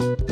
Moin 0.00 0.08
und 0.16 0.24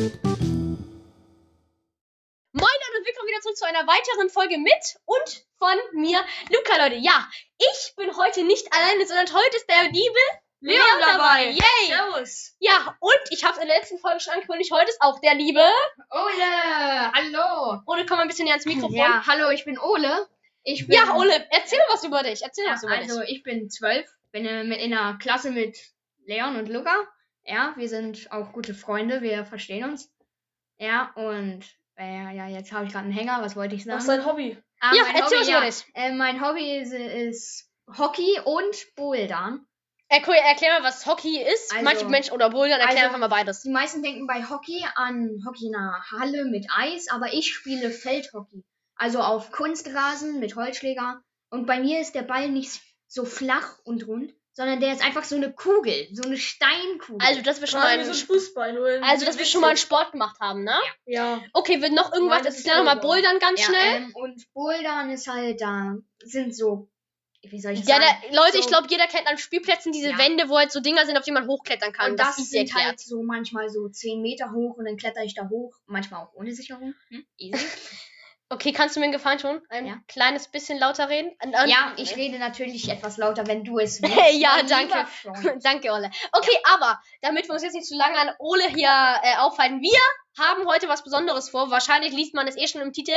willkommen 3.05 3.29
wieder 3.29 3.41
zurück 3.43 3.57
zu 3.59 3.67
einer 3.67 3.87
weiteren 3.87 4.31
Folge 4.31 4.57
mit 4.57 4.97
und 5.05 5.45
von 5.59 5.77
mir, 5.93 6.25
Luca, 6.51 6.83
Leute. 6.83 6.95
Ja, 6.97 7.29
ich 7.59 7.93
bin 7.95 8.17
heute 8.17 8.45
nicht 8.45 8.67
alleine, 8.73 9.07
sondern 9.07 9.27
heute 9.27 9.57
ist 9.59 9.69
der 9.69 9.91
liebe 9.91 10.19
Leon 10.61 10.81
dabei. 11.01 11.51
Yay! 11.51 11.87
Servus. 11.87 12.57
Ja, 12.61 12.97
und 12.99 13.21
ich 13.29 13.45
habe 13.45 13.61
in 13.61 13.69
der 13.69 13.77
letzten 13.77 13.99
Folge 13.99 14.21
schon 14.21 14.33
angekündigt, 14.33 14.73
heute 14.73 14.89
ist 14.89 15.03
auch 15.03 15.21
der 15.21 15.35
liebe. 15.35 15.61
Ole, 15.61 17.13
hallo. 17.13 17.83
Ole, 17.85 18.07
komm 18.07 18.17
mal 18.17 18.23
ein 18.23 18.29
bisschen 18.29 18.47
näher 18.47 18.55
ans 18.55 18.65
Mikrofon. 18.65 18.97
Ja, 18.97 19.27
hallo, 19.27 19.51
ich 19.51 19.67
bin 19.67 19.79
Ole. 19.79 20.29
Ich 20.63 20.87
bin, 20.89 20.97
Ja, 20.97 21.15
Ole, 21.15 21.47
erzähl 21.51 21.81
was 21.91 22.05
über 22.05 22.23
dich. 22.23 22.41
Erzähl 22.41 22.65
Ja, 22.65 22.73
was 22.73 22.85
über 22.85 22.93
also 22.95 23.21
dich. 23.21 23.33
ich 23.37 23.43
bin 23.43 23.69
zwölf, 23.69 24.09
bin 24.33 24.47
äh, 24.47 24.63
in 24.63 24.95
einer 24.95 25.19
Klasse 25.19 25.51
mit 25.51 25.77
Leon 26.25 26.57
und 26.57 26.71
Luca. 26.71 27.07
Ja, 27.49 27.73
wir 27.77 27.89
sind 27.89 28.31
auch 28.31 28.53
gute 28.53 28.75
Freunde, 28.75 29.23
wir 29.23 29.45
verstehen 29.47 29.85
uns. 29.85 30.11
Ja, 30.79 31.11
und 31.15 31.65
äh, 31.97 32.37
ja, 32.37 32.47
jetzt 32.47 32.73
habe 32.73 32.85
ich 32.87 32.93
gerade 32.93 33.05
einen 33.07 33.15
Hänger, 33.15 33.41
was 33.43 33.57
wollte 33.57 33.75
ich 33.75 33.85
sagen? 33.85 33.97
Was 33.97 34.05
ist 34.05 34.11
dein 34.11 34.27
Hobby? 34.27 34.57
Ah, 34.81 34.93
Ja, 34.95 35.03
mein 35.05 35.17
erzähl 35.17 35.39
Hobby, 35.41 35.67
was 35.67 35.87
ja. 35.95 36.03
Äh, 36.03 36.13
mein 36.15 36.41
Hobby 36.47 36.77
ist, 36.79 36.93
ist 36.93 37.71
Hockey 37.97 38.39
und 38.45 38.95
Bouldern. 38.97 39.67
Äh, 40.11 40.21
cool, 40.27 40.35
erklär 40.35 40.79
mal, 40.79 40.87
was 40.87 41.07
Hockey 41.07 41.43
ist. 41.43 41.73
Also- 41.73 41.85
Manche 41.85 42.05
Menschen 42.07 42.33
oder 42.35 42.51
Bouldern, 42.51 42.81
erklär 42.81 43.05
also- 43.05 43.07
einfach 43.07 43.19
mal 43.19 43.29
beides. 43.29 43.63
Die 43.63 43.71
meisten 43.71 44.03
denken 44.03 44.27
bei 44.27 44.45
Hockey 44.45 44.85
an 44.95 45.43
Hockey 45.47 45.67
in 45.69 45.75
einer 45.75 46.03
Halle 46.13 46.45
mit 46.45 46.67
Eis, 46.77 47.09
aber 47.11 47.33
ich 47.33 47.53
spiele 47.53 47.91
Feldhockey. 47.91 48.63
Also 48.95 49.21
auf 49.21 49.51
Kunstrasen 49.53 50.39
mit 50.39 50.55
Holzschläger. 50.55 51.21
Und 51.51 51.67
bei 51.67 51.81
mir 51.81 52.01
ist 52.01 52.15
der 52.15 52.23
Ball 52.23 52.49
nicht 52.51 52.81
so 53.07 53.25
flach 53.25 53.79
und 53.85 54.07
rund, 54.07 54.35
sondern 54.59 54.81
der 54.81 54.93
ist 54.93 55.05
einfach 55.05 55.23
so 55.23 55.37
eine 55.37 55.53
Kugel, 55.53 56.09
so 56.11 56.25
eine 56.25 56.37
Steinkugel. 56.37 57.25
Also, 57.25 57.43
dass 57.43 57.61
wir 57.61 57.69
schon 57.69 57.79
mal 57.79 57.87
einen, 57.87 58.05
so 58.05 58.11
ein 58.11 58.27
Fußball. 58.27 59.01
Also, 59.05 59.25
dass 59.25 59.39
wir 59.39 59.45
schon 59.45 59.61
mal 59.61 59.69
einen. 59.69 59.77
Sport 59.77 60.11
gemacht 60.11 60.41
haben, 60.41 60.65
ne? 60.65 60.75
Ja. 61.07 61.41
Okay, 61.53 61.81
wird 61.81 61.93
noch 61.93 62.13
irgendwas? 62.13 62.39
Nein, 62.39 62.45
das 62.47 62.59
ist 62.59 62.67
Erklär 62.67 62.83
nochmal 62.85 63.01
Bouldern. 63.01 63.39
Bouldern 63.39 63.39
ganz 63.39 63.61
ja, 63.61 63.67
schnell. 63.67 63.97
Ähm, 63.99 64.11
und 64.17 64.53
Bouldern 64.55 65.11
ist 65.11 65.29
halt 65.29 65.61
da, 65.61 65.95
sind 66.25 66.57
so, 66.57 66.91
wie 67.43 67.61
soll 67.61 67.75
ich 67.75 67.85
Ja, 67.85 68.01
sagen? 68.01 68.05
der, 68.25 68.37
Leute, 68.37 68.57
ich 68.59 68.65
so- 68.65 68.71
glaube, 68.71 68.89
jeder 68.91 69.07
kennt 69.07 69.29
an 69.29 69.39
Spielplätzen 69.39 69.93
diese 69.93 70.11
Ja. 70.11 70.19
Wände, 70.19 70.49
wo 70.49 70.59
halt 70.59 70.73
so 70.73 70.81
Dinger 70.81 71.07
sind, 71.07 71.17
auf 71.17 71.23
die 71.25 71.31
man 71.31 71.47
hochklettern 71.47 71.93
kann. 71.93 72.11
und 72.11 72.17
das, 72.19 72.37
ist 72.39 72.51
sind 72.51 72.67
erklärt. 72.67 72.85
halt 72.89 73.01
so 73.01 73.23
manchmal 73.23 73.69
so 73.71 73.89
10 73.89 74.21
Meter 74.21 74.51
hoch 74.51 74.77
und 74.77 74.87
dann 74.87 74.97
kletter 74.97 75.23
ich 75.23 75.35
da 75.37 75.49
hoch, 75.49 75.73
manchmal 75.87 76.25
auch 76.25 76.35
ohne 76.35 76.53
Sicherung. 76.53 76.95
Hm? 77.11 77.25
Easy. 77.37 77.65
Okay, 78.51 78.73
kannst 78.73 78.97
du 78.97 79.01
mir 79.01 79.05
einen 79.05 79.13
Gefallen 79.13 79.39
tun? 79.39 79.61
Ein 79.69 79.87
Ja. 79.87 79.99
kleines 80.09 80.49
bisschen 80.49 80.79
lauter 80.79 81.09
reden? 81.11 81.31
Und- 81.45 81.55
und- 81.55 81.69
Ja, 81.69 81.93
ich 81.97 82.17
rede 82.17 82.39
natürlich 82.39 82.89
etwas 82.89 83.19
lauter, 83.19 83.47
wenn 83.47 83.63
du 83.63 83.79
es 83.79 84.01
willst. 84.03 84.41
Ja, 84.41 84.63
danke. 84.63 85.07
Danke, 85.63 85.93
Ole. 85.93 86.11
Okay, 86.33 86.57
aber 86.73 86.99
damit 87.21 87.47
wir 87.47 87.53
uns 87.53 87.63
jetzt 87.63 87.75
nicht 87.75 87.87
zu 87.87 87.97
lange 87.97 88.17
an 88.19 88.31
Ole 88.39 88.67
hier 88.69 88.89
äh, 89.23 89.37
aufhalten, 89.37 89.83
wir 89.83 89.99
haben 90.39 90.67
heute 90.67 90.89
was 90.89 91.05
Besonderes 91.05 91.51
vor. 91.51 91.71
Wahrscheinlich 91.71 92.13
liest 92.13 92.33
man 92.35 92.47
es 92.49 92.57
eh 92.57 92.67
schon 92.69 92.81
im 92.81 92.93
Titel. 92.93 93.13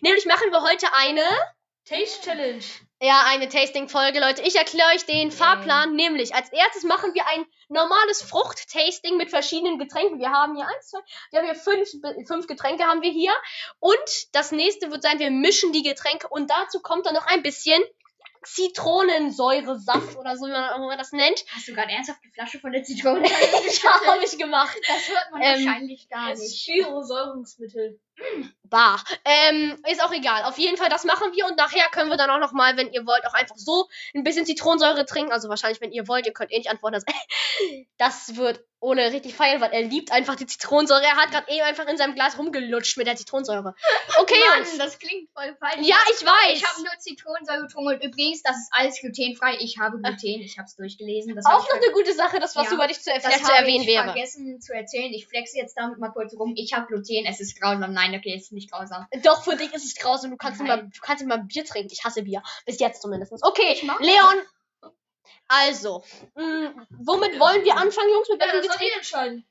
Nämlich 0.00 0.24
machen 0.24 0.50
wir 0.50 0.62
heute 0.62 0.86
eine, 0.94 1.22
Taste 1.86 2.22
Challenge. 2.22 2.62
ja, 3.02 3.22
eine 3.26 3.48
Tasting-Folge, 3.48 4.20
Leute. 4.20 4.42
Ich 4.42 4.54
erkläre 4.56 4.90
euch 4.94 5.04
den 5.06 5.30
Fahrplan. 5.32 5.94
Nämlich, 5.96 6.34
als 6.34 6.52
erstes 6.52 6.84
machen 6.84 7.14
wir 7.14 7.26
ein 7.26 7.44
normales 7.68 8.22
Frucht-Tasting 8.22 9.16
mit 9.16 9.30
verschiedenen 9.30 9.78
Getränken. 9.78 10.20
Wir 10.20 10.30
haben 10.30 10.54
hier 10.54 10.66
eins, 10.68 10.88
zwei, 10.90 11.00
wir 11.30 11.38
haben 11.40 11.46
hier 11.46 11.54
fünf, 11.56 11.88
fünf 12.28 12.46
Getränke 12.46 12.84
haben 12.84 13.02
wir 13.02 13.10
hier. 13.10 13.32
Und 13.80 13.98
das 14.32 14.52
nächste 14.52 14.90
wird 14.90 15.02
sein, 15.02 15.18
wir 15.18 15.30
mischen 15.30 15.72
die 15.72 15.82
Getränke 15.82 16.28
und 16.28 16.50
dazu 16.50 16.80
kommt 16.80 17.06
dann 17.06 17.14
noch 17.14 17.26
ein 17.26 17.42
bisschen 17.42 17.82
Zitronensäuresaft 18.42 20.16
oder 20.16 20.36
so, 20.36 20.46
wie 20.46 20.50
man, 20.50 20.96
das 20.98 21.12
nennt. 21.12 21.44
Hast 21.54 21.68
du 21.68 21.74
gerade 21.74 21.90
ernsthaft 21.92 22.20
die 22.24 22.30
Flasche 22.30 22.58
von 22.58 22.72
der 22.72 22.82
Zitrone? 22.84 23.26
ja, 23.28 24.06
habe 24.06 24.24
ich 24.24 24.38
gemacht. 24.38 24.76
Das 24.86 25.08
hört 25.08 25.30
man 25.32 25.42
Ähm, 25.42 25.66
wahrscheinlich 25.66 26.08
gar 26.08 26.30
nicht. 26.34 26.62
Styrosäurungsmittel. 26.62 28.00
Bar. 28.64 29.02
Ähm, 29.24 29.82
ist 29.90 30.02
auch 30.02 30.12
egal. 30.12 30.44
Auf 30.44 30.56
jeden 30.56 30.76
Fall, 30.76 30.88
das 30.88 31.04
machen 31.04 31.32
wir 31.34 31.46
und 31.46 31.56
nachher 31.56 31.88
können 31.90 32.08
wir 32.08 32.16
dann 32.16 32.30
auch 32.30 32.38
noch 32.38 32.52
mal, 32.52 32.76
wenn 32.76 32.92
ihr 32.92 33.04
wollt, 33.04 33.26
auch 33.26 33.34
einfach 33.34 33.56
so 33.56 33.88
ein 34.14 34.22
bisschen 34.22 34.46
Zitronensäure 34.46 35.04
trinken. 35.06 35.32
Also 35.32 35.48
wahrscheinlich, 35.48 35.80
wenn 35.80 35.90
ihr 35.92 36.06
wollt, 36.06 36.26
ihr 36.26 36.32
könnt 36.32 36.52
eh 36.52 36.58
nicht 36.58 36.70
antworten. 36.70 36.94
Das, 36.94 37.14
das 38.28 38.36
wird 38.36 38.64
Ole 38.82 39.12
richtig 39.12 39.34
feiern, 39.34 39.60
weil 39.60 39.72
er 39.72 39.82
liebt 39.82 40.10
einfach 40.10 40.36
die 40.36 40.46
Zitronensäure. 40.46 41.02
Er 41.02 41.16
hat 41.16 41.30
gerade 41.32 41.50
eben 41.52 41.60
einfach 41.62 41.86
in 41.86 41.98
seinem 41.98 42.14
Glas 42.14 42.38
rumgelutscht 42.38 42.96
mit 42.96 43.06
der 43.06 43.14
Zitronensäure. 43.14 43.74
Okay, 44.18 44.34
Mann, 44.48 44.58
Jungs. 44.64 44.78
das 44.78 44.98
klingt 44.98 45.28
voll 45.34 45.54
falsch. 45.60 45.86
Ja, 45.86 45.96
ich 46.14 46.24
weiß. 46.24 46.56
Ich 46.56 46.64
habe 46.64 46.80
nur 46.80 46.98
Zitronensäure 46.98 47.60
getrunken 47.62 47.94
und 47.94 48.02
übrigens, 48.02 48.42
das 48.42 48.56
ist 48.56 48.70
alles 48.72 48.98
glutenfrei. 49.00 49.56
Ich 49.60 49.78
habe 49.78 49.98
Gluten, 49.98 50.40
ich 50.40 50.56
habe 50.56 50.64
es 50.66 50.76
durchgelesen. 50.76 51.36
Das 51.36 51.44
auch 51.44 51.62
ich 51.62 51.68
noch 51.74 51.82
eine 51.82 51.92
gute 51.92 52.14
Sache, 52.14 52.40
das 52.40 52.56
was 52.56 52.68
Ja, 52.68 52.74
über 52.74 52.86
dich 52.86 53.00
zu, 53.02 53.10
das 53.10 53.22
vielleicht 53.22 53.44
zu 53.44 53.52
habe 53.52 53.62
erwähnen 53.62 53.82
ich 53.82 53.88
wäre. 53.88 54.04
vergessen 54.04 54.60
zu 54.62 54.72
erzählen. 54.72 55.12
Ich 55.12 55.26
flexe 55.26 55.58
jetzt 55.58 55.74
damit 55.76 55.98
mal 55.98 56.08
kurz 56.08 56.32
rum. 56.34 56.54
Ich 56.56 56.72
habe 56.72 56.86
Gluten, 56.86 57.26
es 57.26 57.40
ist 57.40 57.60
grausam. 57.60 57.92
Nein, 57.92 58.09
okay, 58.14 58.34
es 58.34 58.42
ist 58.44 58.52
nicht 58.52 58.70
grausam. 58.70 59.06
Doch, 59.22 59.44
für 59.44 59.56
dich 59.56 59.72
ist 59.72 59.84
es 59.84 59.94
grausam. 59.94 60.30
Du 60.30 60.36
kannst 60.36 60.60
Nein. 60.60 60.66
immer, 60.80 60.82
du 60.90 61.00
kannst 61.00 61.22
immer 61.22 61.38
Bier 61.38 61.64
trinken. 61.64 61.90
Ich 61.92 62.04
hasse 62.04 62.22
Bier. 62.22 62.42
Bis 62.66 62.78
jetzt 62.78 63.02
zumindest. 63.02 63.32
Okay, 63.42 63.80
Leon. 64.00 64.42
Also, 65.48 66.04
mh, 66.36 66.86
womit 66.90 67.38
wollen 67.40 67.64
wir 67.64 67.76
anfangen, 67.76 68.10
Jungs? 68.10 68.28
Mit 68.28 68.40
Ja, 68.40 68.52
welchem 68.52 68.62
Getränk? 68.68 68.88
ich 68.90 68.96
entscheiden. 68.96 69.48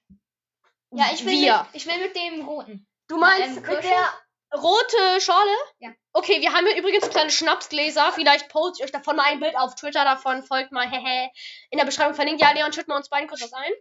Ja, 0.92 1.06
ich 1.14 1.26
will, 1.26 1.34
Wir. 1.34 1.58
Mit, 1.72 1.76
ich 1.82 1.86
will 1.88 1.98
mit 2.00 2.16
dem 2.16 2.48
roten. 2.48 2.88
Du 3.08 3.18
meinst 3.18 3.58
Ähm, 3.58 3.64
mit 3.64 3.84
der 3.84 4.10
rote 4.58 5.22
Schorle? 5.22 5.52
Ja. 5.80 5.92
Okay, 6.14 6.42
wir 6.42 6.54
haben 6.54 6.66
hier 6.66 6.78
übrigens 6.78 7.10
kleine 7.10 7.30
Schnapsgläser. 7.30 8.12
Vielleicht 8.14 8.50
poste 8.50 8.80
ich 8.80 8.86
euch 8.86 8.92
davon 8.92 9.16
mal 9.18 9.26
ein 9.26 9.40
Bild 9.40 9.56
auf 9.58 9.76
Twitter 9.76 10.04
davon. 10.04 10.42
Folgt 10.44 10.72
mal, 10.72 10.90
hehe. 10.90 11.30
In 11.70 11.78
der 11.78 11.86
Beschreibung 11.86 12.16
verlinkt. 12.16 12.42
Ja, 12.42 12.52
Leon, 12.52 12.74
schütten 12.74 12.92
wir 12.92 12.98
uns 12.98 13.10
beiden 13.10 13.28
kurz 13.28 13.42
was 13.42 13.54
ein. 13.54 13.72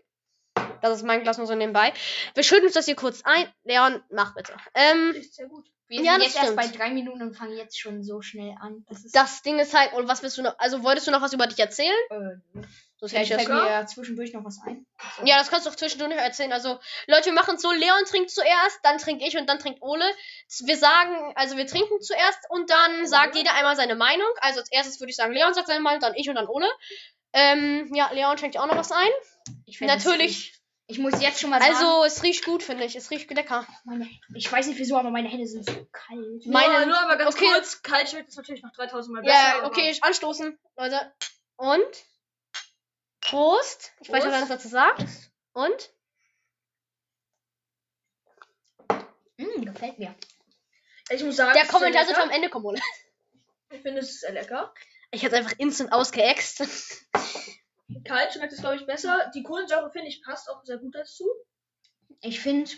Das 0.83 0.97
ist 0.97 1.05
mein 1.05 1.23
Glas 1.23 1.39
nur 1.39 1.47
so 1.47 1.55
nebenbei. 1.55 1.93
Wir 2.35 2.43
schütten 2.43 2.65
uns 2.67 2.75
das 2.75 2.85
hier 2.87 2.97
kurz 2.97 3.23
ein. 3.25 3.47
Leon, 3.65 4.03
mach 4.11 4.35
bitte. 4.35 4.55
Ähm, 4.75 5.11
Riecht 5.15 5.35
sehr 5.35 5.47
gut. 5.49 5.67
Wir 5.89 6.03
Ja, 6.03 6.13
sind 6.13 6.23
jetzt 6.25 6.37
erst 6.37 6.53
stimmt. 6.53 6.57
bei 6.57 6.67
drei 6.69 6.91
Minuten 6.91 7.23
und 7.23 7.35
fangen 7.35 7.57
jetzt 7.57 7.81
schon 7.81 8.03
so 8.03 8.21
schnell 8.21 8.55
an. 8.61 8.85
Das 8.91 9.05
ist 9.07 9.17
das 9.17 9.41
Ding 9.43 9.59
ist 9.59 9.73
halt, 9.75 9.95
und 9.95 10.07
was 10.07 10.23
willst 10.23 10.37
du 10.37 10.43
noch, 10.43 10.55
also 10.59 10.83
wolltest 10.83 11.07
du 11.07 11.11
noch 11.11 11.23
was 11.23 11.33
über 11.33 11.47
dich 11.47 11.59
erzählen? 11.59 11.95
äh, 12.11 12.61
Das 13.01 13.13
hätte 13.13 13.23
ich 13.23 13.29
das- 13.31 13.49
mir 13.49 13.67
ja 13.71 13.87
zwischendurch 13.87 14.35
noch 14.35 14.45
was 14.45 14.59
ein. 14.67 14.85
Also, 14.99 15.27
Ja, 15.27 15.39
das 15.39 15.49
kannst 15.49 15.65
du 15.67 15.71
auch 15.71 15.77
zwischendurch 15.77 16.11
noch 16.11 16.19
erzählen. 16.23 16.53
Also, 16.53 16.79
Leute, 17.07 17.27
wir 17.27 17.33
machen 17.33 17.55
es 17.55 17.63
so, 17.63 17.71
Leon 17.73 18.05
trinkt 18.07 18.31
zuerst, 18.31 18.81
dann 18.83 18.99
trinke 18.99 19.25
ich 19.27 19.39
und 19.39 19.49
dann 19.49 19.61
trinkt 19.61 19.81
Ole. 19.81 20.05
Wir 20.65 20.77
sagen, 20.77 21.33
also 21.37 21.57
wir 21.57 21.67
trinken 21.67 22.03
zuerst 22.03 22.41
und 22.51 22.69
dann 22.69 23.07
sagt 23.07 23.37
jeder 23.37 23.55
einmal 23.55 23.77
seine 23.77 23.95
Meinung. 23.95 24.29
Also 24.43 24.61
als 24.61 24.71
erstes 24.71 25.01
würde 25.01 25.11
ich 25.11 25.17
sagen, 25.17 25.33
Leon 25.33 25.55
sagt 25.55 25.69
seine 25.69 25.81
Meinung, 25.81 26.01
dann 26.01 26.15
ich 26.17 26.29
und 26.29 26.35
dann 26.35 26.49
Ole. 26.49 26.69
Ähm, 27.33 27.93
ja, 27.95 28.11
Leon 28.13 28.39
schenkt 28.39 28.59
auch 28.59 28.67
noch 28.67 28.77
was 28.77 28.91
ein. 28.93 29.09
ich 29.67 29.79
find, 29.79 29.91
Natürlich. 29.91 30.55
Ich 30.91 30.99
muss 30.99 31.21
jetzt 31.21 31.39
schon 31.41 31.51
mal 31.51 31.61
sagen, 31.61 31.75
Also, 31.75 32.05
es 32.05 32.23
riecht 32.23 32.47
gut, 32.47 32.63
finde 32.63 32.85
ich. 32.87 32.97
Es 32.97 33.11
riecht 33.11 33.31
lecker. 33.31 33.67
meine, 33.85 34.09
ich 34.35 34.51
weiß 34.51 34.67
nicht 34.69 34.79
wieso, 34.79 34.97
aber 34.97 35.11
meine 35.11 35.29
Hände 35.29 35.47
sind 35.47 35.67
so 35.67 35.87
kalt. 35.93 36.47
Meine- 36.47 36.79
nur, 36.79 36.87
nur 36.87 36.99
aber 37.01 37.17
ganz 37.19 37.35
okay. 37.35 37.45
kurz. 37.53 37.83
Kalt 37.83 38.09
schmeckt 38.09 38.31
es 38.31 38.37
natürlich 38.37 38.63
noch 38.63 38.73
3000 38.73 39.15
Mal 39.15 39.23
besser. 39.23 39.35
Ja, 39.35 39.59
aber- 39.59 39.67
okay, 39.67 39.95
anstoßen, 40.01 40.59
Leute. 40.79 41.13
Und? 41.57 42.05
Prost. 43.21 43.93
Ich 44.01 44.09
weiß 44.11 44.25
nicht, 44.25 44.35
das 44.41 44.49
dazu 44.49 44.69
sagt. 44.69 45.05
Und? 45.53 45.91
Mm, 49.37 49.65
gefällt 49.67 49.99
mir. 49.99 50.15
Ich 51.11 51.23
muss 51.23 51.37
sagen, 51.37 51.53
Der 51.53 51.63
es 51.63 51.69
ist 51.69 51.73
sehr 51.73 51.81
Kommentar 51.81 52.05
sollte 52.07 52.23
am. 52.23 52.31
Ende 52.31 52.49
kommen, 52.49 52.65
Ole. 52.67 52.81
Ich 53.71 53.83
finde 53.83 54.01
es 54.01 54.09
ist 54.11 54.21
sehr 54.21 54.33
lecker. 54.33 54.73
Ich 55.11 55.23
hätte 55.23 55.37
einfach 55.37 55.59
instant 55.59 55.93
ausgeext. 55.93 56.63
Kalt 58.05 58.33
schmeckt 58.33 58.53
es, 58.53 58.61
glaube 58.61 58.77
ich, 58.77 58.87
besser. 58.87 59.31
Die 59.35 59.43
Kohlensäure, 59.43 59.91
finde 59.91 60.09
ich, 60.09 60.23
passt 60.23 60.51
auch 60.51 60.65
sehr 60.65 60.79
gut 60.79 60.95
dazu. 60.95 61.27
Ich 62.21 62.41
finde 62.41 62.71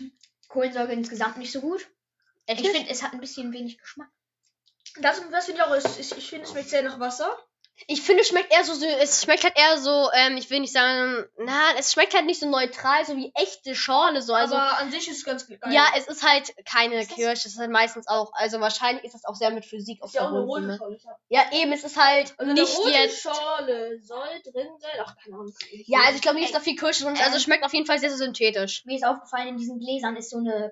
Kohlensäure 0.47 0.93
insgesamt 0.93 1.37
nicht 1.37 1.51
so 1.51 1.61
gut. 1.61 1.87
Echt 2.45 2.61
Ich 2.61 2.69
finde, 2.69 2.89
es 2.89 3.03
hat 3.03 3.13
ein 3.13 3.19
bisschen 3.19 3.51
wenig 3.53 3.77
Geschmack. 3.77 4.09
Das, 4.99 5.21
das 5.29 5.45
finde 5.45 5.61
ich 5.61 5.67
auch, 5.67 5.75
ich, 5.75 6.17
ich 6.17 6.29
finde, 6.29 6.45
es 6.45 6.51
schmeckt 6.51 6.69
sehr 6.69 6.83
nach 6.83 6.99
Wasser. 6.99 7.37
Ich 7.87 8.01
finde, 8.01 8.21
es 8.21 8.27
schmeckt 8.29 8.53
eher 8.53 8.63
so, 8.63 8.73
es 8.85 9.23
schmeckt 9.23 9.43
halt 9.43 9.57
eher 9.57 9.77
so, 9.77 10.09
ähm, 10.13 10.37
ich 10.37 10.49
will 10.49 10.59
nicht 10.59 10.73
sagen, 10.73 11.25
na, 11.37 11.61
es 11.77 11.91
schmeckt 11.93 12.13
halt 12.13 12.25
nicht 12.25 12.39
so 12.39 12.47
neutral, 12.49 13.05
so 13.05 13.15
wie 13.17 13.31
echte 13.35 13.75
Schorle, 13.75 14.21
so, 14.21 14.33
also. 14.33 14.55
aber 14.55 14.77
an 14.79 14.91
sich 14.91 15.07
ist 15.09 15.17
es 15.17 15.23
ganz 15.25 15.47
geil. 15.47 15.59
ja, 15.69 15.85
es 15.97 16.07
ist 16.07 16.23
halt 16.27 16.53
keine 16.65 16.99
Ist 17.01 17.09
das- 17.09 17.15
Kirsche, 17.17 17.47
es 17.47 17.53
ist 17.53 17.59
halt 17.59 17.71
meistens 17.71 18.07
auch, 18.07 18.31
also 18.33 18.59
wahrscheinlich 18.59 19.03
ist 19.05 19.13
das 19.13 19.25
auch 19.25 19.35
sehr 19.35 19.51
mit 19.51 19.65
Physik 19.65 20.01
auch 20.01 20.07
ist 20.07 20.15
ja 20.15 20.21
auch 20.21 20.27
eine 20.27 20.37
verbunden. 20.39 20.71
rote 20.71 20.91
Ne? 20.91 20.99
Schorle. 20.99 21.17
ja. 21.29 21.43
Ja, 21.51 21.59
eben, 21.59 21.71
es 21.73 21.83
ist 21.83 21.97
halt 21.97 22.33
Also 22.37 22.51
eine 22.51 22.53
nicht 22.61 22.77
rote 22.77 22.89
jetzt. 22.91 23.21
Schorle 23.21 23.99
soll 24.01 24.41
drin 24.43 24.67
sein. 24.79 24.91
Ach, 25.03 25.15
keine 25.23 25.35
Ahnung. 25.37 25.53
Ja, 25.87 25.99
also 26.01 26.15
ich 26.15 26.21
glaube 26.21 26.37
nicht, 26.37 26.47
Ey, 26.47 26.53
dass 26.53 26.61
da 26.61 26.63
viel 26.63 26.75
Kirsche 26.77 27.03
drin 27.03 27.13
ist, 27.15 27.23
also 27.23 27.37
es 27.37 27.43
schmeckt 27.43 27.63
auf 27.63 27.73
jeden 27.73 27.85
Fall 27.85 27.99
sehr, 27.99 28.09
sehr 28.09 28.17
synthetisch. 28.19 28.83
Mir 28.85 28.95
ist 28.97 29.05
aufgefallen, 29.05 29.47
in 29.49 29.57
diesen 29.57 29.79
Gläsern 29.79 30.15
ist 30.15 30.29
so 30.29 30.37
eine. 30.37 30.71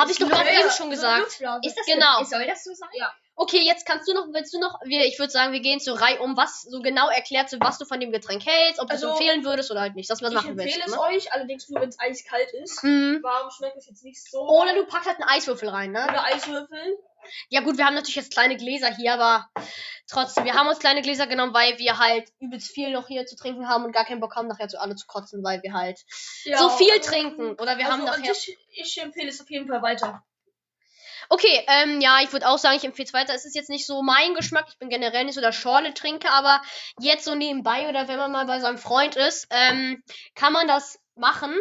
Hab 0.00 0.10
ich 0.10 0.18
doch 0.18 0.28
gerade 0.28 0.50
eben 0.50 0.68
schon 0.70 0.90
gesagt. 0.90 1.26
Ist 1.62 1.78
das 1.78 1.86
Genau. 1.86 2.24
Soll 2.24 2.44
das 2.46 2.64
so 2.64 2.74
sein? 2.74 2.88
Ja. 2.94 3.12
Okay, 3.42 3.62
jetzt 3.62 3.86
kannst 3.86 4.06
du 4.06 4.12
noch, 4.12 4.26
willst 4.34 4.52
du 4.52 4.58
noch, 4.60 4.78
wir, 4.84 5.06
ich 5.06 5.18
würde 5.18 5.30
sagen, 5.32 5.54
wir 5.54 5.60
gehen 5.60 5.80
zur 5.80 5.98
Reihe 5.98 6.20
um, 6.20 6.36
was 6.36 6.60
so 6.60 6.80
genau 6.80 7.08
erklärst 7.08 7.54
du, 7.54 7.56
was 7.60 7.78
du 7.78 7.86
von 7.86 7.98
dem 7.98 8.12
Getränk 8.12 8.44
hältst, 8.44 8.78
ob 8.80 8.88
du 8.88 8.94
es 8.94 9.02
Also, 9.02 9.14
empfehlen 9.16 9.44
würdest 9.46 9.70
oder 9.70 9.80
halt 9.80 9.94
nicht, 9.94 10.10
dass 10.10 10.20
Ich 10.20 10.28
machen 10.30 10.58
willst. 10.58 10.76
empfehle 10.76 10.84
es 10.86 10.92
Ne? 10.92 11.00
euch, 11.00 11.32
allerdings 11.32 11.66
nur, 11.70 11.80
wenn 11.80 11.88
es 11.88 11.98
eiskalt 11.98 12.52
ist. 12.52 12.84
Mhm. 12.84 13.20
Warm 13.22 13.50
schmeckt 13.50 13.78
es 13.78 13.86
jetzt 13.86 14.04
nicht 14.04 14.22
so. 14.30 14.40
Oder 14.46 14.74
du 14.74 14.84
packst 14.84 15.08
halt 15.08 15.18
einen 15.20 15.28
Eiswürfel 15.30 15.70
rein, 15.70 15.90
ne? 15.92 16.04
Oder 16.06 16.22
Eiswürfel. 16.26 16.98
Ja 17.48 17.60
gut, 17.62 17.78
wir 17.78 17.86
haben 17.86 17.94
natürlich 17.94 18.16
jetzt 18.16 18.32
kleine 18.32 18.56
Gläser 18.58 18.94
hier, 18.94 19.14
aber 19.14 19.48
trotzdem, 20.06 20.44
wir 20.44 20.54
haben 20.54 20.68
uns 20.68 20.78
kleine 20.78 21.00
Gläser 21.00 21.26
genommen, 21.26 21.54
weil 21.54 21.78
wir 21.78 21.98
halt 21.98 22.28
übelst 22.40 22.68
viel 22.70 22.90
noch 22.90 23.08
hier 23.08 23.24
zu 23.24 23.36
trinken 23.36 23.68
haben 23.68 23.84
und 23.86 23.92
gar 23.92 24.04
keinen 24.04 24.20
Bock 24.20 24.36
haben, 24.36 24.48
nachher 24.48 24.68
zu 24.68 24.78
alle 24.80 24.96
zu 24.96 25.06
kotzen, 25.06 25.42
weil 25.42 25.62
wir 25.62 25.72
halt 25.72 25.98
Ja, 26.44 26.58
so 26.58 26.68
viel 26.70 26.94
ähm, 26.94 27.00
trinken. 27.02 27.52
Oder 27.52 27.78
wir 27.78 27.86
also 27.86 27.92
haben 27.92 28.04
nachher. 28.04 28.34
sich, 28.34 28.58
ich 28.72 28.98
empfehle 29.00 29.28
es 29.28 29.40
auf 29.40 29.50
jeden 29.50 29.66
Fall 29.66 29.80
weiter. 29.82 30.22
Okay, 31.32 31.64
ähm, 31.68 32.00
ja, 32.00 32.18
ich 32.22 32.32
würde 32.32 32.48
auch 32.48 32.58
sagen, 32.58 32.76
ich 32.76 32.84
empfehle 32.84 33.06
es 33.06 33.14
weiter. 33.14 33.34
Es 33.34 33.44
ist 33.44 33.54
jetzt 33.54 33.70
nicht 33.70 33.86
so 33.86 34.02
mein 34.02 34.34
Geschmack. 34.34 34.66
Ich 34.68 34.78
bin 34.78 34.88
generell 34.88 35.24
nicht 35.24 35.36
so 35.36 35.40
der 35.40 35.52
Schorle-Trinker, 35.52 36.30
aber 36.32 36.60
jetzt 36.98 37.24
so 37.24 37.36
nebenbei 37.36 37.88
oder 37.88 38.08
wenn 38.08 38.18
man 38.18 38.32
mal 38.32 38.46
bei 38.46 38.58
seinem 38.58 38.78
Freund 38.78 39.14
ist, 39.14 39.46
ähm, 39.50 40.02
kann 40.34 40.52
man 40.52 40.66
das 40.66 40.98
machen. 41.14 41.54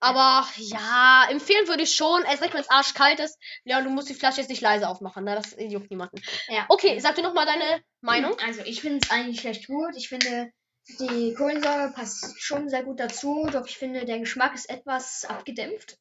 Aber 0.00 0.48
ja, 0.56 1.26
empfehlen 1.28 1.68
würde 1.68 1.82
ich 1.82 1.94
schon. 1.94 2.22
Erst 2.24 2.42
recht, 2.42 2.54
wenn 2.54 2.62
es 2.62 2.70
arschkalt 2.70 3.20
ist. 3.20 3.38
Leon, 3.64 3.84
du 3.84 3.90
musst 3.90 4.08
die 4.08 4.14
Flasche 4.14 4.40
jetzt 4.40 4.48
nicht 4.48 4.62
leise 4.62 4.88
aufmachen, 4.88 5.24
ne? 5.24 5.34
Das 5.34 5.54
juckt 5.58 5.90
niemanden. 5.90 6.22
Ja. 6.48 6.64
Okay, 6.70 6.98
sag 6.98 7.16
du 7.16 7.22
noch 7.22 7.34
mal 7.34 7.44
deine 7.44 7.82
Meinung. 8.00 8.34
Also 8.46 8.62
ich 8.62 8.80
finde 8.80 9.00
es 9.02 9.10
eigentlich 9.10 9.44
recht 9.44 9.66
gut. 9.66 9.96
Ich 9.96 10.08
finde, 10.08 10.50
die 10.98 11.34
Kohlensäure 11.34 11.92
passt 11.94 12.40
schon 12.42 12.68
sehr 12.68 12.82
gut 12.82 12.98
dazu, 13.00 13.46
doch 13.52 13.66
ich 13.66 13.78
finde, 13.78 14.04
der 14.04 14.18
Geschmack 14.18 14.54
ist 14.54 14.68
etwas 14.68 15.24
abgedämpft. 15.24 15.98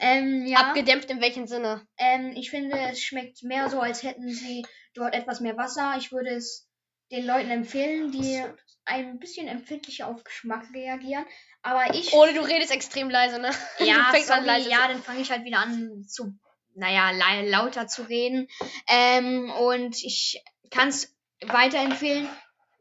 Ähm, 0.00 0.46
ja. 0.46 0.58
Abgedämpft 0.68 1.10
in 1.10 1.20
welchem 1.20 1.46
Sinne? 1.46 1.86
ähm, 1.98 2.32
ich 2.36 2.50
finde, 2.50 2.76
es 2.90 3.00
schmeckt 3.00 3.42
mehr 3.42 3.68
so, 3.70 3.80
als 3.80 4.02
hätten 4.02 4.28
sie 4.28 4.64
dort 4.94 5.14
etwas 5.14 5.40
mehr 5.40 5.56
Wasser. 5.56 5.94
Ich 5.98 6.12
würde 6.12 6.30
es 6.30 6.68
den 7.10 7.26
Leuten 7.26 7.50
empfehlen, 7.50 8.10
die 8.10 8.42
ein 8.86 9.18
bisschen 9.18 9.46
empfindlicher 9.48 10.08
auf 10.08 10.24
Geschmack 10.24 10.66
reagieren. 10.74 11.24
Aber 11.62 11.94
ich. 11.94 12.12
Ohne 12.12 12.34
du 12.34 12.40
redest 12.42 12.72
extrem 12.72 13.08
leise, 13.10 13.38
ne? 13.38 13.50
ja, 13.78 14.12
sorry, 14.24 14.44
leise 14.44 14.70
ja, 14.70 14.88
dann 14.88 15.02
fange 15.02 15.20
ich 15.20 15.30
halt 15.30 15.44
wieder 15.44 15.58
an 15.58 16.04
zu, 16.06 16.34
naja, 16.74 17.10
la- 17.12 17.42
lauter 17.42 17.86
zu 17.86 18.02
reden. 18.02 18.48
Ähm, 18.88 19.50
und 19.50 19.96
ich 20.02 20.42
kann 20.70 20.88
es 20.88 21.14
weiterempfehlen, 21.40 22.28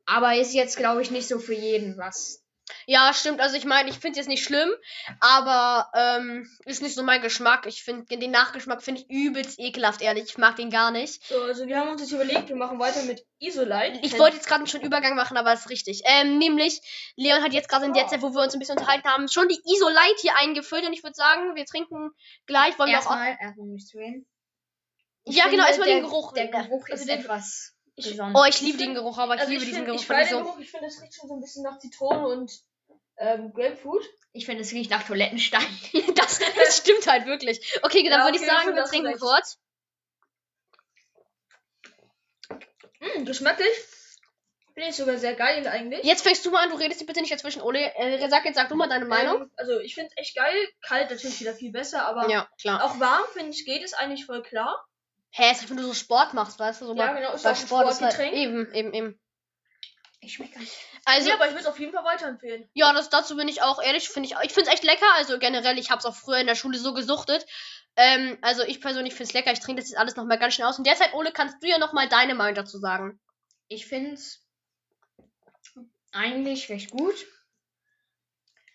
aber 0.06 0.36
ist 0.36 0.54
jetzt, 0.54 0.78
glaube 0.78 1.02
ich, 1.02 1.12
nicht 1.12 1.28
so 1.28 1.40
für 1.40 1.54
jeden 1.56 1.98
was. 1.98 2.40
Ja, 2.86 3.14
stimmt. 3.14 3.42
Also 3.42 3.58
ich 3.58 3.66
meine, 3.66 3.90
ich 3.90 3.96
finde 4.00 4.12
es 4.12 4.18
jetzt 4.26 4.30
nicht 4.30 4.44
schlimm, 4.44 4.70
aber 5.20 5.90
ähm, 5.96 6.50
ist 6.66 6.82
nicht 6.82 6.96
so 6.96 7.04
mein 7.04 7.22
Geschmack. 7.22 7.66
Ich 7.66 7.84
finde 7.84 8.18
den 8.18 8.32
Nachgeschmack 8.32 8.82
finde 8.82 9.02
ich 9.02 9.10
übelst 9.10 9.60
ekelhaft, 9.60 10.02
ehrlich. 10.02 10.24
Ich 10.30 10.38
mag 10.38 10.56
den 10.56 10.70
gar 10.70 10.90
nicht. 10.92 11.22
So, 11.28 11.42
also 11.42 11.68
wir 11.68 11.78
haben 11.78 11.90
uns 11.92 12.02
jetzt 12.02 12.12
überlegt, 12.14 12.48
wir 12.48 12.56
machen 12.56 12.80
weiter 12.80 13.04
mit 13.04 13.26
Isolite. 13.40 14.00
Ich 14.02 14.18
wollte 14.18 14.38
jetzt 14.38 14.48
gerade 14.48 14.66
schon 14.68 14.82
Übergang 14.82 15.16
machen, 15.16 15.36
aber 15.38 15.54
ist 15.54 15.70
richtig. 15.70 16.02
Ähm, 16.06 16.38
nämlich, 16.38 16.80
Leon 17.18 17.44
hat 17.44 17.52
jetzt 17.54 17.68
gerade 17.70 17.86
in 17.86 17.94
der 17.94 18.08
Zeit, 18.08 18.22
wo 18.22 18.34
wir 18.34 18.42
uns 18.42 18.54
ein 18.54 18.60
bisschen 18.60 18.78
unterhalten 18.78 19.08
haben, 19.10 19.28
schon 19.28 19.48
die 19.50 19.60
Isolite 19.66 20.22
hier 20.22 20.36
eingefüllt 20.38 20.86
und 20.86 20.94
ich 20.94 21.04
würde 21.04 21.16
sagen, 21.16 21.56
wir 21.56 21.66
trinken 21.66 22.12
gleich. 22.46 22.80
Wollen 22.80 22.92
wir 22.92 23.00
auch. 23.00 23.12
Erstmal, 23.12 23.38
erstmal 23.42 23.78
zu 23.78 23.98
reden. 23.98 24.26
Ich 25.26 25.36
Ja, 25.36 25.46
genau, 25.46 25.64
finde, 25.64 25.68
erstmal 25.68 25.88
der, 25.88 25.98
den 25.98 26.04
Geruch. 26.06 26.34
Der 26.34 26.48
Geruch 26.48 26.86
Also 26.90 27.04
ist 27.04 27.10
den- 27.10 27.20
etwas 27.20 27.73
ich-. 27.96 28.20
Oh, 28.20 28.46
ich 28.48 28.62
liebe 28.62 28.78
den 28.78 28.94
Geruch, 28.94 29.18
aber 29.18 29.36
ich 29.36 29.42
also 29.42 29.52
liebe 29.52 29.64
ich 29.64 29.70
diesen 29.70 29.86
finde, 29.86 29.98
Geruch 29.98 30.24
ich 30.24 30.30
den 30.30 30.38
so. 30.38 30.44
Geruch, 30.44 30.60
ich 30.60 30.72
finde, 30.72 30.88
es 30.88 31.02
riecht 31.02 31.16
schon 31.16 31.28
so 31.28 31.36
ein 31.36 31.42
bisschen 31.42 31.64
nach 31.64 31.80
Zitrone 31.80 32.28
und 32.28 32.52
ähm, 33.18 33.54
Grapefruit. 33.54 34.04
Ich 34.32 34.46
finde, 34.46 34.64
es 34.64 34.72
riecht 34.72 34.92
nach 34.92 35.04
Toilettenstein. 35.04 35.66
Das, 36.16 36.40
das 36.40 36.78
stimmt 36.82 37.08
halt 37.08 37.26
wirklich. 37.26 37.80
Okay, 37.84 38.04
dann 38.10 38.20
Ja, 38.20 38.26
würde 38.26 38.38
ich 38.38 38.46
sagen, 38.46 38.76
wir 38.76 38.84
trinken 38.86 39.18
kurz. 39.20 39.60
Mm, 43.00 43.26
geschmacklich 43.26 43.68
finde 44.74 44.90
ich 44.90 44.96
sogar 44.96 45.18
sehr 45.18 45.36
geil 45.36 45.68
eigentlich. 45.68 46.04
Jetzt 46.04 46.24
fängst 46.24 46.46
du 46.46 46.52
mal 46.52 46.64
an, 46.64 46.70
du 46.70 46.76
redest 46.76 47.06
bitte 47.06 47.22
nicht 47.22 47.32
dazwischen. 47.32 47.62
Ole, 47.62 47.94
äh, 47.96 48.28
sag 48.30 48.46
jetzt, 48.46 48.56
sag 48.56 48.70
du 48.70 48.76
mal 48.76 48.90
deine 48.90 49.06
Meinung. 49.06 49.44
Ähm, 49.44 49.52
also 49.56 49.80
ich 49.80 49.94
finde 49.94 50.10
es 50.12 50.18
echt 50.18 50.36
geil. 50.36 50.56
Kalt 50.82 51.10
natürlich 51.12 51.40
wieder 51.40 51.54
viel 51.54 51.72
besser, 51.72 52.06
aber 52.06 52.30
ja, 52.30 52.48
klar. 52.60 52.84
auch 52.84 53.00
warm 53.00 53.24
finde 53.34 53.52
ich 53.52 53.66
geht 53.66 53.84
es 53.84 53.94
eigentlich 53.94 54.26
voll 54.26 54.42
klar. 54.42 54.84
Hä, 55.36 55.52
ist 55.52 55.62
halt, 55.62 55.70
wenn 55.72 55.78
du 55.78 55.84
so 55.84 55.96
Sport 55.96 56.36
machst, 56.36 56.60
weißt 56.60 56.82
du? 56.82 56.86
So 56.86 56.96
Ja, 56.96 57.08
bei, 57.08 57.20
genau, 57.20 57.34
ist 57.34 57.46
auch 57.46 57.50
ein 57.50 57.56
Sport 57.56 57.90
ist 57.90 58.02
halt 58.02 58.20
eben, 58.34 58.72
eben, 58.72 58.94
eben. 58.94 59.20
Ich 60.22 60.34
schmecke 60.34 60.60
nicht. 60.60 60.72
Also, 61.06 61.28
ja, 61.28 61.36
aber 61.36 61.46
ich 61.46 61.52
würde 61.52 61.62
es 61.62 61.68
auf 61.68 61.80
jeden 61.80 61.92
Fall 61.92 62.06
weiterempfehlen. 62.06 62.70
ja, 62.74 62.94
das, 62.94 63.10
dazu 63.10 63.36
bin 63.36 63.48
ich 63.48 63.64
auch 63.64 63.82
ehrlich, 63.82 64.08
finde 64.10 64.30
ich, 64.30 64.36
ich 64.44 64.54
finde 64.54 64.70
es 64.70 64.76
echt 64.76 64.84
lecker. 64.84 65.08
Also 65.16 65.40
generell, 65.40 65.80
ich 65.80 65.90
habe 65.90 66.00
es 66.00 66.06
auch 66.06 66.16
früher 66.16 66.38
in 66.38 66.46
der 66.46 66.56
Schule 66.56 66.78
so 66.78 66.94
gesuchtet. 66.94 67.46
Ähm, 67.96 68.38
also 68.42 68.62
ich 68.62 68.80
persönlich 68.80 69.14
finde 69.16 69.30
es 69.30 69.34
lecker. 69.34 69.52
Ich 69.52 69.60
trinke 69.60 69.82
das 69.82 69.90
jetzt 69.90 69.98
alles 69.98 70.16
nochmal 70.16 70.38
ganz 70.38 70.54
schnell 70.54 70.68
aus. 70.68 70.78
Und 70.78 70.86
derzeit, 70.86 71.16
Ole, 71.16 71.32
kannst 71.32 71.62
du 71.62 71.68
ja 71.68 71.80
nochmal 71.80 72.08
deine 72.08 72.36
Meinung 72.36 72.54
dazu 72.54 72.78
sagen. 72.78 73.20
Ich 73.70 73.88
finde 73.88 74.14
es 74.14 74.46
eigentlich 76.12 76.70
recht 76.70 76.92
gut. 76.92 77.26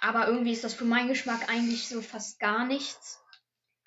Aber 0.00 0.26
irgendwie 0.26 0.52
ist 0.52 0.64
das 0.64 0.75
für 0.75 0.84
meinen 0.84 1.08
Geschmack 1.08 1.49
eigentlich 1.49 1.88
so 1.88 2.02
fast 2.02 2.40
gar 2.40 2.66
nichts. 2.66 3.20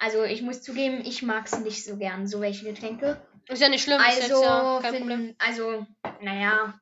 Also 0.02 0.24
ich 0.24 0.42
muss 0.42 0.64
zugeben, 0.64 1.04
ich 1.06 1.22
mag 1.22 1.46
es 1.46 1.60
nicht 1.60 1.86
so 1.86 1.96
gern, 1.96 2.28
so 2.28 2.42
welche 2.42 2.66
Getränke. 2.66 3.22
Ist 3.48 3.62
ja 3.62 3.70
nicht 3.70 3.84
schlimm, 3.84 4.02
ist 4.02 4.16
jetzt 4.18 4.32
Also, 4.32 4.44
ja 4.44 4.80
kein 4.82 4.96
Problem. 4.98 5.20
find, 5.20 5.36
also, 5.42 5.86
naja. 6.22 6.80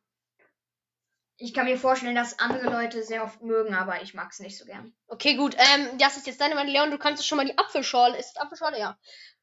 Ich 1.36 1.54
kann 1.54 1.66
mir 1.66 1.78
vorstellen, 1.78 2.16
dass 2.16 2.40
andere 2.40 2.70
Leute 2.70 3.04
sehr 3.04 3.24
oft 3.26 3.42
mögen, 3.42 3.74
aber 3.74 4.02
ich 4.02 4.14
mag 4.14 4.30
es 4.32 4.40
nicht 4.40 4.58
so 4.58 4.66
gern. 4.66 4.94
Okay, 5.08 5.36
gut. 5.36 5.56
Ähm, 5.58 5.98
das 5.98 6.16
ist 6.16 6.28
jetzt 6.28 6.40
deine 6.40 6.56
Meinung, 6.56 6.72
Leon. 6.72 6.92
Du 6.92 6.98
kannst 6.98 7.26
schon 7.28 7.38
mal 7.38 7.46
die 7.46 7.58
Apfelschorle. 7.58 8.18
Ist 8.18 8.36
es 8.36 8.38
Apfelschorle? 8.38 8.80
Ja. 8.80 8.98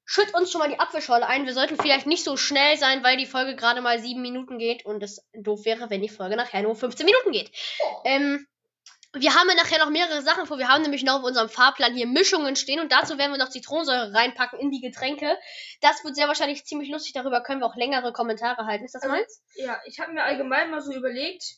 Schütt 0.06 0.32
uns 0.34 0.50
schon 0.50 0.61
mal 0.61 0.70
die 0.70 0.78
Apfelschorle 0.78 1.26
ein. 1.26 1.44
Wir 1.44 1.52
sollten 1.52 1.76
vielleicht 1.76 2.06
nicht 2.06 2.25
so 2.25 2.37
schnell 2.38 2.78
sein, 2.78 3.02
weil 3.02 3.19
die 3.19 3.26
Folge 3.26 3.56
gerade 3.56 3.82
mal 3.82 3.99
sieben 3.99 4.23
Minuten 4.23 4.58
geht 4.58 4.87
und 4.87 5.02
es 5.02 5.23
doof 5.34 5.64
wäre, 5.67 5.90
wenn 5.90 6.00
die 6.00 6.08
Folge 6.08 6.37
nachher 6.37 6.62
nur 6.62 6.76
15 6.76 7.05
Minuten 7.05 7.32
geht. 7.32 7.50
Ähm, 8.05 8.46
wir 9.20 9.34
haben 9.34 9.48
ja 9.48 9.54
nachher 9.54 9.78
noch 9.78 9.90
mehrere 9.90 10.22
Sachen 10.22 10.46
vor. 10.46 10.58
Wir 10.58 10.68
haben 10.68 10.82
nämlich 10.82 11.02
noch 11.02 11.16
auf 11.20 11.24
unserem 11.24 11.48
Fahrplan 11.48 11.94
hier 11.94 12.06
Mischungen 12.06 12.56
stehen 12.56 12.80
und 12.80 12.92
dazu 12.92 13.18
werden 13.18 13.32
wir 13.32 13.38
noch 13.38 13.50
Zitronensäure 13.50 14.12
reinpacken 14.14 14.58
in 14.58 14.70
die 14.70 14.80
Getränke. 14.80 15.36
Das 15.80 16.04
wird 16.04 16.16
sehr 16.16 16.28
wahrscheinlich 16.28 16.64
ziemlich 16.64 16.90
lustig. 16.90 17.12
Darüber 17.14 17.42
können 17.42 17.60
wir 17.60 17.66
auch 17.66 17.76
längere 17.76 18.12
Kommentare 18.12 18.66
halten. 18.66 18.84
Ist 18.84 18.94
das 18.94 19.02
Also, 19.02 19.14
meins? 19.14 19.42
Ja, 19.56 19.80
ich 19.86 20.00
habe 20.00 20.12
mir 20.12 20.22
allgemein 20.22 20.70
mal 20.70 20.80
so 20.80 20.92
überlegt, 20.92 21.56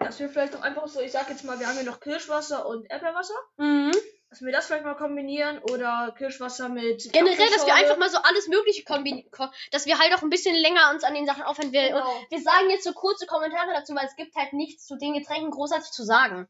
dass 0.00 0.18
wir 0.20 0.28
vielleicht 0.28 0.56
auch 0.56 0.62
einfach 0.62 0.86
so, 0.88 1.00
ich 1.00 1.12
sag 1.12 1.28
jetzt 1.28 1.44
mal, 1.44 1.58
wir 1.60 1.66
haben 1.68 1.76
ja 1.76 1.82
noch 1.82 2.00
Kirschwasser 2.00 2.66
und 2.66 2.90
Äpfelwasser, 2.90 3.34
Mhm. 3.56 3.92
dass 4.30 4.42
wir 4.42 4.52
das 4.52 4.66
vielleicht 4.66 4.84
mal 4.84 4.94
kombinieren 4.94 5.58
oder 5.70 6.14
Kirschwasser 6.16 6.68
mit 6.68 7.12
Generell, 7.12 7.50
dass 7.50 7.66
wir 7.66 7.74
einfach 7.74 7.96
mal 7.98 8.10
so 8.10 8.18
alles 8.18 8.46
Mögliche 8.48 8.84
kombinieren. 8.84 9.30
Dass 9.72 9.86
wir 9.86 9.98
halt 9.98 10.14
auch 10.14 10.22
ein 10.22 10.30
bisschen 10.30 10.54
länger 10.54 10.90
uns 10.92 11.04
an 11.04 11.14
den 11.14 11.26
Sachen 11.26 11.42
aufhören. 11.42 11.68
Und 11.68 11.72
Genau. 11.72 12.24
wir 12.30 12.40
sagen 12.40 12.70
jetzt 12.70 12.84
so 12.84 12.92
kurze 12.92 13.26
Kommentare 13.26 13.72
dazu, 13.74 13.94
weil 13.94 14.06
es 14.06 14.16
gibt 14.16 14.34
halt 14.36 14.52
nichts 14.52 14.86
zu 14.86 14.96
den 14.96 15.14
Getränken 15.14 15.50
großartig 15.50 15.90
zu 15.90 16.04
sagen. 16.04 16.48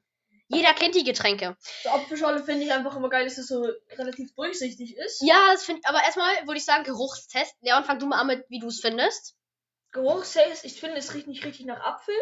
Jeder 0.49 0.73
kennt 0.75 0.95
die 0.95 1.05
Getränke. 1.05 1.57
So 1.83 1.91
Apfelschorle 1.91 2.43
finde 2.43 2.65
ich 2.65 2.73
einfach 2.73 2.97
immer 2.97 3.11
geil, 3.11 3.25
dass 3.25 3.39
es 3.39 3.49
so 3.49 3.67
relativ 3.97 4.35
durchsichtig 4.35 4.97
ist. 4.97 5.23
Ja, 5.23 5.53
das 5.53 5.65
finde 5.65 5.83
aber 5.85 6.03
erstmal 6.03 6.35
würde 6.47 6.59
ich 6.59 6.65
sagen, 6.65 6.85
Geruchstest. 6.85 7.55
Leon, 7.61 7.85
fang 7.85 7.99
du 7.99 8.07
mal 8.07 8.21
an 8.21 8.29
mit, 8.29 8.45
wie 8.49 8.59
du 8.59 8.69
es 8.69 8.81
findest. 8.81 9.37
Geruchstest, 9.93 10.65
ich 10.65 10.81
finde, 10.81 10.97
es 10.97 11.15
riecht 11.15 11.27
nicht 11.27 11.45
richtig 11.45 11.67
nach 11.67 11.81
Apfel. 11.81 12.15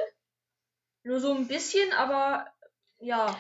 Nur 1.04 1.20
so 1.20 1.32
ein 1.32 1.46
bisschen, 1.46 1.92
aber 1.92 2.46
ja. 2.98 3.38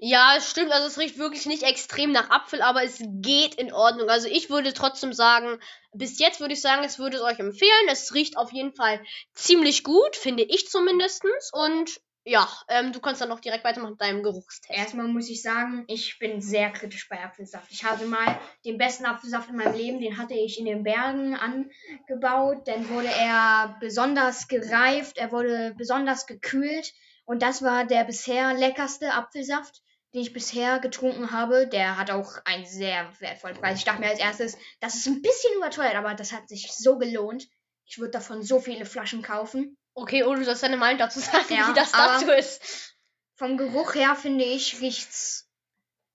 Ja, 0.00 0.36
es 0.36 0.48
stimmt, 0.48 0.70
also 0.70 0.86
es 0.86 0.98
riecht 0.98 1.18
wirklich 1.18 1.46
nicht 1.46 1.64
extrem 1.64 2.12
nach 2.12 2.30
Apfel, 2.30 2.62
aber 2.62 2.84
es 2.84 3.02
geht 3.02 3.56
in 3.56 3.72
Ordnung. 3.72 4.08
Also 4.08 4.28
ich 4.28 4.48
würde 4.48 4.72
trotzdem 4.72 5.12
sagen, 5.12 5.58
bis 5.92 6.20
jetzt 6.20 6.38
würde 6.38 6.54
ich 6.54 6.60
sagen, 6.60 6.84
es 6.84 7.00
würde 7.00 7.16
es 7.16 7.22
euch 7.24 7.40
empfehlen. 7.40 7.88
Es 7.88 8.14
riecht 8.14 8.36
auf 8.36 8.52
jeden 8.52 8.72
Fall 8.72 9.04
ziemlich 9.34 9.82
gut, 9.82 10.14
finde 10.14 10.44
ich 10.44 10.68
zumindestens. 10.68 11.50
Und 11.52 12.00
ja, 12.28 12.46
ähm, 12.68 12.92
du 12.92 13.00
kannst 13.00 13.20
dann 13.20 13.30
noch 13.30 13.40
direkt 13.40 13.64
weitermachen 13.64 13.92
mit 13.92 14.00
deinem 14.00 14.22
Geruchstest. 14.22 14.70
Erstmal 14.70 15.08
muss 15.08 15.28
ich 15.30 15.42
sagen, 15.42 15.84
ich 15.88 16.18
bin 16.18 16.42
sehr 16.42 16.70
kritisch 16.70 17.08
bei 17.08 17.22
Apfelsaft. 17.24 17.70
Ich 17.70 17.84
hatte 17.84 18.04
mal 18.06 18.38
den 18.64 18.76
besten 18.76 19.06
Apfelsaft 19.06 19.48
in 19.48 19.56
meinem 19.56 19.74
Leben, 19.74 20.00
den 20.00 20.18
hatte 20.18 20.34
ich 20.34 20.58
in 20.58 20.66
den 20.66 20.82
Bergen 20.82 21.34
angebaut. 21.34 22.68
Dann 22.68 22.88
wurde 22.90 23.08
er 23.08 23.76
besonders 23.80 24.46
gereift, 24.46 25.16
er 25.16 25.32
wurde 25.32 25.74
besonders 25.76 26.26
gekühlt. 26.26 26.92
Und 27.24 27.42
das 27.42 27.62
war 27.62 27.86
der 27.86 28.04
bisher 28.04 28.54
leckerste 28.54 29.12
Apfelsaft, 29.12 29.82
den 30.14 30.22
ich 30.22 30.32
bisher 30.32 30.80
getrunken 30.80 31.30
habe. 31.30 31.66
Der 31.66 31.96
hat 31.96 32.10
auch 32.10 32.32
einen 32.44 32.66
sehr 32.66 33.10
wertvollen 33.20 33.56
Preis. 33.56 33.78
Ich 33.78 33.84
dachte 33.84 34.00
mir 34.00 34.08
als 34.08 34.20
erstes, 34.20 34.58
das 34.80 34.94
ist 34.94 35.06
ein 35.06 35.22
bisschen 35.22 35.54
überteuert, 35.56 35.94
aber 35.94 36.14
das 36.14 36.32
hat 36.32 36.48
sich 36.48 36.72
so 36.72 36.98
gelohnt. 36.98 37.48
Ich 37.86 37.98
würde 37.98 38.12
davon 38.12 38.42
so 38.42 38.60
viele 38.60 38.84
Flaschen 38.84 39.22
kaufen. 39.22 39.78
Okay, 40.00 40.22
Ole, 40.22 40.38
du 40.38 40.44
sollst 40.44 40.62
deine 40.62 40.76
Meinung 40.76 40.98
dazu 40.98 41.18
sagen, 41.20 41.46
Ja, 41.54 41.68
wie 41.68 41.74
das 41.74 41.92
dazu 41.92 42.30
ist. 42.30 42.94
Vom 43.34 43.56
Geruch 43.56 43.94
her 43.94 44.14
finde 44.16 44.44
ich, 44.44 44.80
riecht's 44.80 45.48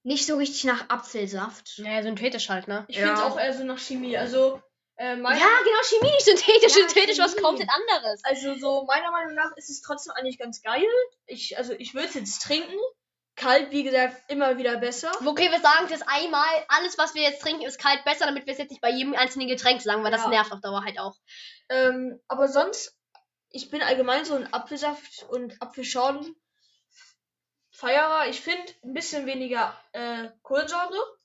nicht 0.04 0.26
so 0.26 0.36
richtig 0.38 0.66
nach 0.66 0.90
Apfelsaft. 0.90 1.80
Naja, 1.80 2.04
synthetisch 2.04 2.50
halt, 2.50 2.68
ne? 2.68 2.86
Ich 2.88 2.98
Ja. 2.98 3.08
finde 3.08 3.22
es 3.22 3.26
auch 3.26 3.40
eher 3.40 3.54
so 3.54 3.64
nach 3.64 3.80
Chemie. 3.80 4.18
Also, 4.18 4.62
äh, 4.98 5.16
Ja, 5.16 5.16
genau, 5.16 5.82
Chemie, 5.84 6.12
nicht 6.12 6.26
synthetisch. 6.26 6.76
Ja, 6.76 6.88
synthetisch, 6.88 7.20
was 7.20 7.32
Chemie. 7.32 7.44
komplett 7.44 7.70
anderes. 7.70 8.22
also 8.24 8.56
so 8.56 8.84
meiner 8.86 9.12
Meinung 9.12 9.34
nach 9.36 9.52
ist 9.56 9.70
es 9.70 9.82
trotzdem 9.82 10.14
eigentlich 10.16 10.38
ganz 10.38 10.62
geil. 10.62 10.84
Ich, 11.26 11.58
also 11.58 11.74
ich 11.74 11.94
würde 11.94 12.08
es 12.08 12.14
jetzt 12.16 12.42
trinken. 12.42 12.76
Kalt, 13.36 13.72
wie 13.72 13.84
gesagt, 13.84 14.30
immer 14.30 14.58
wieder 14.58 14.78
besser. 14.78 15.12
Okay, 15.26 15.50
wir 15.50 15.60
sagen 15.60 15.88
das 15.90 16.02
einmal. 16.04 16.66
Alles, 16.68 16.98
was 17.00 17.16
wir 17.16 17.24
jetzt 17.24 17.42
trinken, 17.42 17.64
ist 17.64 17.80
kalt 17.80 18.04
besser, 18.06 18.26
damit 18.26 18.46
wir 18.46 18.54
es 18.54 18.60
jetzt 18.60 18.70
nicht 18.70 18.82
bei 18.82 18.92
jedem 18.92 19.16
einzelnen 19.16 19.48
Getränk 19.48 19.82
sagen, 19.82 20.04
weil 20.04 20.12
das 20.12 20.22
Ja. 20.24 20.30
nervt 20.30 20.52
auf 20.52 20.62
Dauer 20.62 20.84
halt 20.84 21.00
auch. 21.00 21.16
Ähm, 21.70 22.20
aber 22.28 22.48
sonst, 22.48 22.96
ich 23.54 23.70
bin 23.70 23.82
allgemein 23.82 24.26
so 24.26 24.34
ein 24.36 24.52
Apfelsaft 24.52 25.26
und 25.30 25.62
Apfelschorlen 25.62 26.36
Feierer. 27.72 28.28
Ich 28.28 28.42
finde 28.42 28.64
ein 28.84 28.94
bisschen 28.94 29.26
weniger 29.26 29.80
äh, 29.94 30.30
Kohlensäure. 30.42 31.18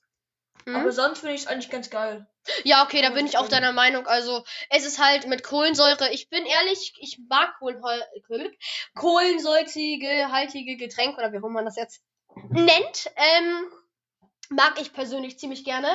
Mhm. 0.65 0.75
Aber 0.75 0.91
sonst 0.91 1.19
finde 1.19 1.35
ich 1.35 1.41
es 1.41 1.47
eigentlich 1.47 1.71
ganz 1.71 1.89
geil. 1.89 2.27
Ja, 2.63 2.83
okay, 2.83 3.01
da 3.01 3.09
bin 3.09 3.25
ich 3.25 3.37
auch 3.37 3.47
deiner 3.47 3.71
Meinung. 3.71 4.07
Also, 4.07 4.43
es 4.69 4.85
ist 4.85 4.99
halt 4.99 5.27
mit 5.27 5.43
Kohlensäure. 5.43 6.11
Ich 6.11 6.29
bin 6.29 6.45
ehrlich, 6.45 6.93
ich 6.99 7.19
mag 7.29 7.57
Kohlenhol 7.59 8.01
kohlensäurige, 8.95 10.31
haltige 10.31 10.77
Getränke 10.77 11.17
oder 11.17 11.33
wie 11.33 11.37
auch 11.37 11.49
man 11.49 11.65
das 11.65 11.75
jetzt 11.75 12.03
nennt. 12.49 13.09
Ähm, 13.15 13.71
mag 14.49 14.79
ich 14.79 14.93
persönlich 14.93 15.39
ziemlich 15.39 15.63
gerne. 15.63 15.89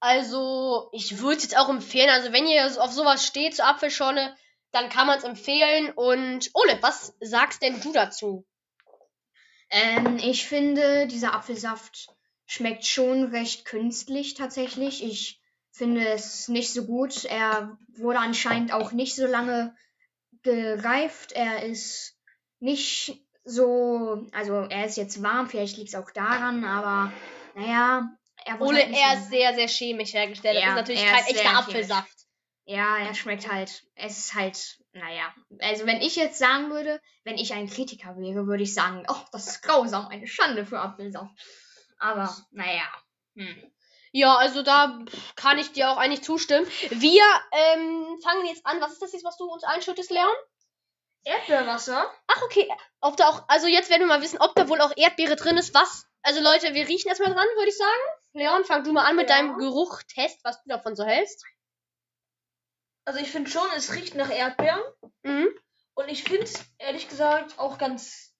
Also, 0.00 0.88
ich 0.92 1.20
würde 1.20 1.36
es 1.36 1.42
jetzt 1.44 1.56
auch 1.56 1.68
empfehlen. 1.68 2.10
Also, 2.10 2.32
wenn 2.32 2.48
ihr 2.48 2.66
auf 2.82 2.92
sowas 2.92 3.26
steht, 3.26 3.54
zur 3.54 3.66
Apfelschorle, 3.66 4.36
dann 4.72 4.88
kann 4.88 5.06
man 5.06 5.18
es 5.18 5.24
empfehlen. 5.24 5.90
Und 5.92 6.50
Ole, 6.54 6.78
was 6.80 7.14
sagst 7.20 7.62
denn 7.62 7.80
du 7.80 7.92
dazu? 7.92 8.44
Ähm, 9.70 10.18
ich 10.18 10.46
finde, 10.46 11.06
dieser 11.06 11.34
Apfelsaft 11.34 12.08
schmeckt 12.46 12.84
schon 12.84 13.24
recht 13.24 13.64
künstlich 13.64 14.34
tatsächlich. 14.34 15.02
Ich 15.04 15.40
finde 15.70 16.06
es 16.08 16.48
nicht 16.48 16.72
so 16.72 16.84
gut. 16.84 17.24
Er 17.24 17.78
wurde 17.96 18.18
anscheinend 18.18 18.72
auch 18.72 18.92
nicht 18.92 19.14
so 19.14 19.26
lange 19.26 19.74
gereift. 20.42 21.32
Er 21.32 21.64
ist 21.64 22.16
nicht 22.60 23.24
so, 23.44 24.26
also 24.32 24.66
er 24.68 24.86
ist 24.86 24.96
jetzt 24.96 25.22
warm, 25.22 25.48
vielleicht 25.48 25.76
liegt 25.76 25.88
es 25.88 25.94
auch 25.94 26.10
daran, 26.10 26.64
aber 26.64 27.12
naja, 27.54 28.10
er 28.44 28.60
wurde 28.60 28.74
Ole, 28.74 28.84
halt 28.84 28.96
er 28.96 29.18
ist 29.18 29.30
sehr, 29.30 29.54
sehr 29.54 29.68
chemisch 29.68 30.12
hergestellt. 30.12 30.56
Das 30.56 30.62
Ja, 30.62 30.70
ist 30.70 30.76
natürlich 30.76 31.04
kein 31.04 31.24
echter. 31.26 31.58
Apfelsaft. 31.58 32.21
Ja, 32.64 32.98
er 32.98 33.14
schmeckt 33.14 33.50
halt. 33.50 33.82
Es 33.96 34.18
ist 34.18 34.34
halt, 34.34 34.78
naja. 34.92 35.34
Also 35.60 35.84
wenn 35.86 36.00
ich 36.00 36.14
jetzt 36.16 36.38
sagen 36.38 36.70
würde, 36.70 37.00
wenn 37.24 37.36
ich 37.36 37.52
ein 37.54 37.68
Kritiker 37.68 38.16
wäre, 38.16 38.46
würde 38.46 38.62
ich 38.62 38.72
sagen, 38.74 39.04
oh, 39.08 39.24
das 39.32 39.48
ist 39.48 39.62
grausam, 39.62 40.06
eine 40.08 40.26
Schande 40.28 40.64
für 40.64 40.78
Apfelsaft. 40.78 41.32
Aber, 41.98 42.34
naja. 42.50 42.84
Hm. 43.36 43.72
Ja, 44.12 44.36
also 44.36 44.62
da 44.62 44.98
kann 45.36 45.58
ich 45.58 45.72
dir 45.72 45.90
auch 45.90 45.96
eigentlich 45.96 46.22
zustimmen. 46.22 46.66
Wir 46.90 47.22
ähm, 47.52 48.18
fangen 48.22 48.46
jetzt 48.46 48.64
an. 48.66 48.80
Was 48.80 48.92
ist 48.92 49.02
das 49.02 49.12
jetzt, 49.12 49.24
was 49.24 49.36
du 49.38 49.44
uns 49.46 49.64
einschüttest, 49.64 50.10
Leon? 50.10 50.28
Erdbeerwasser? 51.24 52.10
Ach, 52.26 52.42
okay. 52.42 52.68
Ob 53.00 53.16
da 53.16 53.28
auch, 53.28 53.44
also 53.48 53.66
jetzt 53.68 53.90
werden 53.90 54.02
wir 54.02 54.08
mal 54.08 54.22
wissen, 54.22 54.40
ob 54.40 54.54
da 54.54 54.68
wohl 54.68 54.80
auch 54.80 54.92
Erdbeere 54.96 55.36
drin 55.36 55.56
ist. 55.56 55.74
Was? 55.74 56.04
Also 56.22 56.40
Leute, 56.40 56.74
wir 56.74 56.86
riechen 56.88 57.08
erstmal 57.08 57.32
dran, 57.32 57.46
würde 57.56 57.68
ich 57.68 57.76
sagen. 57.76 58.00
Leon, 58.34 58.64
fang 58.64 58.84
du 58.84 58.92
mal 58.92 59.04
an 59.04 59.16
mit 59.16 59.28
Ja. 59.28 59.36
deinem 59.36 59.56
Geruchtest, 59.56 60.44
was 60.44 60.62
du 60.62 60.68
davon 60.68 60.94
so 60.94 61.04
hältst. 61.04 61.44
Also 63.04 63.20
ich 63.20 63.30
finde 63.30 63.50
schon, 63.50 63.66
es 63.76 63.92
riecht 63.92 64.14
nach 64.14 64.30
Erdbeeren. 64.30 64.82
Mhm. 65.22 65.48
Und 65.94 66.08
ich 66.08 66.24
finde 66.24 66.44
es, 66.44 66.54
ehrlich 66.78 67.08
gesagt, 67.08 67.58
auch 67.58 67.78
ganz. 67.78 68.34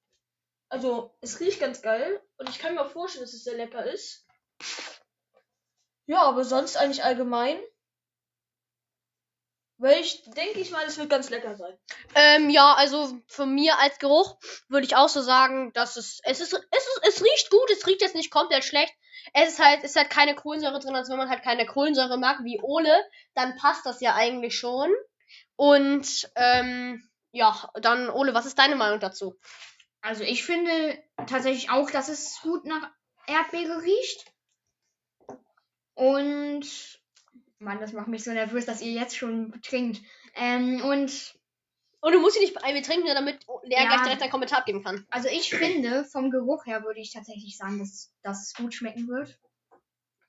Also, 0.68 1.14
es 1.20 1.40
riecht 1.40 1.60
ganz 1.60 1.82
geil. 1.82 2.22
Und 2.38 2.48
ich 2.48 2.58
kann 2.58 2.74
mir 2.74 2.80
auch 2.80 2.90
vorstellen, 2.90 3.24
dass 3.24 3.34
es 3.34 3.44
sehr 3.44 3.56
lecker 3.56 3.84
ist. 3.84 4.26
Ja, 6.06 6.22
aber 6.22 6.44
sonst 6.44 6.76
eigentlich 6.76 7.04
allgemein. 7.04 7.60
Weil 9.78 10.00
ich 10.00 10.22
denke 10.30 10.60
ich 10.60 10.70
mal, 10.70 10.84
es 10.86 10.96
wird 10.96 11.10
ganz 11.10 11.28
lecker 11.28 11.56
sein. 11.56 11.76
Ähm, 12.14 12.50
ja, 12.50 12.74
also 12.74 13.18
von 13.26 13.52
mir 13.52 13.78
als 13.80 13.98
Geruch 13.98 14.38
würde 14.68 14.86
ich 14.86 14.94
auch 14.94 15.08
so 15.08 15.22
sagen, 15.22 15.72
dass 15.72 15.96
es, 15.96 16.20
es 16.22 16.40
ist, 16.40 16.52
es 16.52 16.60
ist, 16.60 17.00
es 17.02 17.22
riecht 17.24 17.50
gut, 17.50 17.68
es 17.70 17.86
riecht 17.86 18.00
jetzt 18.00 18.14
nicht 18.14 18.30
komplett 18.30 18.64
schlecht. 18.64 18.94
Es 19.32 19.50
ist 19.50 19.64
halt, 19.64 19.84
ist 19.84 19.96
halt 19.96 20.10
keine 20.10 20.34
Kohlensäure 20.34 20.80
drin, 20.80 20.94
also 20.94 21.12
wenn 21.12 21.18
man 21.18 21.30
halt 21.30 21.42
keine 21.42 21.66
Kohlensäure 21.66 22.18
mag 22.18 22.44
wie 22.44 22.60
Ole, 22.60 22.94
dann 23.34 23.56
passt 23.56 23.86
das 23.86 24.00
ja 24.00 24.14
eigentlich 24.14 24.56
schon. 24.56 24.90
Und, 25.56 26.30
ähm, 26.36 27.08
ja, 27.32 27.70
dann 27.80 28.10
Ole, 28.10 28.34
was 28.34 28.46
ist 28.46 28.58
deine 28.58 28.76
Meinung 28.76 29.00
dazu? 29.00 29.38
Also 30.02 30.24
ich 30.24 30.44
finde 30.44 30.98
tatsächlich 31.26 31.70
auch, 31.70 31.90
dass 31.90 32.08
es 32.08 32.40
gut 32.42 32.64
nach 32.64 32.90
Erdbeere 33.26 33.82
riecht. 33.82 34.32
Und 35.94 36.66
Mann, 37.62 37.80
das 37.80 37.92
macht 37.92 38.08
mich 38.08 38.24
so 38.24 38.32
nervös, 38.32 38.66
dass 38.66 38.82
ihr 38.82 38.92
jetzt 38.92 39.16
schon 39.16 39.60
trinkt. 39.62 40.00
Ähm, 40.34 40.82
und 40.84 41.34
Und 42.02 42.12
du 42.12 42.18
musst 42.18 42.34
sie 42.34 42.40
nicht 42.40 42.54
wir 42.54 42.82
trinken, 42.82 43.06
nur 43.06 43.14
damit 43.14 43.46
Lea 43.62 43.76
Ja. 43.76 43.86
gleich 43.86 44.02
direkt 44.02 44.22
einen 44.22 44.30
Kommentar 44.30 44.58
abgeben 44.58 44.82
kann. 44.82 45.06
also 45.10 45.28
ich 45.28 45.50
finde, 45.50 46.04
vom 46.04 46.30
Geruch 46.30 46.66
her 46.66 46.82
würde 46.84 47.00
ich 47.00 47.12
tatsächlich 47.12 47.56
sagen, 47.56 47.78
dass, 47.78 48.12
dass 48.22 48.42
es 48.42 48.54
gut 48.54 48.74
schmecken 48.74 49.06
wird. 49.08 49.38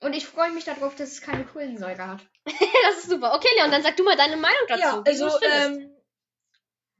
Und 0.00 0.12
ich 0.12 0.24
freue 0.24 0.52
mich 0.52 0.64
darauf, 0.64 0.94
dass 0.94 1.10
es 1.10 1.20
keine 1.20 1.44
Kohlensäure 1.44 2.06
hat. 2.06 2.20
das 2.46 2.98
ist 2.98 3.10
super. 3.10 3.34
Okay, 3.34 3.48
Leon, 3.56 3.72
dann 3.72 3.82
sag 3.82 3.96
du 3.96 4.04
mal 4.04 4.16
deine 4.16 4.36
Meinung 4.36 4.66
dazu. 4.68 4.82
Ja, 4.82 5.02
also, 5.04 5.40
ähm, 5.42 5.90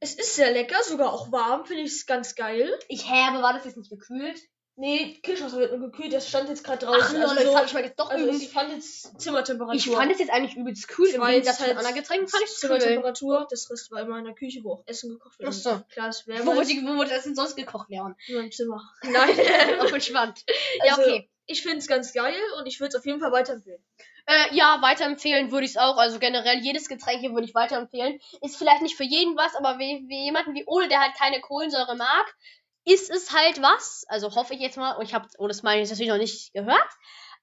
es 0.01 0.15
ist 0.17 0.35
sehr 0.35 0.51
lecker, 0.51 0.83
sogar 0.83 1.13
auch 1.13 1.31
warm, 1.31 1.65
finde 1.67 1.83
ich 1.83 1.93
es 1.93 2.07
ganz 2.07 2.35
geil. 2.35 2.77
ich 2.89 3.09
habe, 3.09 3.43
war 3.43 3.53
das 3.53 3.65
jetzt 3.65 3.77
nicht 3.77 3.91
gekühlt? 3.91 4.41
Nee, 4.77 5.21
Kirschwasser 5.23 5.59
wird 5.59 5.79
nur 5.79 5.91
gekühlt, 5.91 6.13
das 6.13 6.29
stand 6.29 6.49
jetzt 6.49 6.65
gerade 6.65 6.85
draußen. 6.85 7.17
Ach, 7.23 7.31
also, 7.31 7.37
ich 7.37 7.47
so, 7.47 7.53
fand, 7.53 7.71
schmeckt 7.71 7.87
jetzt 7.87 8.01
doch 8.01 8.11
also 8.11 8.29
ich 8.29 8.49
fand 8.49 8.73
jetzt 8.73 9.21
Zimmertemperatur. 9.21 9.75
Ich 9.77 9.89
fand 9.89 10.11
es 10.11 10.19
jetzt 10.19 10.33
eigentlich 10.33 10.57
übelst. 10.57 10.83
Es 10.91 10.97
Gegensatz 10.97 11.21
jetzt 11.33 11.57
zu 11.59 11.63
halt 11.63 11.77
anderen 11.77 11.95
Getränken 11.95 12.29
fand 12.29 12.43
ich 12.43 12.51
es. 12.51 12.59
Zimmertemperatur. 12.59 13.47
Das 13.51 13.71
Rest 13.71 13.93
war 13.93 14.01
immer 14.01 14.19
in 14.19 14.25
der 14.25 14.35
Küche, 14.35 14.65
wo 14.65 14.73
auch 14.73 14.83
Essen 14.87 15.11
gekocht 15.11 15.39
wird. 15.39 15.49
Ach 15.49 15.53
so. 15.53 15.81
Klar, 15.91 16.09
das 16.09 16.27
wäre 16.27 16.45
Wo 16.45 16.55
mal 16.55 16.67
wo 16.67 16.97
wurde 16.97 17.11
das 17.11 17.23
denn 17.23 17.37
sonst 17.37 17.55
gekocht, 17.55 17.89
Leon? 17.89 18.17
nur 18.29 18.43
im 18.43 18.51
Zimmer. 18.51 18.83
Nein, 19.03 19.31
spannend. 20.01 20.45
Ja, 20.85 20.97
Also, 20.97 21.03
okay. 21.03 21.31
Ich 21.47 21.63
finde 21.63 21.79
es 21.79 21.87
ganz 21.87 22.13
geil 22.13 22.35
und 22.59 22.67
ich 22.67 22.81
würde 22.81 22.89
es 22.89 22.95
auf 22.97 23.05
jeden 23.05 23.21
Fall 23.21 23.31
weiterempfehlen. 23.31 23.85
Äh, 24.27 24.55
ja, 24.55 24.79
weiterempfehlen 24.81 25.53
würde 25.53 25.67
ich 25.67 25.73
es 25.73 25.77
auch. 25.77 25.99
Also 25.99 26.19
generell 26.19 26.59
jedes 26.61 26.89
Getränk 26.89 27.21
hier 27.21 27.33
würde 27.33 27.47
ich 27.47 27.55
weiterempfehlen. 27.55 28.19
Ist 28.41 28.57
vielleicht 28.57 28.81
nicht 28.81 28.97
für 28.97 29.05
jeden 29.05 29.37
was, 29.37 29.55
aber 29.55 29.79
wie, 29.79 30.05
wie 30.09 30.25
jemanden 30.25 30.55
wie 30.55 30.65
Ole, 30.67 30.89
der 30.89 31.01
halt 31.01 31.15
keine 31.15 31.41
Kohlensäure 31.41 31.97
mag, 31.97 32.35
ist 32.85 33.11
es 33.11 33.33
halt 33.33 33.63
was. 33.63 34.05
Also 34.09 34.35
hoffe 34.35 34.55
ich 34.55 34.61
jetzt 34.61 34.77
mal. 34.77 34.93
Und 34.93 35.05
ich 35.05 35.15
habe 35.15 35.29
Oles 35.39 35.63
Meinung 35.63 35.81
jetzt 35.81 35.91
natürlich 35.91 36.11
noch 36.11 36.19
nicht 36.19 36.53
gehört. 36.53 36.91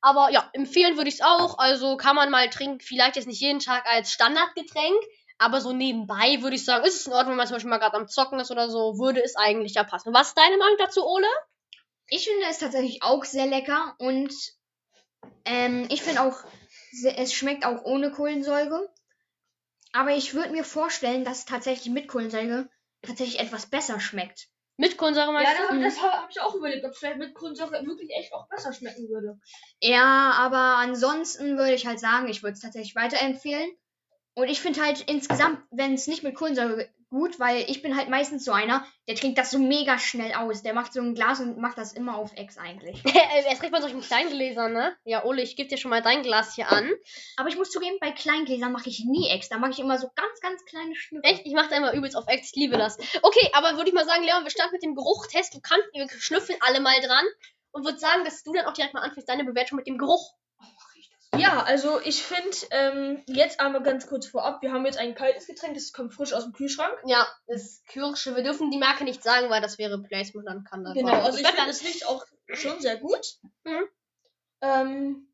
Aber 0.01 0.31
ja, 0.31 0.49
empfehlen 0.53 0.97
würde 0.97 1.09
ich 1.09 1.15
es 1.15 1.21
auch. 1.21 1.57
Also 1.57 1.97
kann 1.97 2.15
man 2.15 2.31
mal 2.31 2.49
trinken. 2.49 2.79
Vielleicht 2.79 3.15
jetzt 3.15 3.27
nicht 3.27 3.41
jeden 3.41 3.59
Tag 3.59 3.85
als 3.85 4.11
Standardgetränk. 4.11 5.01
Aber 5.37 5.59
so 5.59 5.73
nebenbei 5.73 6.41
würde 6.41 6.55
ich 6.55 6.65
sagen, 6.65 6.85
ist 6.85 6.99
es 6.99 7.07
in 7.07 7.13
Ordnung, 7.13 7.31
wenn 7.31 7.37
man 7.37 7.47
zum 7.47 7.55
Beispiel 7.55 7.71
mal 7.71 7.79
gerade 7.79 7.97
am 7.97 8.07
Zocken 8.07 8.39
ist 8.39 8.51
oder 8.51 8.69
so, 8.69 8.99
würde 8.99 9.23
es 9.23 9.35
eigentlich 9.35 9.73
ja 9.73 9.83
passen. 9.83 10.13
Was 10.13 10.29
ist 10.29 10.37
deine 10.37 10.57
Meinung 10.57 10.75
dazu, 10.77 11.03
Ole? 11.03 11.27
Ich 12.07 12.25
finde 12.25 12.45
es 12.47 12.59
tatsächlich 12.59 13.01
auch 13.01 13.25
sehr 13.25 13.47
lecker 13.47 13.95
und 13.97 14.31
ähm, 15.45 15.87
ich 15.89 16.03
finde 16.03 16.21
auch, 16.21 16.43
es 17.15 17.33
schmeckt 17.33 17.65
auch 17.65 17.83
ohne 17.85 18.11
Kohlensäure. 18.11 18.87
Aber 19.93 20.11
ich 20.11 20.35
würde 20.35 20.51
mir 20.51 20.63
vorstellen, 20.63 21.25
dass 21.25 21.39
es 21.39 21.45
tatsächlich 21.45 21.91
mit 21.91 22.07
Kohlensäure 22.07 22.69
tatsächlich 23.01 23.39
etwas 23.39 23.65
besser 23.65 23.99
schmeckt. 23.99 24.47
Mit 24.77 24.97
Kohlensäure 24.97 25.31
meinst 25.31 25.51
Ja, 25.59 25.67
du? 25.69 25.79
das, 25.79 25.95
das 25.95 26.03
habe 26.03 26.27
ich 26.31 26.41
auch 26.41 26.55
überlegt, 26.55 26.85
ob 26.85 26.91
es 26.91 26.97
vielleicht 26.97 27.17
mit 27.19 27.33
Kohlensäure 27.33 27.85
wirklich 27.85 28.09
echt 28.11 28.33
auch 28.33 28.47
besser 28.47 28.73
schmecken 28.73 29.09
würde. 29.09 29.39
Ja, 29.79 30.31
aber 30.37 30.77
ansonsten 30.77 31.57
würde 31.57 31.73
ich 31.73 31.85
halt 31.85 31.99
sagen, 31.99 32.27
ich 32.27 32.41
würde 32.41 32.53
es 32.53 32.61
tatsächlich 32.61 32.95
weiterempfehlen. 32.95 33.71
Und 34.33 34.47
ich 34.47 34.61
finde 34.61 34.81
halt 34.83 35.01
insgesamt, 35.01 35.59
wenn 35.71 35.93
es 35.93 36.07
nicht 36.07 36.23
mit 36.23 36.35
Kohlensäure 36.35 36.87
gut, 37.11 37.39
weil 37.39 37.69
ich 37.69 37.81
bin 37.81 37.95
halt 37.95 38.09
meistens 38.09 38.45
so 38.45 38.51
einer, 38.53 38.85
der 39.07 39.15
trinkt 39.15 39.37
das 39.37 39.51
so 39.51 39.59
mega 39.59 39.99
schnell 39.99 40.33
aus. 40.33 40.63
Der 40.63 40.73
macht 40.73 40.93
so 40.93 41.01
ein 41.01 41.13
Glas 41.13 41.39
und 41.41 41.57
macht 41.57 41.77
das 41.77 41.93
immer 41.93 42.17
auf 42.17 42.31
Ex 42.35 42.57
eigentlich. 42.57 43.03
Erst 43.45 43.61
recht 43.61 43.71
bei 43.71 43.81
solchen 43.81 44.01
Kleingläsern, 44.01 44.73
ne? 44.73 44.95
Ja, 45.03 45.25
Ole, 45.25 45.41
ich 45.41 45.55
gebe 45.55 45.69
dir 45.69 45.77
schon 45.77 45.91
mal 45.91 46.01
dein 46.01 46.23
Glas 46.23 46.55
hier 46.55 46.71
an. 46.71 46.89
Aber 47.35 47.49
ich 47.49 47.57
muss 47.57 47.69
zugeben, 47.69 47.97
bei 47.99 48.11
Kleingläsern 48.11 48.71
mache 48.71 48.89
ich 48.89 49.03
nie 49.05 49.29
Ex. 49.29 49.49
Da 49.49 49.57
mache 49.57 49.71
ich 49.71 49.79
immer 49.79 49.97
so 49.97 50.09
ganz, 50.15 50.39
ganz 50.39 50.63
kleine 50.65 50.95
Schnüffel. 50.95 51.29
Echt? 51.29 51.45
Ich 51.45 51.53
mache 51.53 51.69
da 51.69 51.75
immer 51.75 51.93
übelst 51.93 52.15
auf 52.15 52.27
Ex. 52.27 52.47
Ich 52.47 52.55
liebe 52.55 52.77
das. 52.77 52.97
Okay, 53.21 53.49
aber 53.53 53.75
würde 53.75 53.89
ich 53.89 53.93
mal 53.93 54.05
sagen, 54.05 54.23
Leon, 54.23 54.43
wir 54.43 54.51
starten 54.51 54.73
mit 54.73 54.83
dem 54.83 54.95
Geruchtest. 54.95 55.53
Du 55.53 55.59
kannst, 55.61 55.87
wir 55.93 56.07
schnüffeln 56.09 56.57
alle 56.61 56.79
mal 56.79 56.99
dran. 57.01 57.25
Und 57.73 57.85
würde 57.85 57.99
sagen, 57.99 58.25
dass 58.25 58.43
du 58.43 58.53
dann 58.53 58.65
auch 58.65 58.73
direkt 58.73 58.93
mal 58.93 59.01
anfängst, 59.01 59.29
deine 59.29 59.45
Bewertung 59.45 59.77
mit 59.77 59.87
dem 59.87 59.97
Geruch. 59.97 60.33
Ja, 61.37 61.63
also 61.63 62.01
ich 62.01 62.23
finde, 62.23 62.57
ähm, 62.71 63.23
jetzt 63.25 63.61
einmal 63.61 63.83
ganz 63.83 64.07
kurz 64.07 64.27
vorab, 64.27 64.61
wir 64.61 64.73
haben 64.73 64.85
jetzt 64.85 64.97
ein 64.97 65.15
kaltes 65.15 65.47
Getränk, 65.47 65.75
das 65.75 65.93
kommt 65.93 66.13
frisch 66.13 66.33
aus 66.33 66.43
dem 66.43 66.51
Kühlschrank. 66.51 66.93
Ja, 67.05 67.25
das 67.47 67.83
Kirsche. 67.87 68.35
Wir 68.35 68.43
dürfen 68.43 68.69
die 68.69 68.77
Marke 68.77 69.05
nicht 69.05 69.23
sagen, 69.23 69.49
weil 69.49 69.61
das 69.61 69.77
wäre 69.77 70.01
Placement, 70.01 70.47
dann 70.47 70.63
kann 70.65 70.83
das 70.83 70.93
Genau, 70.93 71.21
also 71.21 71.39
ich 71.39 71.47
finde, 71.47 71.71
es 71.71 71.83
riecht 71.83 72.05
auch 72.05 72.25
schon 72.53 72.81
sehr 72.81 72.97
gut. 72.97 73.25
Mhm. 73.63 73.83
Ähm, 74.61 75.30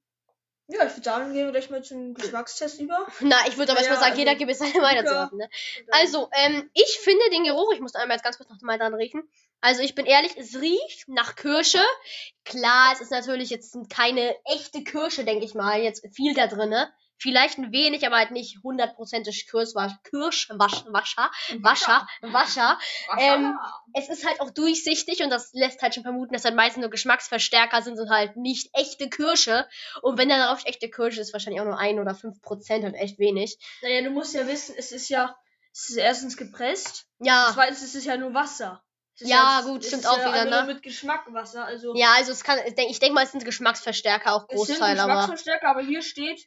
ja, 0.67 0.86
ich 0.86 0.91
würde 0.93 1.03
sagen, 1.03 1.33
gehen 1.33 1.45
wir 1.45 1.51
gleich 1.51 1.69
mal 1.69 1.83
zum 1.83 2.13
Geschmackstest 2.13 2.79
über. 2.81 3.07
Na, 3.21 3.38
ich 3.47 3.57
würde 3.57 3.71
aber 3.71 3.81
Ja, 3.81 3.88
erstmal 3.88 4.00
sagen, 4.00 4.12
also- 4.12 4.19
jeder 4.19 4.36
gibt 4.36 4.51
es 4.51 4.59
seine 4.59 4.81
Meinung 4.81 5.05
Ja. 5.05 5.24
dazu. 5.25 5.36
Ne? 5.38 5.50
Also, 5.91 6.29
ähm, 6.33 6.69
ich 6.74 7.00
finde 7.01 7.24
den 7.31 7.45
Geruch, 7.45 7.71
ich 7.74 7.79
muss 7.79 7.95
einmal 7.95 8.17
jetzt 8.17 8.24
ganz 8.24 8.38
kurz 8.38 8.50
noch 8.50 8.62
mal 8.62 8.77
dran 8.77 8.93
riechen. 8.93 9.24
Also, 9.62 9.81
ich 9.81 9.95
bin 9.95 10.05
ehrlich, 10.05 10.36
es 10.38 10.59
riecht 10.59 11.07
nach 11.07 11.36
Kirsche. 11.36 11.83
Klar, 12.45 12.91
es 12.93 13.01
ist 13.01 13.12
natürlich 13.12 13.50
jetzt 13.50 13.75
keine 13.89 14.36
echte 14.45 14.83
Kirsche, 14.83 15.24
denke 15.24 15.45
ich 15.45 15.53
mal, 15.55 15.81
jetzt 15.81 16.05
viel 16.13 16.33
da 16.33 16.47
drinne. 16.47 16.91
Vielleicht 17.19 17.57
ein 17.57 17.71
wenig, 17.71 18.05
aber 18.05 18.17
halt 18.17 18.31
nicht 18.31 18.59
hundertprozentig 18.63 19.47
Kirschwasch, 19.50 19.93
Kirschwasch, 20.03 20.83
Wascher, 20.88 21.31
Wascher, 21.62 22.07
Wascher. 22.21 22.79
Ähm, 23.17 23.57
es 23.93 24.07
ist 24.09 24.25
halt 24.27 24.39
auch 24.39 24.51
durchsichtig 24.51 25.24
und 25.24 25.29
das 25.31 25.51
lässt 25.53 25.81
halt 25.81 25.95
schon 25.95 26.03
vermuten, 26.03 26.33
dass 26.33 26.45
halt 26.45 26.55
meistens 26.55 26.81
nur 26.81 26.89
Geschmacksverstärker 26.91 27.81
sind 27.81 28.00
und 28.00 28.09
halt 28.09 28.38
nicht 28.38 28.69
echte 28.74 29.09
Kirsche. 29.09 29.67
Und 30.01 30.17
wenn 30.17 30.29
da 30.29 30.47
drauf 30.47 30.62
echte 30.65 30.89
Kirsche 30.89 31.21
ist, 31.21 31.33
wahrscheinlich 31.33 31.62
auch 31.62 31.65
nur 31.65 31.79
ein 31.79 32.00
oder 32.00 32.13
fünf 32.13 32.41
Prozent 32.41 32.86
und 32.86 32.93
echt 32.93 33.17
wenig. 33.19 33.57
Naja, 33.81 34.01
du 34.03 34.12
musst 34.12 34.36
ja 34.36 34.45
wissen, 34.47 34.75
es 34.77 34.91
ist 34.91 35.09
ja, 35.09 35.36
es 35.74 35.89
ist 35.89 35.97
erstens 35.97 36.38
gepresst, 36.38 37.07
Ja. 37.19 37.50
zweitens 37.53 37.81
ist 37.81 37.95
es 37.95 38.05
ja 38.05 38.17
nur 38.17 38.33
Wasser. 38.33 38.83
Ja, 39.19 39.55
halt- 39.55 39.65
gut, 39.65 39.83
stimmt 39.86 40.05
auch 40.05 40.19
wieder, 40.19 40.45
ne? 40.45 40.63
mit 40.67 40.83
Geschmack 40.83 41.25
Wasser. 41.33 41.65
Also 41.65 41.95
Ja, 41.95 42.13
also 42.17 42.31
es 42.31 42.43
kann, 42.43 42.59
ich 42.67 42.75
denke 42.75 42.91
ich 42.91 43.00
denk 43.00 43.13
mal, 43.15 43.24
es 43.24 43.31
sind 43.31 43.43
Geschmacksverstärker 43.43 44.33
auch 44.36 44.45
es 44.50 44.62
sind 44.67 44.77
Großteil, 44.77 45.00
aber. 45.00 45.13
Geschmacksverstärker, 45.13 45.69
aber 45.69 45.81
hier 45.81 46.03
steht 46.03 46.45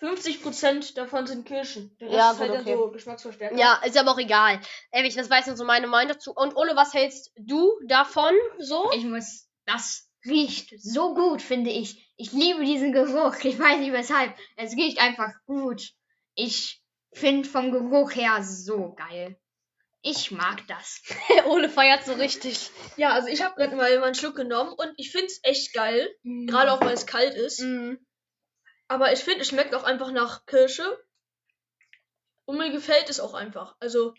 50% 0.00 0.94
davon 0.94 1.26
sind 1.26 1.46
Kirschen. 1.46 1.96
Der 2.00 2.08
Rest 2.08 2.18
Ja, 2.18 2.30
ist 2.32 2.40
halt 2.40 2.50
okay. 2.60 2.74
so 2.74 2.90
Geschmacksverstärker. 2.90 3.56
Ja, 3.56 3.80
ist 3.84 3.96
aber 3.98 4.12
auch 4.12 4.18
egal. 4.18 4.60
Ehrlich, 4.92 5.14
das 5.14 5.30
weiß 5.30 5.46
nur 5.46 5.56
so 5.56 5.64
meine 5.64 5.86
Meinung 5.86 6.12
dazu. 6.12 6.32
Und 6.34 6.56
Ole, 6.56 6.76
was 6.76 6.92
hältst 6.92 7.32
du 7.38 7.72
davon 7.86 8.34
so? 8.58 8.90
Ich 8.94 9.04
muss, 9.04 9.48
das 9.64 10.08
riecht 10.26 10.74
so 10.78 11.14
gut, 11.14 11.40
finde 11.40 11.70
ich. 11.70 12.12
Ich 12.16 12.32
liebe 12.32 12.64
diesen 12.64 12.92
Geruch. 12.92 13.36
Ich 13.42 13.58
weiß 13.58 13.78
nicht 13.78 13.92
weshalb. 13.92 14.34
Es 14.56 14.72
riecht 14.72 15.00
einfach 15.00 15.32
gut. 15.46 15.90
Ich 16.34 16.82
finde 17.12 17.48
vom 17.48 17.72
Geruch 17.72 18.14
her 18.14 18.42
so 18.42 18.94
geil. 18.94 19.38
Ich 20.02 20.30
mag 20.30 20.62
das. 20.68 21.02
Ole 21.46 21.68
feiert 21.68 22.04
so 22.04 22.12
richtig. 22.12 22.70
Ja, 22.96 23.10
also 23.10 23.28
ich 23.28 23.42
habe 23.42 23.56
gerade 23.56 23.74
mal 23.74 23.90
einen 23.90 24.14
Schluck 24.14 24.36
genommen 24.36 24.72
und 24.76 24.92
ich 24.98 25.10
finde 25.10 25.26
es 25.26 25.40
echt 25.42 25.72
geil. 25.72 26.14
Gerade 26.22 26.72
auch, 26.72 26.80
weil 26.80 26.92
es 26.94 27.06
kalt 27.06 27.34
ist. 27.34 27.60
Mhm. 27.60 27.98
Aber 28.88 29.12
ich 29.12 29.24
finde, 29.24 29.40
es 29.40 29.48
schmeckt 29.48 29.74
auch 29.74 29.84
einfach 29.84 30.10
nach 30.12 30.46
Kirsche. 30.46 30.84
Und 32.44 32.58
mir 32.58 32.70
gefällt 32.70 33.10
es 33.10 33.20
auch 33.20 33.34
einfach. 33.34 33.74
Also, 33.80 34.14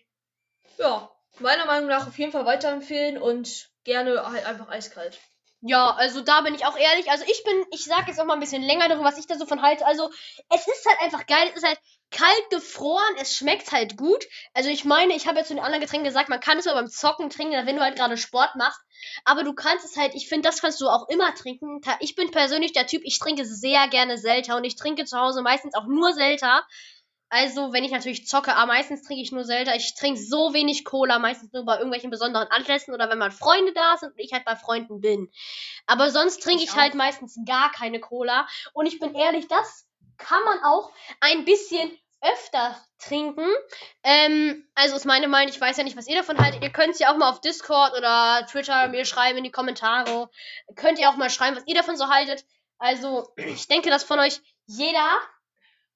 ja, 0.77 1.09
meiner 1.39 1.65
Meinung 1.65 1.89
nach 1.89 2.07
auf 2.07 2.17
jeden 2.17 2.31
Fall 2.31 2.45
weiterempfehlen 2.45 3.17
und 3.21 3.69
gerne 3.83 4.29
halt 4.29 4.45
einfach 4.45 4.69
eiskalt. 4.69 5.19
Ja, 5.61 5.91
also 5.91 6.21
da 6.21 6.41
bin 6.41 6.53
ich 6.53 6.65
auch 6.65 6.77
ehrlich. 6.77 7.09
Also 7.09 7.23
ich 7.27 7.43
bin, 7.43 7.65
ich 7.71 7.85
sag 7.85 8.07
jetzt 8.07 8.19
auch 8.19 8.25
mal 8.25 8.35
ein 8.35 8.39
bisschen 8.39 8.61
länger 8.61 8.89
darüber, 8.89 9.05
was 9.05 9.17
ich 9.17 9.25
da 9.25 9.35
so 9.35 9.45
von 9.45 9.61
halte. 9.61 9.85
Also 9.85 10.11
es 10.53 10.67
ist 10.67 10.85
halt 10.87 11.01
einfach 11.01 11.25
geil. 11.25 11.49
Es 11.49 11.57
ist 11.57 11.67
halt 11.67 11.79
kalt 12.11 12.49
gefroren. 12.49 13.15
Es 13.19 13.35
schmeckt 13.35 13.71
halt 13.71 13.97
gut. 13.97 14.25
Also 14.53 14.69
ich 14.69 14.85
meine, 14.85 15.15
ich 15.15 15.27
habe 15.27 15.39
jetzt 15.39 15.47
zu 15.47 15.53
den 15.53 15.63
anderen 15.63 15.81
Getränken 15.81 16.05
gesagt, 16.05 16.29
man 16.29 16.39
kann 16.39 16.57
es 16.57 16.65
mal 16.65 16.73
beim 16.73 16.89
Zocken 16.89 17.29
trinken, 17.29 17.65
wenn 17.65 17.75
du 17.75 17.81
halt 17.81 17.97
gerade 17.97 18.17
Sport 18.17 18.55
machst. 18.55 18.81
Aber 19.25 19.43
du 19.43 19.53
kannst 19.53 19.85
es 19.85 19.97
halt, 19.97 20.15
ich 20.15 20.27
finde, 20.27 20.47
das 20.47 20.61
kannst 20.61 20.81
du 20.81 20.87
auch 20.89 21.07
immer 21.09 21.33
trinken. 21.35 21.81
Ich 21.99 22.15
bin 22.15 22.31
persönlich 22.31 22.73
der 22.73 22.87
Typ, 22.87 23.01
ich 23.05 23.19
trinke 23.19 23.45
sehr 23.45 23.87
gerne 23.87 24.17
Selter 24.17 24.57
und 24.57 24.63
ich 24.63 24.75
trinke 24.75 25.05
zu 25.05 25.17
Hause 25.17 25.41
meistens 25.41 25.75
auch 25.75 25.85
nur 25.85 26.13
Selter. 26.13 26.65
Also, 27.29 27.73
wenn 27.73 27.83
ich 27.83 27.91
natürlich 27.91 28.25
zocke, 28.25 28.55
aber 28.55 28.67
meistens 28.67 29.03
trinke 29.03 29.21
ich 29.21 29.33
nur 29.33 29.43
Selter. 29.43 29.75
Ich 29.75 29.95
trinke 29.95 30.19
so 30.19 30.53
wenig 30.53 30.85
Cola, 30.85 31.19
meistens 31.19 31.51
nur 31.51 31.65
bei 31.65 31.75
irgendwelchen 31.75 32.09
besonderen 32.09 32.47
Anlässen 32.47 32.93
oder 32.93 33.09
wenn 33.09 33.17
mal 33.17 33.31
Freunde 33.31 33.73
da 33.73 33.97
sind 33.97 34.13
und 34.13 34.19
ich 34.19 34.31
halt 34.31 34.45
bei 34.45 34.55
Freunden 34.55 35.01
bin. 35.01 35.29
Aber 35.87 36.09
sonst 36.09 36.41
trinke 36.41 36.63
ich, 36.63 36.69
Ich 36.69 36.75
halt 36.75 36.95
meistens 36.95 37.37
gar 37.45 37.69
keine 37.71 37.99
Cola. 37.99 38.47
Und 38.73 38.85
ich 38.85 38.99
bin 38.99 39.13
ehrlich, 39.13 39.49
das 39.49 39.86
kann 40.17 40.43
man 40.43 40.63
auch 40.63 40.91
ein 41.19 41.45
bisschen 41.45 41.91
öfter 42.21 42.75
trinken. 42.99 43.47
Ähm, 44.03 44.67
also 44.75 44.95
ist 44.95 45.05
meine 45.05 45.27
Meinung, 45.27 45.53
ich 45.53 45.61
weiß 45.61 45.77
ja 45.77 45.83
nicht, 45.83 45.97
was 45.97 46.07
ihr 46.07 46.17
davon 46.17 46.37
haltet. 46.39 46.63
Ihr 46.63 46.71
könnt 46.71 46.93
es 46.93 46.99
ja 46.99 47.11
auch 47.11 47.17
mal 47.17 47.29
auf 47.29 47.41
Discord 47.41 47.93
oder 47.95 48.45
Twitter 48.49 48.87
mir 48.87 49.05
schreiben 49.05 49.37
in 49.37 49.43
die 49.43 49.51
Kommentare. 49.51 50.29
Könnt 50.75 50.99
ihr 50.99 51.09
auch 51.09 51.15
mal 51.15 51.29
schreiben, 51.29 51.55
was 51.55 51.67
ihr 51.67 51.75
davon 51.75 51.95
so 51.97 52.09
haltet. 52.09 52.43
Also, 52.79 53.31
ich 53.35 53.67
denke, 53.67 53.89
dass 53.89 54.03
von 54.03 54.19
euch 54.19 54.41
jeder 54.65 55.09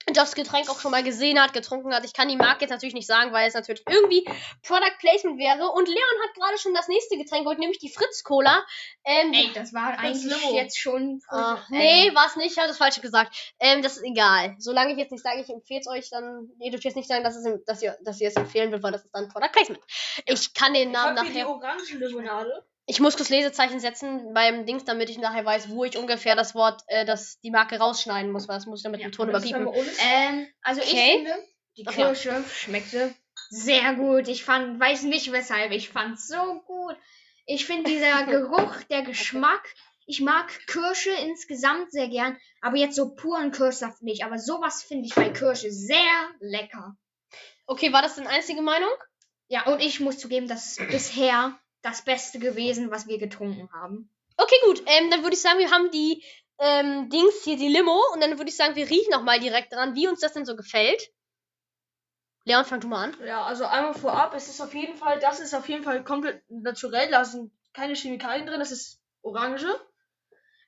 das 0.07 0.35
Getränk 0.35 0.69
auch 0.69 0.79
schon 0.79 0.91
mal 0.91 1.03
gesehen 1.03 1.39
hat, 1.41 1.53
getrunken 1.53 1.93
hat. 1.93 2.03
Ich 2.05 2.13
kann 2.13 2.27
die 2.27 2.35
Marke 2.35 2.61
jetzt 2.61 2.71
natürlich 2.71 2.93
nicht 2.95 3.07
sagen, 3.07 3.31
weil 3.33 3.47
es 3.47 3.53
natürlich 3.53 3.83
irgendwie 3.89 4.25
Product 4.63 4.97
Placement 4.99 5.37
wäre. 5.37 5.69
Und 5.71 5.87
Leon 5.87 5.97
hat 6.23 6.35
gerade 6.35 6.57
schon 6.57 6.73
das 6.73 6.87
nächste 6.87 7.17
Getränk 7.17 7.43
geholt, 7.43 7.59
nämlich 7.59 7.79
die 7.79 7.89
Fritz 7.89 8.23
Cola. 8.23 8.65
Ähm, 9.03 9.31
Ey, 9.33 9.51
das 9.53 9.73
war 9.73 9.97
eigentlich 9.99 10.23
Limo. 10.23 10.55
jetzt 10.55 10.79
schon. 10.79 11.21
Ah, 11.29 11.57
äh, 11.71 11.77
nee, 12.09 12.15
war 12.15 12.25
es 12.27 12.35
nicht, 12.35 12.51
ich 12.51 12.57
habe 12.57 12.67
das 12.67 12.77
Falsche 12.77 13.01
gesagt. 13.01 13.53
Ähm, 13.59 13.81
das 13.81 13.97
ist 13.97 14.03
egal. 14.03 14.55
Solange 14.59 14.91
ich 14.93 14.97
jetzt 14.97 15.11
nicht 15.11 15.23
sage, 15.23 15.41
ich 15.41 15.49
empfehle 15.49 15.79
es 15.81 15.87
euch, 15.87 16.09
dann. 16.09 16.49
Nee, 16.57 16.65
du 16.65 16.71
dürft 16.71 16.85
jetzt 16.85 16.95
nicht 16.95 17.07
sagen, 17.07 17.23
dass, 17.23 17.35
es, 17.35 17.45
dass, 17.65 17.81
ihr, 17.81 17.97
dass 18.03 18.19
ihr 18.19 18.27
es 18.29 18.35
empfehlen 18.35 18.71
würdet, 18.71 18.83
weil 18.83 18.91
das 18.91 19.03
ist 19.05 19.11
dann 19.13 19.29
Product 19.29 19.51
Placement. 19.51 19.83
Ich 20.25 20.53
kann 20.53 20.73
den 20.73 20.89
Ich 20.89 20.93
Namen 20.93 21.17
habe 21.17 21.27
hier 21.29 21.33
die 21.33 21.39
nachher. 21.41 21.49
Orangenlimonade. 21.55 22.65
Ich 22.85 22.99
muss 22.99 23.15
kurz 23.15 23.29
Lesezeichen 23.29 23.79
setzen 23.79 24.33
beim 24.33 24.65
Dings, 24.65 24.83
damit 24.85 25.09
ich 25.09 25.17
nachher 25.17 25.45
weiß, 25.45 25.69
wo 25.69 25.85
ich 25.85 25.97
ungefähr 25.97 26.35
das 26.35 26.55
Wort, 26.55 26.81
äh, 26.87 27.05
das, 27.05 27.39
die 27.41 27.51
Marke 27.51 27.77
rausschneiden 27.77 28.31
muss, 28.31 28.47
weil 28.47 28.55
das 28.57 28.65
muss 28.65 28.79
ich 28.79 28.83
dann 28.83 28.91
mit 28.91 29.01
Ja, 29.01 29.07
dem 29.07 29.11
Ton 29.13 29.29
ohne- 29.29 29.87
Ähm, 29.99 30.47
also 30.61 30.81
ich 30.81 30.91
Okay. 30.91 31.11
finde, 31.17 31.35
die. 31.77 31.83
Kirsche 31.85 32.43
schmeckte 32.53 33.13
sehr 33.49 33.93
gut. 33.95 34.27
Ich 34.27 34.43
fand, 34.43 34.79
weiß 34.79 35.03
nicht 35.03 35.31
weshalb, 35.31 35.71
ich 35.71 35.89
fand 35.89 36.19
so 36.19 36.61
gut. 36.65 36.95
Ich 37.45 37.65
finde 37.65 37.89
dieser 37.89 38.23
Geruch, 38.25 38.75
der 38.89 39.03
Geschmack. 39.03 39.73
Ich 40.07 40.19
mag 40.19 40.49
Kirsche 40.67 41.11
insgesamt 41.11 41.91
sehr 41.91 42.07
gern, 42.09 42.37
aber 42.61 42.75
jetzt 42.77 42.95
so 42.95 43.13
puren 43.13 43.51
Kirschsaft 43.51 44.01
nicht. 44.01 44.25
Aber 44.25 44.37
sowas 44.39 44.83
finde 44.83 45.05
ich 45.05 45.15
bei 45.15 45.29
Kirsche 45.29 45.71
sehr 45.71 45.97
lecker. 46.39 46.97
Okay, 47.67 47.93
war 47.93 48.01
das 48.01 48.15
deine 48.15 48.27
einzige 48.29 48.61
Meinung? 48.61 48.89
Ja, 49.47 49.65
und 49.67 49.79
ich 49.81 49.99
muss 49.99 50.17
zugeben, 50.17 50.47
das 50.47 50.77
ist 50.77 50.87
bisher 50.89 51.57
das 51.81 52.03
Beste 52.03 52.39
gewesen, 52.39 52.91
was 52.91 53.07
wir 53.07 53.17
getrunken 53.17 53.71
haben. 53.73 54.09
Okay, 54.37 54.55
gut. 54.65 54.83
Ähm, 54.85 55.09
dann 55.09 55.23
würde 55.23 55.35
ich 55.35 55.41
sagen, 55.41 55.59
wir 55.59 55.71
haben 55.71 55.91
die 55.91 56.23
ähm, 56.59 57.09
Dings 57.09 57.43
hier, 57.43 57.57
die 57.57 57.67
Limo. 57.67 57.99
Und 58.13 58.21
dann 58.21 58.37
würde 58.37 58.49
ich 58.49 58.55
sagen, 58.55 58.75
wir 58.75 58.89
riechen 58.89 59.11
nochmal 59.11 59.39
direkt 59.39 59.73
dran, 59.73 59.95
wie 59.95 60.07
uns 60.07 60.19
das 60.19 60.33
denn 60.33 60.45
so 60.45 60.55
gefällt. 60.55 61.11
Leon, 62.43 62.65
fang 62.65 62.79
du 62.79 62.87
mal 62.87 63.05
an. 63.05 63.17
Ja, 63.25 63.43
also 63.45 63.65
einmal 63.65 63.93
vorab, 63.93 64.33
es 64.33 64.47
ist 64.47 64.61
auf 64.61 64.73
jeden 64.73 64.95
Fall, 64.97 65.19
das 65.19 65.39
ist 65.39 65.53
auf 65.53 65.69
jeden 65.69 65.83
Fall 65.83 66.03
komplett 66.03 66.41
naturell, 66.49 67.09
da 67.11 67.23
sind 67.23 67.51
keine 67.73 67.93
Chemikalien 67.93 68.47
drin, 68.47 68.59
das 68.59 68.71
ist 68.71 68.99
Orange. 69.21 69.67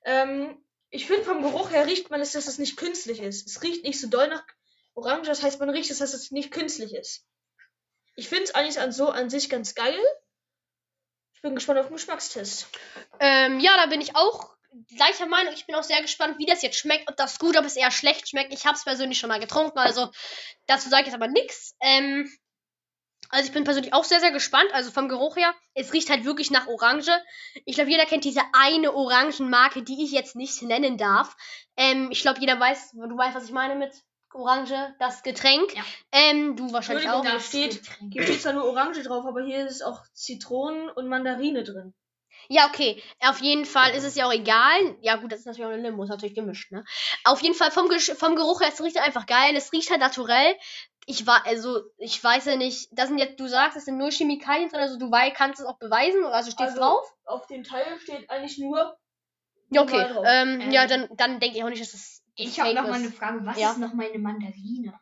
Ähm, 0.06 0.64
ich 0.92 1.08
finde 1.08 1.24
vom 1.24 1.42
Geruch 1.42 1.72
her 1.72 1.88
riecht 1.88 2.12
man 2.12 2.22
es, 2.22 2.34
dass 2.34 2.46
es 2.46 2.60
nicht 2.60 2.78
künstlich 2.78 3.20
ist. 3.20 3.48
Es 3.48 3.64
riecht 3.64 3.84
nicht 3.84 4.00
so 4.00 4.08
doll 4.08 4.28
nach 4.28 4.44
Orange, 4.94 5.28
das 5.28 5.42
heißt 5.42 5.60
man 5.60 5.72
riecht 5.72 5.90
es, 5.90 5.98
dass 5.98 6.14
es 6.14 6.30
nicht 6.30 6.52
künstlich 6.52 6.94
ist. 6.94 7.26
Ich 8.16 8.30
finde 8.30 8.44
es 8.44 8.54
eigentlich 8.54 8.80
an 8.80 8.92
so 8.92 9.10
an 9.10 9.32
sich 9.32 9.50
ganz 9.50 9.74
geil. 9.74 10.00
Bin 11.44 11.56
gespannt 11.56 11.80
auf 11.80 11.88
den 11.88 11.98
Geschmackstest. 11.98 12.70
Ähm, 13.20 13.60
ja, 13.60 13.76
da 13.76 13.88
bin 13.88 14.00
ich 14.00 14.16
auch 14.16 14.56
gleicher 14.96 15.26
Meinung. 15.26 15.54
Ich 15.54 15.66
bin 15.66 15.76
auch 15.76 15.84
sehr 15.84 16.02
gespannt, 16.02 16.40
wie 16.40 16.46
das 16.46 16.62
jetzt 16.62 16.78
schmeckt. 16.78 17.10
Ob 17.10 17.18
das 17.18 17.38
gut, 17.38 17.58
ob 17.58 17.66
es 17.66 17.76
eher 17.76 17.92
schlecht 17.92 18.30
schmeckt. 18.30 18.54
Ich 18.54 18.66
habe 18.66 18.78
es 18.78 18.86
persönlich 18.86 19.20
schon 19.20 19.28
mal 19.28 19.42
getrunken, 19.42 19.78
also 19.78 20.10
dazu 20.68 20.88
sage 20.88 21.02
ich 21.02 21.08
jetzt 21.08 21.16
aber 21.16 21.28
nichts. 21.28 21.76
Ähm, 21.82 22.32
also 23.28 23.48
ich 23.48 23.52
bin 23.52 23.66
persönlich 23.66 23.94
auch 23.94 24.06
sehr, 24.06 24.22
sehr 24.22 24.32
gespannt. 24.32 24.74
Also 24.74 24.90
vom 24.92 25.10
Geruch 25.10 25.36
her, 25.36 25.54
es 25.74 25.92
riecht 25.92 26.10
halt 26.10 26.24
wirklich 26.24 26.50
nach 26.50 26.68
Orange. 26.68 27.12
Ich 27.66 27.76
glaube, 27.76 27.92
jeder 27.92 28.06
kennt 28.06 28.24
diese 28.24 28.42
eine 28.54 28.94
Orangenmarke, 28.94 29.84
die 29.84 30.02
ich 30.02 30.12
jetzt 30.12 30.38
nicht 30.38 30.62
nennen 30.62 30.98
darf. 30.98 31.36
Ähm, 31.76 32.10
ich 32.10 32.22
glaube, 32.22 32.40
jeder 32.40 32.58
weiß, 32.58 32.92
du 32.94 33.18
weißt, 33.18 33.36
was 33.36 33.46
ich 33.46 33.52
meine 33.52 33.76
mit 33.76 33.92
Orange, 34.36 34.96
das 35.00 35.24
Getränk. 35.24 35.76
Ja. 35.76 35.84
Ähm, 36.12 36.56
du 36.56 36.72
wahrscheinlich 36.74 37.10
auch. 37.10 37.24
Da 37.24 37.40
steht, 37.40 37.82
hier 38.12 38.24
steht 38.24 38.42
zwar 38.42 38.54
nur 38.54 38.66
Orange 38.66 39.04
drauf, 39.04 39.26
aber 39.26 39.44
hier 39.44 39.66
ist 39.66 39.84
auch 39.84 40.02
Zitronen 40.14 40.90
und 40.90 41.08
Mandarine 41.08 41.64
drin. 41.64 41.94
Ja, 42.50 42.68
okay. 42.68 43.02
Auf 43.20 43.40
jeden 43.42 43.66
Fall 43.66 43.92
ist 43.92 44.04
es 44.04 44.16
ja 44.16 44.26
auch 44.28 44.34
egal. 44.34 44.98
Ja, 45.02 45.16
gut, 45.16 45.32
das 45.32 45.40
ist 45.40 45.46
natürlich 45.46 45.66
auch 45.68 45.74
eine 45.74 45.82
Limo, 45.82 46.04
ist 46.04 46.10
natürlich 46.10 46.36
gemischt, 46.36 46.72
ne? 46.72 46.84
Auf 47.24 47.42
jeden 47.42 47.56
Fall 47.56 47.72
vom, 47.72 47.88
Gesch- 47.90 48.16
vom 48.16 48.36
Geruch 48.36 48.62
her, 48.62 48.70
es 48.72 48.82
riecht 48.84 48.98
einfach 48.98 49.26
geil. 49.26 49.56
Es 49.56 49.72
riecht 49.72 49.90
halt 49.92 50.02
naturell. 50.02 50.56
Ich 51.06 51.28
war, 51.28 51.46
also, 51.46 51.82
ich 51.98 52.22
weiß 52.24 52.46
ja 52.46 52.56
nicht, 52.56 52.88
das 52.92 53.10
sind 53.10 53.18
jetzt, 53.18 53.40
du 53.40 53.48
sagst, 53.48 53.78
es 53.78 53.86
sind 53.86 53.98
nur 53.98 54.10
Chemikalien 54.12 54.70
drin, 54.70 54.80
also 54.80 54.98
du 54.98 55.12
kannst 55.36 55.60
es 55.60 55.66
auch 55.66 55.78
beweisen, 55.78 56.24
also 56.26 56.50
steht 56.52 56.68
Also, 56.68 56.80
drauf? 56.80 57.14
Auf 57.26 57.48
dem 57.48 57.64
Teil 57.64 57.86
steht 58.02 58.30
eigentlich 58.30 58.58
nur 58.58 58.98
Ja, 59.70 59.82
okay. 59.82 60.06
Ähm, 60.24 60.62
Ähm, 60.62 60.72
ja, 60.72 60.88
dann, 60.88 61.10
dann 61.16 61.40
denke 61.40 61.58
ich 61.58 61.64
auch 61.64 61.70
nicht, 61.70 61.82
dass 61.82 61.94
es. 61.94 62.23
Ich 62.36 62.60
habe 62.60 62.74
noch 62.74 62.84
mal 62.84 62.94
eine 62.94 63.12
Frage. 63.12 63.46
Was 63.46 63.58
Ja. 63.60 63.72
ist 63.72 63.78
noch 63.80 63.94
meine 63.94 64.18
Mandarine? 64.20 64.94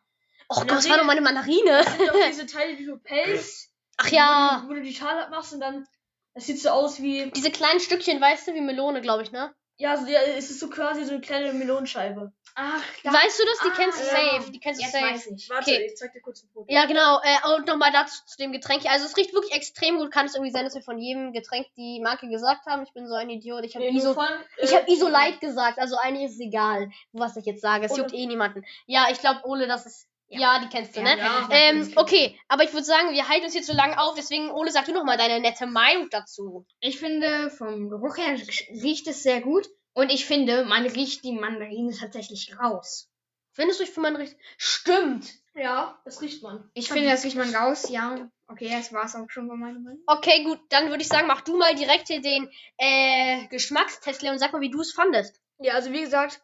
Oh 0.48 0.56
Gott, 0.56 0.68
Mandarine- 0.68 0.90
war 0.90 0.98
doch 0.98 1.04
meine 1.04 1.20
Mandarine. 1.20 1.70
Das 1.84 1.96
sind 1.96 2.08
doch 2.08 2.14
diese 2.28 2.46
Teile, 2.46 2.76
die 2.76 2.84
du 2.86 2.96
pelzt. 2.98 3.70
Ach 3.96 4.08
ja. 4.08 4.62
Wo 4.64 4.68
du, 4.68 4.70
wo 4.70 4.74
du 4.74 4.82
die 4.82 4.94
Schale 4.94 5.24
abmachst 5.24 5.52
und 5.54 5.60
dann. 5.60 5.86
Das 6.34 6.46
sieht 6.46 6.60
so 6.60 6.70
aus 6.70 7.00
wie. 7.00 7.30
Diese 7.30 7.50
kleinen 7.50 7.80
Stückchen, 7.80 8.20
weißt 8.20 8.48
du, 8.48 8.54
wie 8.54 8.60
Melone, 8.60 9.00
glaube 9.00 9.22
ich, 9.22 9.32
ne? 9.32 9.54
Ja, 9.76 9.96
so, 9.96 10.06
ja, 10.06 10.20
es 10.20 10.50
ist 10.50 10.60
so 10.60 10.68
quasi 10.68 11.04
so 11.04 11.12
eine 11.12 11.20
kleine 11.20 11.52
Melonenscheibe. 11.52 12.32
Ach, 12.54 12.82
Weißt 13.04 13.38
du 13.40 13.44
das? 13.44 13.58
Die 13.64 13.68
Ah, 13.68 13.74
kennst 13.76 14.00
du 14.00 14.04
ja. 14.04 14.10
safe. 14.38 14.50
Die 14.50 14.60
kennst 14.60 14.80
du 14.80 14.84
Jetzt 14.84 14.92
safe. 14.92 15.04
weiß 15.04 15.26
ich. 15.28 15.48
Warte, 15.50 15.70
Okay. 15.70 15.86
ich 15.86 15.96
zeig 15.96 16.12
dir 16.12 16.20
kurz 16.20 16.42
ein 16.42 16.48
Foto. 16.52 16.66
Ja, 16.68 16.84
genau. 16.86 17.20
Äh, 17.22 17.54
und 17.56 17.66
nochmal 17.66 17.90
dazu 17.92 18.22
zu 18.26 18.36
dem 18.36 18.52
Getränk. 18.52 18.84
Also 18.86 19.06
es 19.06 19.16
riecht 19.16 19.32
wirklich 19.32 19.52
extrem 19.54 19.96
gut. 19.98 20.10
Kann 20.12 20.26
es 20.26 20.34
irgendwie 20.34 20.52
sein, 20.52 20.64
dass 20.64 20.74
wir 20.74 20.82
von 20.82 20.98
jedem 20.98 21.32
Getränk 21.32 21.66
die 21.76 22.00
Marke 22.00 22.28
gesagt 22.28 22.66
haben? 22.66 22.82
Ich 22.82 22.92
bin 22.92 23.08
so 23.08 23.14
ein 23.14 23.30
Idiot. 23.30 23.64
Ich 23.64 23.74
habe 23.74 23.84
Nee, 23.90 23.96
ISO, 23.96 24.14
von, 24.14 24.26
ich 24.62 24.70
äh, 24.72 24.76
hab 24.76 24.88
ISO 24.88 25.08
Light 25.08 25.40
gesagt. 25.40 25.78
Also 25.78 25.96
eigentlich 25.96 26.26
ist 26.26 26.34
es 26.34 26.40
egal, 26.40 26.90
was 27.12 27.36
ich 27.36 27.46
jetzt 27.46 27.62
sage. 27.62 27.86
Es 27.86 27.96
juckt 27.96 28.12
eh 28.12 28.26
niemanden. 28.26 28.64
Ja, 28.86 29.06
ich 29.10 29.18
glaube, 29.18 29.40
Ole, 29.44 29.66
das 29.66 29.86
ist... 29.86 30.06
Ja, 30.28 30.40
Ja. 30.56 30.58
die 30.60 30.68
kennst 30.68 30.96
du, 30.96 31.00
Ja, 31.00 31.14
ne? 31.14 31.18
ja. 31.18 31.48
Ähm, 31.50 31.92
okay, 31.96 32.38
aber 32.48 32.64
ich 32.64 32.72
würde 32.72 32.84
sagen, 32.86 33.12
wir 33.12 33.28
halten 33.28 33.44
uns 33.44 33.52
hier 33.52 33.62
zu 33.62 33.74
lange 33.74 33.98
auf. 34.00 34.14
Deswegen, 34.14 34.50
Ole, 34.50 34.70
sag 34.72 34.86
du 34.86 34.92
nochmal 34.92 35.18
deine 35.18 35.40
nette 35.40 35.66
Meinung 35.66 36.08
dazu. 36.10 36.64
Ich 36.80 36.98
finde, 36.98 37.50
vom 37.50 37.90
Geruch 37.90 38.16
her 38.16 38.36
riecht 38.82 39.06
es 39.08 39.22
sehr 39.22 39.42
gut. 39.42 39.68
Und 39.94 40.10
ich 40.10 40.24
finde, 40.24 40.64
man 40.64 40.86
riecht 40.86 41.24
die 41.24 41.32
Mandarine 41.32 41.94
tatsächlich 41.96 42.58
raus. 42.58 43.10
Findest 43.52 43.80
du, 43.80 43.84
ich 43.84 43.90
für 43.90 44.00
meinen 44.00 44.16
Richt... 44.16 44.36
Stimmt. 44.56 45.30
Ja, 45.54 46.00
das 46.06 46.22
riecht 46.22 46.42
man. 46.42 46.70
Ich 46.72 46.88
finde, 46.88 47.10
das 47.10 47.24
riecht 47.24 47.36
man 47.36 47.54
raus, 47.54 47.90
ja. 47.90 48.30
Okay, 48.48 48.70
das 48.70 48.92
war's 48.92 49.14
auch 49.14 49.28
schon 49.28 49.48
bei 49.48 49.54
meiner 49.54 49.78
Meinung. 49.78 50.02
Okay, 50.06 50.44
gut. 50.44 50.60
Dann 50.70 50.88
würde 50.88 51.02
ich 51.02 51.08
sagen, 51.08 51.26
mach 51.26 51.42
du 51.42 51.58
mal 51.58 51.74
direkt 51.74 52.08
hier 52.08 52.22
den 52.22 52.50
äh, 52.78 53.46
Geschmackstest, 53.48 54.22
Leon. 54.22 54.38
Sag 54.38 54.52
mal, 54.52 54.62
wie 54.62 54.70
du 54.70 54.80
es 54.80 54.92
fandest. 54.92 55.40
Ja, 55.58 55.74
also 55.74 55.92
wie 55.92 56.00
gesagt, 56.00 56.40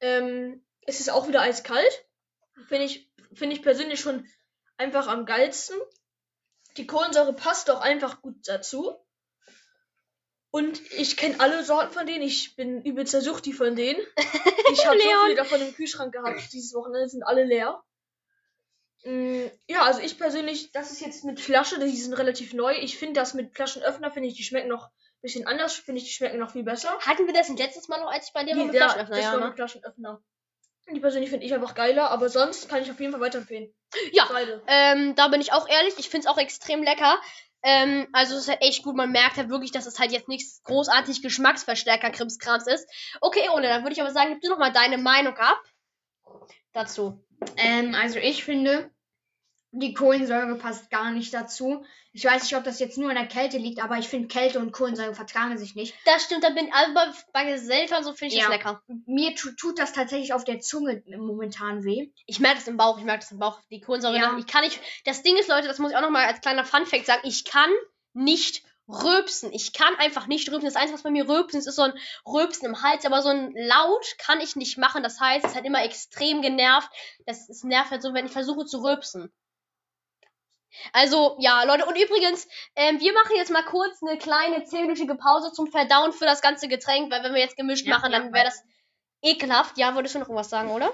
ähm, 0.00 0.64
es 0.82 1.00
ist 1.00 1.10
auch 1.10 1.26
wieder 1.26 1.40
eiskalt. 1.40 2.04
Finde 2.68 2.84
ich, 2.84 3.10
finde 3.34 3.56
ich 3.56 3.62
persönlich 3.62 3.98
schon 4.00 4.26
einfach 4.76 5.08
am 5.08 5.26
geilsten. 5.26 5.76
Die 6.76 6.86
Kohlensäure 6.86 7.32
passt 7.32 7.70
auch 7.70 7.80
einfach 7.80 8.22
gut 8.22 8.36
dazu. 8.46 8.96
Und 10.52 10.80
ich 10.92 11.16
kenne 11.16 11.40
alle 11.40 11.64
Sorten 11.64 11.92
von 11.92 12.06
denen. 12.06 12.22
Ich 12.22 12.54
bin 12.56 12.82
übelst 12.82 13.18
Suchti 13.20 13.52
von 13.52 13.74
denen. 13.74 14.00
Ich 14.72 14.86
habe 14.86 14.98
so 14.98 15.04
viele 15.24 15.34
davon 15.34 15.60
im 15.60 15.74
Kühlschrank 15.74 16.12
gehabt. 16.14 16.50
Dieses 16.52 16.72
Wochenende 16.72 17.06
sind 17.08 17.22
alle 17.24 17.44
leer. 17.44 17.82
Mm, 19.04 19.46
Ja, 19.66 19.82
also 19.82 20.00
ich 20.00 20.16
persönlich, 20.18 20.72
das 20.72 20.90
ist 20.92 21.00
jetzt 21.00 21.24
mit 21.24 21.40
Flasche, 21.40 21.78
die 21.78 21.94
sind 21.96 22.14
relativ 22.14 22.54
neu. 22.54 22.74
Ich 22.80 22.96
finde 22.96 23.20
das 23.20 23.34
mit 23.34 23.54
Flaschenöffner, 23.54 24.10
finde 24.10 24.28
ich, 24.28 24.34
die 24.34 24.44
schmecken 24.44 24.68
noch 24.68 24.86
ein 24.86 25.20
bisschen 25.20 25.46
anders. 25.46 25.74
Finde 25.74 26.00
ich, 26.00 26.06
die 26.06 26.12
schmecken 26.12 26.38
noch 26.38 26.52
viel 26.52 26.62
besser. 26.62 26.98
Hatten 27.00 27.26
wir 27.26 27.34
das 27.34 27.50
ein 27.50 27.56
letztes 27.56 27.88
Mal 27.88 28.00
noch, 28.00 28.10
als 28.10 28.28
ich 28.28 28.32
bei 28.32 28.44
dir 28.44 28.56
war 28.56 28.64
mit 28.64 28.74
ja, 28.74 28.88
Flaschenöffner? 28.88 29.16
das 29.16 29.24
Ja, 29.24 29.32
war 29.32 29.40
ne? 29.40 29.46
mit 29.46 29.54
Flaschenöffner. 29.56 30.22
Die 30.90 31.00
persönlich 31.00 31.30
finde 31.30 31.46
ich 31.46 31.54
einfach 31.54 31.74
geiler, 31.74 32.10
aber 32.10 32.28
sonst 32.28 32.68
kann 32.68 32.82
ich 32.82 32.90
auf 32.90 32.98
jeden 32.98 33.12
Fall 33.12 33.20
weiterempfehlen. 33.20 33.72
Ja. 34.12 34.28
Ähm, 34.66 35.14
da 35.14 35.28
bin 35.28 35.40
ich 35.40 35.52
auch 35.52 35.68
ehrlich, 35.68 35.94
ich 35.98 36.08
finde 36.08 36.26
es 36.26 36.32
auch 36.32 36.38
extrem 36.38 36.82
lecker. 36.82 37.20
Ähm, 37.62 38.08
also 38.12 38.34
es 38.34 38.42
ist 38.42 38.48
halt 38.48 38.62
echt 38.62 38.82
gut, 38.82 38.96
man 38.96 39.12
merkt 39.12 39.36
halt 39.36 39.48
wirklich, 39.48 39.70
dass 39.70 39.86
es 39.86 39.98
halt 39.98 40.12
jetzt 40.12 40.28
nichts 40.28 40.62
großartig 40.64 41.22
Geschmacksverstärker-Krimskrams 41.22 42.66
ist. 42.66 42.88
Okay, 43.20 43.48
ohne, 43.54 43.68
dann 43.68 43.82
würde 43.82 43.92
ich 43.92 44.00
aber 44.00 44.10
sagen, 44.10 44.32
gib 44.32 44.42
du 44.42 44.48
noch 44.48 44.58
mal 44.58 44.72
deine 44.72 44.98
Meinung 44.98 45.36
ab 45.36 45.62
dazu. 46.72 47.24
Ähm, 47.56 47.94
also 47.94 48.18
ich 48.18 48.44
finde, 48.44 48.90
die 49.70 49.94
Kohlensäure 49.94 50.56
passt 50.56 50.90
gar 50.90 51.10
nicht 51.10 51.32
dazu. 51.32 51.84
Ich 52.14 52.24
weiß 52.24 52.42
nicht, 52.42 52.56
ob 52.56 52.64
das 52.64 52.78
jetzt 52.78 52.98
nur 52.98 53.08
an 53.08 53.16
der 53.16 53.26
Kälte 53.26 53.56
liegt, 53.56 53.82
aber 53.82 53.96
ich 53.96 54.06
finde 54.06 54.28
Kälte 54.28 54.58
und 54.58 54.72
Kohlensäure 54.72 55.14
vertragen 55.14 55.56
sich 55.56 55.74
nicht. 55.74 55.94
Das 56.04 56.24
stimmt, 56.24 56.44
da 56.44 56.50
bin 56.50 56.70
also 56.72 56.92
bei, 56.92 57.06
bei 57.32 57.56
Seltern 57.56 58.04
so 58.04 58.12
finde 58.12 58.34
ich 58.34 58.40
Ja. 58.40 58.48
das 58.48 58.56
lecker. 58.56 58.82
Mir 59.06 59.34
tu, 59.34 59.50
tut 59.52 59.78
das 59.78 59.92
tatsächlich 59.94 60.34
auf 60.34 60.44
der 60.44 60.60
Zunge 60.60 61.02
momentan 61.06 61.84
weh. 61.84 62.10
Ich 62.26 62.38
merke 62.38 62.58
das 62.58 62.68
im 62.68 62.76
Bauch, 62.76 62.98
ich 62.98 63.04
merke 63.04 63.20
das 63.20 63.32
im 63.32 63.38
Bauch, 63.38 63.58
die 63.70 63.80
Kohlensäure. 63.80 64.16
Ja. 64.16 64.36
Ich 64.38 64.46
kann 64.46 64.62
nicht, 64.62 64.78
das 65.06 65.22
Ding 65.22 65.36
ist, 65.36 65.48
Leute, 65.48 65.68
das 65.68 65.78
muss 65.78 65.90
ich 65.90 65.96
auch 65.96 66.02
noch 66.02 66.10
mal 66.10 66.26
als 66.26 66.40
kleiner 66.42 66.64
Funfact 66.64 67.06
sagen, 67.06 67.22
ich 67.24 67.44
kann 67.46 67.70
nicht 68.12 68.62
rülpsen. 68.88 69.52
Ich 69.52 69.72
kann 69.72 69.94
einfach 69.96 70.26
nicht 70.26 70.50
rülpsen. 70.50 70.66
Das 70.66 70.76
Einzige, 70.76 70.94
was 70.94 71.02
bei 71.02 71.10
mir 71.10 71.28
rülpsen 71.28 71.58
ist, 71.60 71.66
ist 71.66 71.76
so 71.76 71.82
ein 71.82 71.94
Rülpsen 72.26 72.66
im 72.66 72.82
Hals, 72.82 73.06
aber 73.06 73.22
so 73.22 73.30
ein 73.30 73.54
Laut 73.54 74.04
kann 74.18 74.40
ich 74.40 74.56
nicht 74.56 74.76
machen. 74.76 75.02
Das 75.02 75.18
heißt, 75.18 75.46
es 75.46 75.54
hat 75.54 75.64
immer 75.64 75.82
extrem 75.82 76.42
genervt. 76.42 76.90
Das, 77.24 77.48
es 77.48 77.64
nervt 77.64 77.90
halt 77.90 78.02
so, 78.02 78.12
wenn 78.12 78.26
ich 78.26 78.32
versuche 78.32 78.66
zu 78.66 78.82
rülpsen. 78.82 79.32
Also, 80.92 81.36
ja, 81.40 81.64
Leute, 81.64 81.86
und 81.86 81.96
übrigens, 81.96 82.46
ähm, 82.76 83.00
wir 83.00 83.12
machen 83.12 83.36
jetzt 83.36 83.50
mal 83.50 83.64
kurz 83.64 84.02
eine 84.02 84.18
kleine 84.18 84.64
zehnminütige 84.64 85.14
Pause 85.14 85.52
zum 85.52 85.66
Verdauen 85.66 86.12
für 86.12 86.24
das 86.24 86.42
ganze 86.42 86.68
Getränk, 86.68 87.10
weil 87.12 87.22
wenn 87.22 87.34
wir 87.34 87.40
jetzt 87.40 87.56
gemischt 87.56 87.86
Ja, 87.86 87.96
machen, 87.96 88.12
ja, 88.12 88.18
dann 88.18 88.32
wäre 88.32 88.46
das 88.46 88.62
ekelhaft. 89.22 89.78
Ja, 89.78 89.94
würdest 89.94 90.14
du 90.14 90.18
noch 90.18 90.26
irgendwas 90.26 90.50
sagen, 90.50 90.70
oder? 90.70 90.92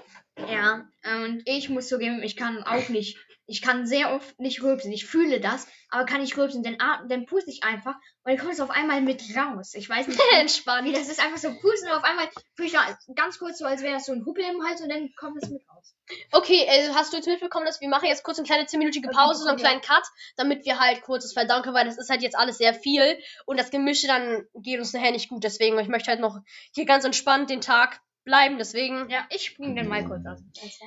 Ja, 0.48 0.88
und 1.04 1.42
ich 1.46 1.68
muss 1.68 1.88
zugeben, 1.88 2.22
ich 2.22 2.36
kann 2.36 2.62
auch 2.62 2.88
nicht. 2.88 3.18
Ich 3.48 3.62
kann 3.62 3.86
sehr 3.86 4.14
oft 4.14 4.38
nicht 4.38 4.62
rülpsen. 4.62 4.92
Ich 4.92 5.06
fühle 5.06 5.40
das, 5.40 5.66
aber 5.88 6.04
kann 6.04 6.20
nicht 6.20 6.36
rülpsen. 6.36 6.62
Dann, 6.62 6.76
dann 7.08 7.26
puste 7.26 7.50
ich 7.50 7.64
einfach 7.64 7.94
und 8.22 8.30
dann 8.30 8.38
kommt 8.38 8.52
es 8.52 8.60
auf 8.60 8.70
einmal 8.70 9.00
mit 9.00 9.22
raus. 9.34 9.72
Ich 9.74 9.88
weiß 9.88 10.06
nicht, 10.06 10.18
wie 10.32 10.36
Entspannt. 10.36 10.94
das 10.94 11.08
ist. 11.08 11.18
Einfach 11.18 11.38
so 11.38 11.48
pusten 11.54 11.88
und 11.88 11.96
auf 11.96 12.04
einmal 12.04 12.28
fühle 12.54 12.68
ich 12.68 12.74
da 12.74 12.98
ganz 13.14 13.38
kurz 13.38 13.58
so, 13.58 13.64
als 13.64 13.82
wäre 13.82 13.94
das 13.94 14.06
so 14.06 14.12
ein 14.12 14.24
Hubbel 14.24 14.44
im 14.44 14.62
Hals 14.64 14.82
und 14.82 14.90
dann 14.90 15.10
kommt 15.16 15.42
es 15.42 15.48
mit 15.48 15.62
raus. 15.68 15.94
Okay, 16.32 16.66
also 16.68 16.94
hast 16.94 17.12
du 17.12 17.16
jetzt 17.16 17.26
mitbekommen, 17.26 17.66
dass 17.66 17.80
wir 17.80 17.88
machen 17.88 18.06
jetzt 18.06 18.22
kurz 18.22 18.38
eine 18.38 18.46
kleine 18.46 18.64
10-minütige 18.64 19.06
Okay, 19.08 19.16
Pause, 19.16 19.42
so 19.42 19.48
einen 19.48 19.58
kleinen 19.58 19.80
Cut, 19.80 20.04
damit 20.36 20.64
wir 20.64 20.78
halt 20.78 21.02
kurzes 21.02 21.32
verdauen 21.32 21.62
können, 21.62 21.74
weil 21.74 21.86
das 21.86 21.98
ist 21.98 22.10
halt 22.10 22.22
jetzt 22.22 22.36
alles 22.36 22.58
sehr 22.58 22.74
viel 22.74 23.18
und 23.46 23.58
das 23.58 23.70
Gemische 23.70 24.06
dann 24.06 24.46
geht 24.54 24.78
uns 24.78 24.92
nachher 24.92 25.12
nicht 25.12 25.28
gut. 25.28 25.44
Deswegen, 25.44 25.78
ich 25.78 25.88
möchte 25.88 26.10
halt 26.10 26.20
noch 26.20 26.38
hier 26.74 26.86
ganz 26.86 27.04
entspannt 27.04 27.50
den 27.50 27.60
Tag 27.60 28.00
bleiben, 28.28 28.58
deswegen. 28.58 29.08
Ja, 29.10 29.26
ich 29.30 29.46
springe 29.46 29.74
dann 29.74 29.88
mal 29.88 30.04
kurz 30.06 30.22
aus. 30.26 30.38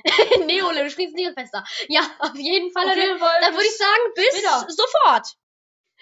nee, 0.46 0.62
Ole, 0.62 0.84
du 0.84 0.90
springst 0.90 1.14
nicht 1.14 1.26
ins 1.26 1.34
Fenster. 1.34 1.64
Ja, 1.88 2.00
auf 2.20 2.34
jeden 2.36 2.70
Fall, 2.72 2.88
Auf 2.88 2.96
jeden 2.96 3.18
Fall. 3.18 3.40
Dann 3.42 3.52
würde 3.52 3.66
ich 3.66 3.76
sagen, 3.76 4.00
bis 4.14 4.26
später. 4.38 4.66
sofort. 4.68 5.26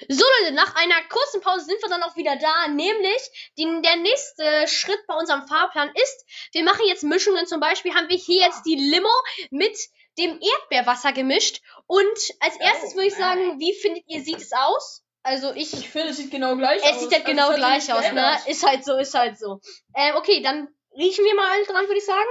So 0.08 0.24
Leute, 0.40 0.54
nach 0.54 0.74
einer 0.76 1.02
kurzen 1.10 1.40
Pause 1.42 1.64
sind 1.66 1.82
wir 1.82 1.88
dann 1.90 2.02
auch 2.02 2.16
wieder 2.16 2.36
da. 2.36 2.68
Nämlich, 2.68 3.52
die, 3.58 3.64
der 3.82 3.96
nächste 3.96 4.66
Schritt 4.68 5.00
bei 5.06 5.14
unserem 5.14 5.46
Fahrplan 5.46 5.90
ist, 5.94 6.24
wir 6.52 6.62
machen 6.64 6.86
jetzt 6.86 7.02
Mischungen. 7.02 7.46
Zum 7.46 7.60
Beispiel 7.60 7.94
haben 7.94 8.08
wir 8.08 8.16
hier 8.16 8.42
jetzt 8.42 8.62
die 8.64 8.76
Limo 8.76 9.10
mit 9.50 9.76
dem 10.18 10.40
Erdbeerwasser 10.40 11.12
gemischt. 11.12 11.60
Und 11.86 12.18
als 12.40 12.56
erstes 12.60 12.94
würde 12.94 13.08
ich 13.08 13.14
sagen, 13.14 13.58
wie 13.58 13.74
findet 13.74 14.04
ihr, 14.06 14.22
sieht 14.22 14.38
es 14.40 14.52
aus? 14.52 15.02
Also 15.22 15.52
ich, 15.52 15.74
Ich 15.74 15.90
finde, 15.90 16.08
es 16.08 16.16
sieht 16.16 16.30
genau 16.30 16.56
gleich 16.56 16.82
aus. 16.82 16.92
es 16.92 17.00
sieht 17.00 17.12
halt 17.12 17.26
Also, 17.26 17.32
genau 17.32 17.46
es 17.48 17.52
hat 17.52 17.56
gleich 17.58 17.92
aus, 17.92 18.12
ne? 18.12 18.38
Ist 18.50 18.66
halt 18.66 18.84
so, 18.86 18.96
ist 18.96 19.12
halt 19.14 19.38
so. 19.38 19.60
Ähm, 19.94 20.14
okay, 20.16 20.40
dann 20.42 20.68
riechen 20.96 21.24
wir 21.24 21.34
mal 21.34 21.62
dran, 21.64 21.86
würde 21.86 21.98
ich 21.98 22.04
sagen. 22.06 22.28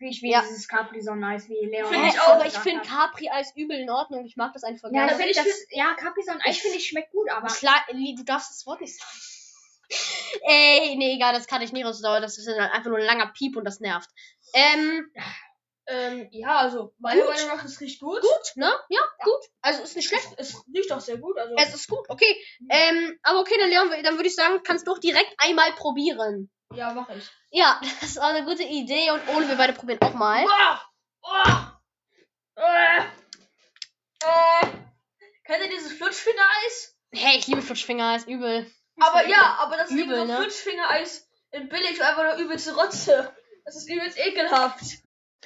Riecht 0.00 0.22
wie 0.22 0.30
Ja. 0.32 0.42
dieses 0.42 0.66
Capri-Sonne-Eis, 0.66 1.48
wie 1.48 1.64
Leon. 1.66 1.88
Finde 1.92 2.08
ich 2.08 2.20
auch. 2.20 2.28
aber 2.34 2.46
ich 2.46 2.58
finde 2.58 2.82
Capri-Eis 2.82 3.52
übel 3.54 3.78
in 3.78 3.90
Ordnung. 3.90 4.24
Ich 4.26 4.36
mag 4.36 4.52
das 4.52 4.64
einfach 4.64 4.88
Ja, 4.92 5.06
gerne. 5.06 5.18
das, 5.18 5.26
ich 5.30 5.36
das, 5.36 5.66
ja 5.70 5.94
Capri-Sonne-Eis 5.94 6.58
finde 6.58 6.76
ich 6.78 6.88
schmeckt 6.88 7.12
gut, 7.12 7.30
aber 7.30 7.46
Klar, 7.48 7.84
du 7.90 8.24
darfst 8.24 8.50
das 8.50 8.66
Wort 8.66 8.80
nicht 8.80 8.98
sagen. 8.98 9.10
Ey, 10.44 10.96
nee, 10.96 11.14
egal, 11.16 11.34
das 11.34 11.46
kann 11.46 11.62
ich 11.62 11.72
nicht 11.72 11.84
rausdauern. 11.84 12.22
Das 12.22 12.38
ist 12.38 12.46
dann 12.46 12.58
einfach 12.58 12.88
nur 12.88 12.98
ein 12.98 13.04
langer 13.04 13.26
Piep 13.28 13.56
und 13.56 13.64
das 13.64 13.80
nervt. 13.80 14.08
Ähm, 14.54 15.10
Ähm, 15.86 16.28
ja, 16.30 16.58
also, 16.58 16.94
meiner. 16.98 17.24
Meinung 17.24 17.48
nach, 17.48 17.64
es 17.64 17.80
riecht 17.80 18.00
gut. 18.00 18.20
gut, 18.20 18.52
ne? 18.56 18.72
Ja, 18.88 19.00
gut. 19.24 19.40
Also 19.60 19.82
ist 19.82 19.96
nicht 19.96 20.08
schlecht. 20.08 20.28
Es 20.36 20.62
riecht 20.72 20.92
auch 20.92 21.00
sehr 21.00 21.18
gut. 21.18 21.36
Also, 21.36 21.54
Es 21.56 21.74
ist 21.74 21.88
gut, 21.88 22.08
okay. 22.08 22.36
Ähm, 22.70 23.18
aber 23.22 23.40
okay, 23.40 23.56
dann 23.58 23.68
Leon, 23.68 23.90
dann 24.04 24.14
würde 24.16 24.28
ich 24.28 24.34
sagen, 24.36 24.62
kannst 24.62 24.86
du 24.86 24.92
auch 24.92 24.98
direkt 24.98 25.34
einmal 25.38 25.72
probieren. 25.72 26.50
ja, 26.74 26.92
mache 26.94 27.14
ich. 27.16 27.28
Ja, 27.50 27.80
das 28.00 28.10
ist 28.10 28.18
auch 28.20 28.28
eine 28.28 28.44
gute 28.44 28.62
Idee 28.62 29.10
und 29.10 29.28
Ole, 29.34 29.48
wir 29.48 29.56
beide 29.56 29.72
probieren 29.72 30.00
auch 30.02 30.14
mal. 30.14 30.44
Oh, 30.46 30.76
oh, 31.22 32.60
äh, 32.60 32.98
äh. 34.24 34.66
Kennt 35.44 35.64
ihr 35.64 35.70
dieses 35.70 35.92
Flutschfinger-Eis? 35.92 36.96
Hey, 37.12 37.38
ich 37.38 37.46
liebe 37.48 37.60
Flutschfinger, 37.60 38.16
ist 38.16 38.28
übel. 38.28 38.70
Aber 39.00 39.26
ja, 39.26 39.56
aber 39.58 39.76
das 39.76 39.90
ist 39.90 39.96
Übel, 39.96 40.16
eben 40.18 40.26
so 40.28 40.32
ne? 40.32 40.36
Flutschfinger-Eis 40.38 41.28
in 41.50 41.68
billig 41.68 41.98
und 41.98 42.02
einfach 42.02 42.22
nur 42.22 42.36
übelste 42.36 42.74
Rotze. 42.76 43.34
Das 43.64 43.76
ist 43.76 43.88
übelst 43.90 44.18
ekelhaft. 44.18 45.01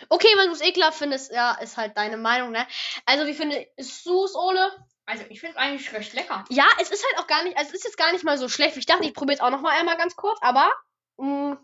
Okay, 0.08 0.28
wenn 0.36 0.48
du 0.48 0.54
es 0.54 0.62
ekelhaft 0.62 0.98
findest, 0.98 1.32
ja, 1.32 1.52
ist 1.54 1.76
halt 1.76 1.96
deine 1.96 2.16
Meinung, 2.16 2.50
ne? 2.50 2.66
Also, 3.06 3.26
wie 3.26 3.34
findest 3.34 4.06
du 4.06 4.24
es, 4.24 4.34
Ole? 4.34 4.70
also 5.06 5.24
ich 5.28 5.40
finde 5.40 5.56
es 5.56 5.62
eigentlich 5.62 5.92
recht 5.92 6.12
lecker. 6.12 6.44
Ja, 6.50 6.66
es 6.80 6.90
ist 6.90 7.04
halt 7.04 7.22
auch 7.22 7.28
gar 7.28 7.44
nicht, 7.44 7.56
also 7.56 7.70
es 7.70 7.76
ist 7.76 7.84
jetzt 7.84 7.96
gar 7.96 8.12
nicht 8.12 8.24
mal 8.24 8.36
so 8.36 8.48
schlecht. 8.48 8.76
Ich 8.76 8.86
dachte, 8.86 9.04
ich 9.04 9.14
probiere 9.14 9.36
es 9.36 9.40
auch 9.40 9.50
noch 9.50 9.60
mal 9.60 9.78
einmal 9.78 9.96
ganz 9.96 10.16
kurz, 10.16 10.38
aber 10.42 10.70
mh, 11.16 11.56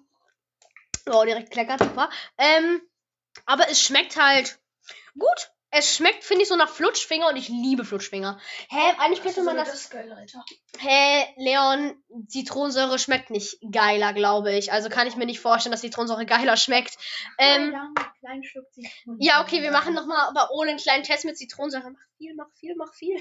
oh, 1.11 1.25
direkt 1.25 1.51
kleckert, 1.51 1.81
super. 1.81 2.09
Ähm, 2.39 2.81
aber 3.45 3.69
es 3.69 3.83
schmeckt 3.83 4.17
halt 4.17 4.59
gut. 5.19 5.52
Es 5.75 5.97
schmeckt, 5.97 6.23
finde 6.23 6.43
ich, 6.43 6.49
so 6.49 6.57
nach 6.57 6.69
Flutschfinger 6.69 7.29
und 7.29 7.37
ich 7.37 7.49
liebe 7.49 7.87
Flutschfinger. 7.87 8.39
Hä, 8.69 8.95
eigentlich 8.99 9.23
könnte 9.23 9.43
man 9.43 9.57
das. 9.57 9.71
Das 9.71 9.81
ist 9.81 9.91
geil, 9.91 10.13
Alter. 10.13 10.45
Hä, 10.79 11.25
Leon, 11.37 12.03
Zitronensäure 12.29 12.99
schmeckt 12.99 13.31
nicht 13.31 13.57
geiler, 13.71 14.13
glaube 14.13 14.55
ich. 14.55 14.71
Also 14.71 14.91
kann 14.91 15.07
ich 15.07 15.17
mir 15.17 15.25
nicht 15.25 15.41
vorstellen, 15.41 15.73
dass 15.73 15.81
Zitronensäure 15.81 16.27
geiler 16.27 16.59
schmeckt. 16.59 16.99
Ähm, 17.39 17.75
ja, 19.19 19.43
okay, 19.43 19.63
wir 19.63 19.71
machen 19.71 19.95
noch 19.95 20.05
mal 20.05 20.29
aber 20.29 20.51
ohne 20.53 20.71
einen 20.71 20.79
kleinen 20.79 21.05
Test 21.05 21.25
mit 21.25 21.39
Zitronensäure. 21.39 21.91
Mach 21.91 22.07
viel, 22.19 22.35
mach 22.35 22.53
viel, 22.53 22.75
mach 22.77 22.93
viel. 22.95 23.17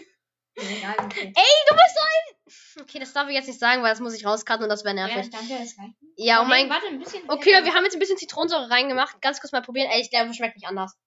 Okay. 0.57 1.33
Ey, 1.33 1.69
du 1.69 1.75
bist 1.75 1.95
so 1.95 2.03
ein. 2.03 2.83
Okay, 2.83 2.99
das 2.99 3.13
darf 3.13 3.29
ich 3.29 3.35
jetzt 3.35 3.47
nicht 3.47 3.59
sagen, 3.59 3.81
weil 3.81 3.91
das 3.91 4.01
muss 4.01 4.13
ich 4.13 4.25
rauscutten 4.25 4.63
und 4.63 4.69
das 4.69 4.83
wäre 4.83 4.97
Ja, 4.97 5.07
nervig. 5.07 5.29
danke, 5.29 5.53
das 5.57 5.77
reicht. 5.77 5.95
Ja, 6.17 6.41
oh 6.41 6.45
mein 6.45 6.67
bisschen. 6.99 7.29
Okay, 7.29 7.63
wir 7.63 7.73
haben 7.73 7.85
jetzt 7.85 7.93
ein 7.93 7.99
bisschen 7.99 8.17
Zitronensäure 8.17 8.69
reingemacht. 8.69 9.21
Ganz 9.21 9.39
kurz 9.39 9.53
mal 9.53 9.61
probieren. 9.61 9.89
Ey, 9.89 10.01
ich 10.01 10.09
glaube, 10.09 10.29
es 10.29 10.35
schmeckt 10.35 10.57
nicht 10.57 10.67
anders. 10.67 10.97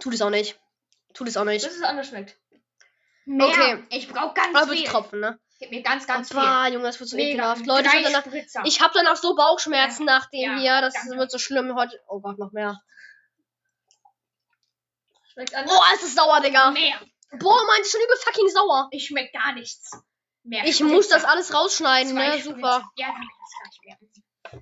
Tut 0.00 0.14
es 0.14 0.22
auch 0.22 0.30
nicht. 0.30 0.58
Tut 1.14 1.28
es 1.28 1.36
auch 1.36 1.44
nicht. 1.44 1.64
Bis 1.64 1.76
es 1.76 1.82
anders 1.82 2.08
schmeckt. 2.08 2.36
Mehr. 3.26 3.46
Okay. 3.46 3.84
Ich 3.90 4.08
brauche 4.08 4.34
ganz 4.34 4.56
Aber 4.56 4.72
viel. 4.72 4.84
Tropfen, 4.86 5.20
ne? 5.20 5.38
Gib 5.60 5.70
mir 5.70 5.82
ganz, 5.82 6.06
ganz 6.06 6.28
viel. 6.28 6.36
Bah, 6.40 6.66
Junge, 6.68 6.84
das 6.84 6.98
wird 6.98 7.08
so 7.08 7.16
Mega. 7.16 7.30
ekelhaft. 7.54 7.66
Leute, 7.66 7.88
ich 7.96 8.02
danach, 8.02 8.24
ich 8.64 8.80
hab 8.80 8.92
danach 8.92 9.16
so 9.16 9.34
Bauchschmerzen 9.34 10.04
nach 10.04 10.28
dem 10.30 10.40
Ja, 10.40 10.58
hier. 10.58 10.80
Das 10.80 10.94
danke. 10.94 11.16
wird 11.16 11.30
so 11.30 11.38
schlimm 11.38 11.74
heute. 11.76 11.98
Oh 12.08 12.20
Gott, 12.20 12.38
noch 12.38 12.52
mehr. 12.52 12.82
Schmeckt 15.32 15.54
anders. 15.54 15.74
Oh, 15.74 15.82
es 15.94 16.02
ist 16.02 16.16
sauer, 16.16 16.40
Digga. 16.40 16.70
Mehr. 16.72 17.00
Boah, 17.38 17.64
mein, 17.66 17.82
ist 17.82 17.92
schon 17.92 18.00
übel 18.02 18.16
fucking 18.16 18.48
sauer. 18.48 18.88
Ich 18.90 19.06
schmeck 19.06 19.32
gar 19.32 19.52
nichts. 19.52 19.90
Mehr 20.42 20.64
Ich 20.66 20.80
muss 20.80 21.08
das 21.08 21.24
alles 21.24 21.54
rausschneiden, 21.54 22.14
ne? 22.14 22.40
Super. 22.42 22.88
Ja, 22.96 23.06
das 23.06 23.16
kann 23.16 23.70
ich 23.72 23.80
mehr. 23.84 23.98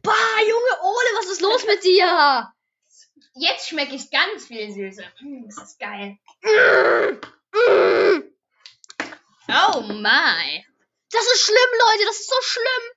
Bah, 0.02 0.40
Junge, 0.40 0.82
Ole, 0.82 1.18
was 1.18 1.26
ist 1.26 1.40
los 1.40 1.66
mit 1.66 1.82
dir? 1.84 2.52
Jetzt 3.34 3.68
schmecke 3.68 3.94
ich 3.94 4.10
ganz 4.10 4.46
viel 4.46 4.70
Süße. 4.70 5.04
Mm, 5.20 5.46
das 5.46 5.56
ist 5.62 5.78
geil. 5.78 6.18
Oh 9.48 9.80
my. 9.82 10.64
Das 11.10 11.26
ist 11.34 11.44
schlimm, 11.44 11.80
Leute, 11.86 12.04
das 12.06 12.20
ist 12.20 12.30
so 12.30 12.36
schlimm. 12.42 12.92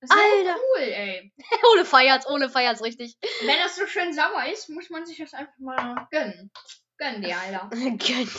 Das 0.00 0.10
ist 0.10 0.16
Alter. 0.16 0.56
cool, 0.60 0.80
ey. 0.82 1.32
Ole 1.72 1.84
feiert's, 1.84 2.26
Ole 2.26 2.50
feiert's 2.50 2.82
richtig. 2.82 3.16
Wenn 3.42 3.58
das 3.58 3.76
so 3.76 3.86
schön 3.86 4.12
sauer 4.12 4.46
ist, 4.52 4.68
muss 4.68 4.90
man 4.90 5.06
sich 5.06 5.18
das 5.18 5.32
einfach 5.32 5.56
mal 5.58 6.08
gönnen. 6.10 6.50
Gönn 6.98 7.22
dir, 7.22 7.36
Alter. 7.38 7.70
Gönn 7.72 7.98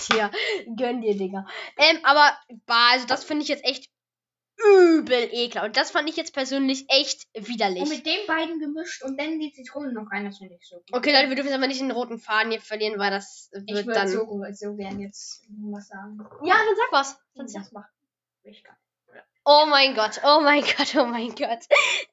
dir. 0.09 0.31
Gönn 0.77 1.01
dir, 1.01 1.17
Digga. 1.17 1.45
Ähm, 1.77 1.99
aber, 2.03 2.37
bah, 2.65 2.91
also 2.91 3.05
das 3.07 3.23
finde 3.23 3.43
ich 3.43 3.49
jetzt 3.49 3.63
echt 3.63 3.89
übel 4.57 5.29
ekelhaft. 5.31 5.67
Und 5.67 5.77
das 5.77 5.91
fand 5.91 6.09
ich 6.09 6.15
jetzt 6.15 6.33
persönlich 6.33 6.85
echt 6.89 7.27
widerlich. 7.33 7.81
Und 7.83 7.89
mit 7.89 8.05
den 8.05 8.25
beiden 8.27 8.59
gemischt 8.59 9.03
und 9.03 9.19
dann 9.19 9.39
die 9.39 9.51
Zitronen 9.51 9.93
noch 9.93 10.11
rein, 10.11 10.25
das 10.25 10.37
finde 10.37 10.55
ich 10.59 10.67
so 10.67 10.77
gut. 10.77 10.93
Okay, 10.93 11.11
Leute, 11.13 11.29
wir 11.29 11.35
dürfen 11.35 11.49
jetzt 11.49 11.57
aber 11.57 11.67
nicht 11.67 11.81
den 11.81 11.91
roten 11.91 12.19
Faden 12.19 12.51
hier 12.51 12.61
verlieren, 12.61 12.99
weil 12.99 13.11
das 13.11 13.49
Ich 13.67 13.73
wird 13.73 13.87
würde 13.87 13.99
dann. 13.99 14.07
so, 14.07 14.43
so 14.53 14.75
gern 14.75 14.99
jetzt 14.99 15.43
was 15.71 15.87
sagen. 15.87 16.19
Ja, 16.43 16.53
dann 16.55 16.75
sag 16.75 16.91
was. 16.91 17.17
Dann 17.35 17.47
sag. 17.47 17.63
Das 17.63 17.71
macht. 17.71 17.89
Ich 18.43 18.63
kann. 18.63 18.75
Oh 19.45 19.65
mein 19.67 19.93
Gott, 19.95 20.21
oh 20.23 20.39
mein 20.41 20.61
Gott, 20.63 20.95
oh 20.95 21.05
mein 21.05 21.35
Gott. 21.35 21.59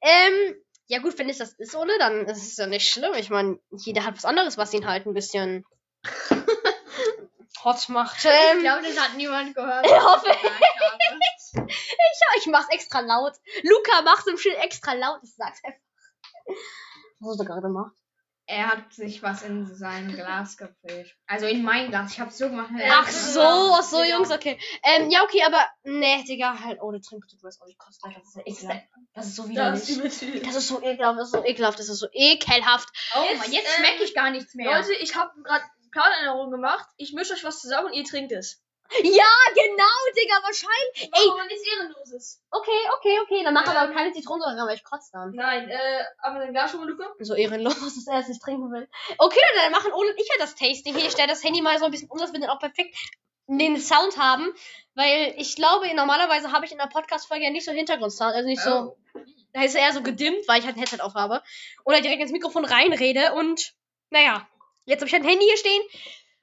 Ähm, 0.00 0.56
ja 0.88 0.98
gut, 0.98 1.16
wenn 1.18 1.28
es 1.28 1.38
das 1.38 1.52
ist, 1.52 1.76
Ole, 1.76 1.96
dann 2.00 2.26
ist 2.26 2.42
es 2.44 2.56
ja 2.56 2.66
nicht 2.66 2.88
schlimm. 2.90 3.14
Ich 3.14 3.30
meine, 3.30 3.60
jeder 3.70 4.04
hat 4.04 4.16
was 4.16 4.24
anderes, 4.24 4.58
was 4.58 4.74
ihn 4.74 4.86
halt 4.88 5.06
ein 5.06 5.14
bisschen 5.14 5.64
hot 7.64 7.88
macht. 7.88 8.18
Ich 8.24 8.30
Ähm, 8.30 8.60
glaube, 8.62 8.82
das 8.82 8.98
hat 8.98 9.16
niemand 9.16 9.54
gehört. 9.54 9.86
Ich 9.86 9.92
hoffe. 9.92 10.26
was 10.26 11.39
ich 11.54 12.38
ich 12.38 12.46
mach's 12.46 12.68
extra 12.70 13.00
laut. 13.00 13.34
Luca 13.62 14.02
macht's 14.02 14.26
im 14.26 14.38
Schild 14.38 14.56
extra 14.58 14.92
laut. 14.94 15.20
Ich 15.22 15.34
sag's 15.34 15.60
einfach. 15.64 15.80
Was 17.20 17.30
hast 17.30 17.40
du 17.40 17.44
gerade 17.44 17.62
gemacht? 17.62 17.92
Er 18.46 18.66
hat 18.66 18.92
sich 18.92 19.22
was 19.22 19.42
in 19.42 19.72
sein 19.76 20.12
Glas 20.12 20.56
gefüllt. 20.56 21.14
Also 21.28 21.46
in 21.46 21.62
mein 21.62 21.90
Glas. 21.90 22.12
Ich 22.12 22.18
hab's 22.18 22.36
so 22.36 22.48
gemacht. 22.48 22.70
Ach 22.90 23.08
so, 23.08 23.40
ach 23.40 23.82
so. 23.84 24.02
Jungs, 24.02 24.32
okay. 24.32 24.58
Ähm, 24.82 25.08
ja, 25.08 25.22
okay, 25.22 25.44
aber, 25.46 25.64
nee, 25.84 26.24
Digga, 26.24 26.58
halt, 26.58 26.82
ohne 26.82 27.00
Trink 27.00 27.22
bitte, 27.22 27.36
du 27.40 27.46
hast 27.46 27.62
auch 27.62 27.66
nicht 27.66 27.78
kostet. 27.78 28.10
Das 28.16 28.26
ist 28.26 28.34
ja 28.34 28.42
ekelhaft. 28.44 28.88
Das 29.14 29.26
ist 29.26 29.36
so 29.36 29.42
Das 29.42 29.50
widerlich. 29.50 30.04
ist 30.04 30.18
viel. 30.18 30.40
Das 30.40 30.56
ist 30.56 30.66
so 30.66 30.82
ekelhaft, 30.82 31.18
das 31.20 31.26
ist 31.28 31.32
so 31.32 31.44
ekelhaft, 31.44 31.78
das 31.78 31.88
ist 31.90 31.98
so 32.00 32.08
ekelhaft. 32.12 32.88
Oh 33.14 33.22
Jetzt, 33.22 33.38
Mann, 33.42 33.52
jetzt 33.52 33.78
ähm, 33.78 33.84
schmecke 33.84 34.02
ich 34.02 34.14
gar 34.14 34.30
nichts 34.32 34.54
mehr. 34.56 34.74
Leute, 34.76 34.94
ich 34.94 35.14
habe 35.14 35.30
gerade 35.44 35.64
Planänderung 35.92 36.50
gemacht. 36.50 36.88
Ich 36.96 37.12
mische 37.12 37.34
euch 37.34 37.44
was 37.44 37.60
zusammen 37.60 37.86
und 37.88 37.92
ihr 37.92 38.04
trinkt 38.04 38.32
es. 38.32 38.64
Ja, 39.02 39.32
genau, 39.54 39.96
Digga, 40.16 40.34
wahrscheinlich. 40.42 41.10
Ey, 41.12 41.28
man 41.28 41.46
nichts 41.46 41.62
Ehrenloses. 41.66 42.42
okay, 42.50 42.78
okay, 42.98 43.18
okay, 43.22 43.44
dann 43.44 43.54
mach 43.54 43.66
Ähm, 43.66 43.76
aber 43.76 43.92
keine 43.92 44.12
Zitronensäure 44.12 44.66
weil 44.66 44.74
ich 44.76 44.84
kotze 44.84 45.10
dann. 45.12 45.30
Nein, 45.32 45.68
äh, 45.68 46.04
aber 46.18 46.40
dein 46.40 46.52
Glas 46.52 46.70
schon 46.72 46.80
mal, 46.80 46.88
Luca? 46.88 47.04
So 47.20 47.34
ehrenlos, 47.34 47.74
dass 47.80 48.06
er 48.06 48.18
es 48.20 48.28
nicht 48.28 48.42
trinken 48.42 48.70
will. 48.72 48.88
Okay, 49.18 49.40
dann 49.56 49.72
machen 49.72 49.92
Ole 49.92 50.10
und 50.10 50.20
ich 50.20 50.28
ja 50.28 50.34
das 50.38 50.54
Tasting 50.54 50.94
hier. 50.96 51.06
Ich 51.06 51.12
stelle 51.12 51.28
das 51.28 51.44
Handy 51.44 51.62
mal 51.62 51.78
so 51.78 51.84
ein 51.84 51.90
bisschen 51.90 52.10
um, 52.10 52.18
dass 52.18 52.32
wir 52.32 52.40
dann 52.40 52.50
auch 52.50 52.58
perfekt 52.58 52.96
den 53.46 53.78
Sound 53.78 54.16
haben. 54.18 54.52
Weil 54.94 55.34
ich 55.38 55.54
glaube, 55.56 55.92
normalerweise 55.94 56.52
habe 56.52 56.66
ich 56.66 56.72
in 56.72 56.78
der 56.78 56.86
Podcast-Folge 56.86 57.44
ja 57.44 57.50
nicht 57.50 57.64
so 57.64 57.72
Hintergrundsound. 57.72 58.34
Also 58.34 58.48
nicht 58.48 58.60
so, 58.62 58.70
Oh. 58.70 58.96
da 59.52 59.62
ist 59.62 59.74
er 59.76 59.82
eher 59.82 59.92
so 59.92 60.02
gedimmt, 60.02 60.46
weil 60.48 60.58
ich 60.60 60.66
halt 60.66 60.76
ein 60.76 60.80
Headset 60.80 61.00
auf 61.00 61.14
habe. 61.14 61.42
Oder 61.84 62.00
direkt 62.00 62.20
ins 62.22 62.32
Mikrofon 62.32 62.64
reinrede 62.64 63.32
und, 63.34 63.72
naja, 64.10 64.46
jetzt 64.84 65.00
habe 65.00 65.06
ich 65.08 65.12
halt 65.12 65.22
ein 65.24 65.28
Handy 65.28 65.44
hier 65.46 65.56
stehen, 65.56 65.82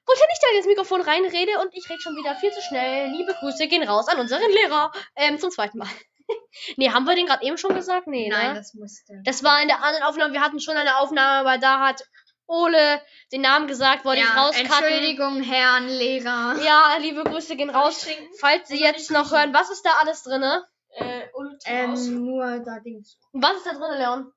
wo 0.08 0.12
ich 0.14 0.20
ja 0.20 0.26
nicht 0.26 0.42
direkt 0.42 0.58
ins 0.58 0.66
Mikrofon 0.66 1.02
reinrede 1.02 1.60
und 1.60 1.76
ich 1.76 1.88
rede 1.88 2.00
schon 2.00 2.16
wieder 2.16 2.34
viel 2.36 2.50
zu 2.50 2.62
schnell. 2.62 3.10
Liebe 3.10 3.34
Grüße 3.34 3.68
gehen 3.68 3.86
raus 3.86 4.08
an 4.08 4.18
unseren 4.18 4.50
Lehrer. 4.50 4.90
Ähm, 5.16 5.38
zum 5.38 5.50
zweiten 5.50 5.76
Mal. 5.76 5.88
nee, 6.76 6.90
haben 6.90 7.04
wir 7.04 7.14
den 7.14 7.26
gerade 7.26 7.44
eben 7.44 7.58
schon 7.58 7.74
gesagt? 7.74 8.06
Nee, 8.06 8.28
Nein, 8.28 8.48
ne? 8.48 8.54
das 8.54 8.72
musste. 8.72 9.20
Das 9.24 9.44
war 9.44 9.60
in 9.60 9.68
der 9.68 9.82
anderen 9.82 10.04
Aufnahme. 10.04 10.32
Wir 10.32 10.40
hatten 10.40 10.60
schon 10.60 10.76
eine 10.76 10.96
Aufnahme, 10.96 11.46
aber 11.46 11.58
da 11.58 11.80
hat 11.80 12.08
Ole 12.46 13.02
den 13.32 13.42
Namen 13.42 13.66
gesagt, 13.66 14.06
wollte 14.06 14.22
ich 14.22 14.28
ja, 14.28 14.42
rauskatten. 14.42 14.84
Entschuldigung, 14.84 15.42
Herrn 15.42 15.88
Lehrer. 15.88 16.56
Ja, 16.64 16.96
liebe 16.98 17.22
Grüße 17.24 17.56
gehen 17.56 17.68
raus. 17.68 18.06
Ich? 18.06 18.40
Falls 18.40 18.68
Sie 18.68 18.76
ich 18.76 18.80
jetzt 18.80 19.10
noch 19.10 19.30
hören, 19.30 19.52
was 19.52 19.68
ist 19.68 19.84
da 19.84 19.90
alles 20.00 20.22
drinne? 20.22 20.66
Äh, 20.92 21.24
und. 21.34 21.58
Ähm, 21.66 22.24
nur 22.24 22.60
da 22.60 22.80
Dings. 22.80 23.18
Was 23.32 23.58
ist 23.58 23.66
da 23.66 23.72
drinne, 23.74 23.98
Leon? 23.98 24.32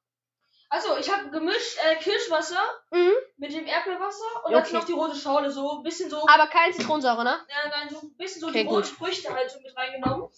Also, 0.74 0.96
ich 0.98 1.12
habe 1.12 1.30
gemischt 1.30 1.78
äh, 1.84 1.96
Kirschwasser 1.98 2.62
Mhm. 2.92 3.12
mit 3.38 3.52
dem 3.54 3.66
Erdbeerwasser 3.68 4.24
und 4.46 4.54
Okay. 4.54 4.58
jetzt 4.58 4.74
noch 4.74 4.86
die 4.86 4.94
rote 4.94 5.16
Schale, 5.18 5.52
so 5.52 5.78
ein 5.80 5.84
bisschen 5.84 6.10
so, 6.10 6.26
Aber 6.28 6.48
keine 6.48 6.74
Zitronensäure, 6.74 7.26
ne? 7.26 7.40
äh, 7.50 7.70
nein, 7.70 7.90
so 7.90 8.00
ein 8.00 8.16
bisschen 8.16 8.40
so 8.40 8.48
Okay, 8.48 8.64
die 8.64 8.70
roten 8.70 8.88
gut. 8.88 8.98
Früchte 8.98 9.34
halt 9.34 9.52
so 9.52 9.60
mit 9.60 9.76
reingenommen. 9.76 10.30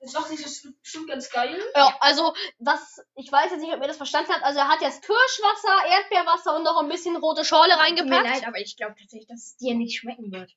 Das 0.00 0.12
macht 0.12 0.28
sich 0.28 0.42
das 0.42 0.66
bestimmt 0.82 1.08
ganz 1.08 1.30
geil. 1.30 1.58
Ja, 1.74 1.96
also, 2.00 2.34
was, 2.58 3.00
ich 3.14 3.32
weiß 3.32 3.52
jetzt 3.52 3.62
nicht, 3.62 3.72
ob 3.72 3.80
ihr 3.80 3.88
das 3.88 3.96
verstanden 3.96 4.30
habt. 4.34 4.42
Also, 4.44 4.58
er 4.58 4.68
hat 4.68 4.82
jetzt 4.82 5.02
Kirschwasser, 5.02 5.86
Erdbeerwasser 5.88 6.54
und 6.56 6.62
noch 6.62 6.76
ein 6.82 6.88
bisschen 6.90 7.16
rote 7.16 7.42
Schorle 7.46 7.70
Tut 7.70 7.78
mir 7.78 7.84
reingepackt. 7.84 8.24
leid, 8.26 8.46
aber 8.46 8.58
ich 8.58 8.76
glaube 8.76 8.96
tatsächlich, 9.00 9.28
dass 9.28 9.38
es 9.44 9.56
dir 9.56 9.74
nicht 9.74 9.98
schmecken 9.98 10.30
wird. 10.30 10.52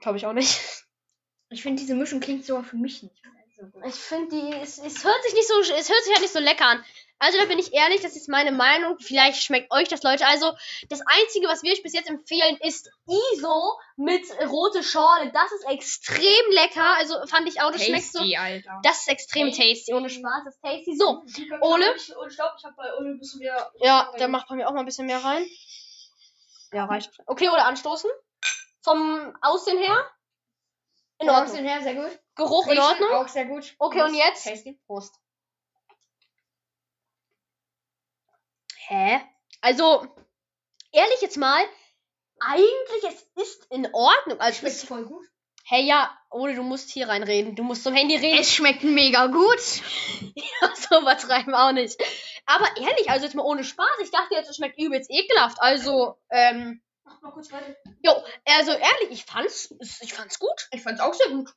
Glaube 0.00 0.18
ich 0.18 0.26
auch 0.26 0.32
nicht. 0.32 0.84
Ich 1.50 1.62
finde, 1.62 1.80
diese 1.80 1.94
Mischung 1.94 2.18
klingt 2.18 2.44
so 2.44 2.60
für 2.62 2.76
mich 2.76 3.04
nicht 3.04 3.22
so 3.56 3.66
gut. 3.66 3.84
Ich 3.86 3.94
finde 3.94 4.28
die, 4.36 4.52
es, 4.56 4.78
es 4.78 5.04
hört 5.04 5.22
sich 5.22 5.34
nicht 5.34 5.46
so, 5.48 5.60
es 5.60 5.88
hört 5.88 6.02
sich 6.02 6.12
halt 6.12 6.20
nicht 6.22 6.32
so 6.32 6.40
lecker 6.40 6.66
an. 6.66 6.84
Also 7.20 7.38
da 7.38 7.46
bin 7.46 7.58
ich 7.58 7.72
ehrlich, 7.74 8.00
das 8.00 8.14
ist 8.14 8.28
meine 8.28 8.52
Meinung. 8.52 8.96
Vielleicht 9.00 9.42
schmeckt 9.42 9.72
euch 9.72 9.88
das, 9.88 10.02
Leute. 10.04 10.26
Also 10.26 10.52
das 10.88 11.00
Einzige, 11.04 11.48
was 11.48 11.62
wir 11.62 11.72
euch 11.72 11.82
bis 11.82 11.92
jetzt 11.92 12.08
empfehlen, 12.08 12.56
ist 12.62 12.90
ISO 13.34 13.78
mit 13.96 14.22
rote 14.48 14.82
Schorle. 14.84 15.32
Das 15.32 15.50
ist 15.52 15.68
extrem 15.68 16.50
lecker. 16.50 16.96
Also 16.98 17.26
fand 17.26 17.48
ich 17.48 17.60
auch, 17.60 17.72
das 17.72 17.84
schmeckt 17.84 18.12
so. 18.12 18.20
Alter. 18.20 18.80
Das 18.84 19.00
ist 19.00 19.08
extrem 19.08 19.50
tasty, 19.50 19.92
ohne 19.94 20.10
Spaß. 20.10 20.42
Das 20.44 20.54
ist 20.54 20.62
tasty. 20.62 20.96
So, 20.96 21.24
Ole? 21.60 21.94
Ich, 21.96 22.08
ich 22.08 22.36
glaube, 22.36 22.54
ich 22.56 22.64
habe 22.64 22.74
bei 22.76 22.94
Ole 22.96 23.10
ein 23.10 23.18
bisschen 23.18 23.40
mehr. 23.40 23.72
ja, 23.80 24.12
der 24.18 24.28
macht 24.28 24.48
bei 24.48 24.54
mir 24.54 24.68
auch 24.68 24.72
mal 24.72 24.80
ein 24.80 24.86
bisschen 24.86 25.06
mehr 25.06 25.22
rein. 25.24 25.44
Ja, 26.72 26.84
reicht. 26.84 27.10
Okay, 27.26 27.48
oder 27.48 27.64
anstoßen? 27.64 28.10
Vom 28.82 29.36
Aussehen 29.40 29.78
her? 29.78 30.04
In 31.18 31.26
In 31.28 31.34
Ordnung. 31.34 31.56
her, 31.64 31.82
sehr 31.82 31.94
gut. 31.96 32.18
Geruch 32.36 32.66
in 32.66 32.78
Riechen 32.78 32.84
Ordnung? 32.84 33.10
Auch 33.14 33.28
sehr 33.28 33.46
gut. 33.46 33.74
Okay, 33.78 34.02
und 34.02 34.14
jetzt? 34.14 34.44
Tasty. 34.44 34.78
Prost. 34.86 35.14
Hä? 38.88 39.20
Also, 39.60 40.06
ehrlich 40.92 41.20
jetzt 41.20 41.36
mal, 41.36 41.62
eigentlich 42.40 43.04
es 43.06 43.42
ist 43.44 43.66
in 43.70 43.86
Ordnung. 43.92 44.40
Also, 44.40 44.60
Schmeckt 44.60 44.76
es, 44.76 44.84
voll 44.84 45.04
gut. 45.04 45.26
hey, 45.64 45.84
ja, 45.84 46.16
Ole, 46.30 46.54
du 46.54 46.62
musst 46.62 46.88
hier 46.90 47.08
reinreden. 47.08 47.54
Du 47.54 47.62
musst 47.64 47.82
zum 47.84 47.94
Handy 47.94 48.16
reden. 48.16 48.38
Es 48.38 48.54
schmeckt 48.54 48.82
mega 48.84 49.26
gut. 49.26 49.60
so 49.60 51.00
übertreiben 51.00 51.54
auch 51.54 51.72
nicht. 51.72 52.00
Aber 52.46 52.66
ehrlich, 52.78 53.10
also 53.10 53.26
jetzt 53.26 53.34
mal 53.34 53.42
ohne 53.42 53.62
Spaß. 53.64 53.98
Ich 54.02 54.10
dachte 54.10 54.34
jetzt, 54.34 54.48
es 54.48 54.56
schmeckt 54.56 54.78
übelst 54.78 55.10
ekelhaft. 55.10 55.60
Also, 55.60 56.16
ähm, 56.30 56.82
Mach 57.04 57.20
mal 57.20 57.32
kurz 57.32 57.52
weiter. 57.52 57.74
jo, 58.02 58.12
also 58.46 58.72
ehrlich, 58.72 59.10
ich 59.10 59.24
fand's, 59.24 59.74
ich 60.00 60.14
fand's 60.14 60.38
gut. 60.38 60.68
Ich 60.70 60.82
fand's 60.82 61.00
auch 61.00 61.12
sehr 61.14 61.28
gut. 61.30 61.50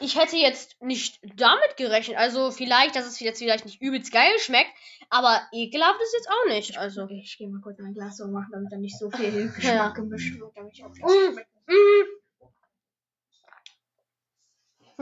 Ich 0.00 0.18
hätte 0.18 0.36
jetzt 0.36 0.80
nicht 0.80 1.20
damit 1.22 1.76
gerechnet. 1.76 2.16
Also 2.16 2.50
vielleicht, 2.50 2.96
dass 2.96 3.06
es 3.06 3.20
jetzt 3.20 3.38
vielleicht 3.38 3.64
nicht 3.64 3.80
übelst 3.80 4.12
geil 4.12 4.32
schmeckt, 4.38 4.70
aber 5.10 5.40
ekelhaft 5.52 6.00
ist 6.00 6.14
jetzt 6.14 6.30
auch 6.30 6.48
nicht. 6.48 6.78
Also. 6.78 7.06
Ich 7.08 7.36
gehe 7.38 7.48
mal 7.48 7.60
kurz 7.60 7.78
mein 7.78 7.94
Glas 7.94 8.16
so 8.16 8.26
machen, 8.28 8.50
damit 8.52 8.72
da 8.72 8.76
nicht 8.76 8.98
so 8.98 9.10
viel 9.10 9.50
Geschmack 9.56 9.96
gemischt 9.96 10.38
wird, 10.38 10.56
damit 10.56 10.72
ich 10.74 10.84
auch 10.84 10.90
Mm, 10.90 11.38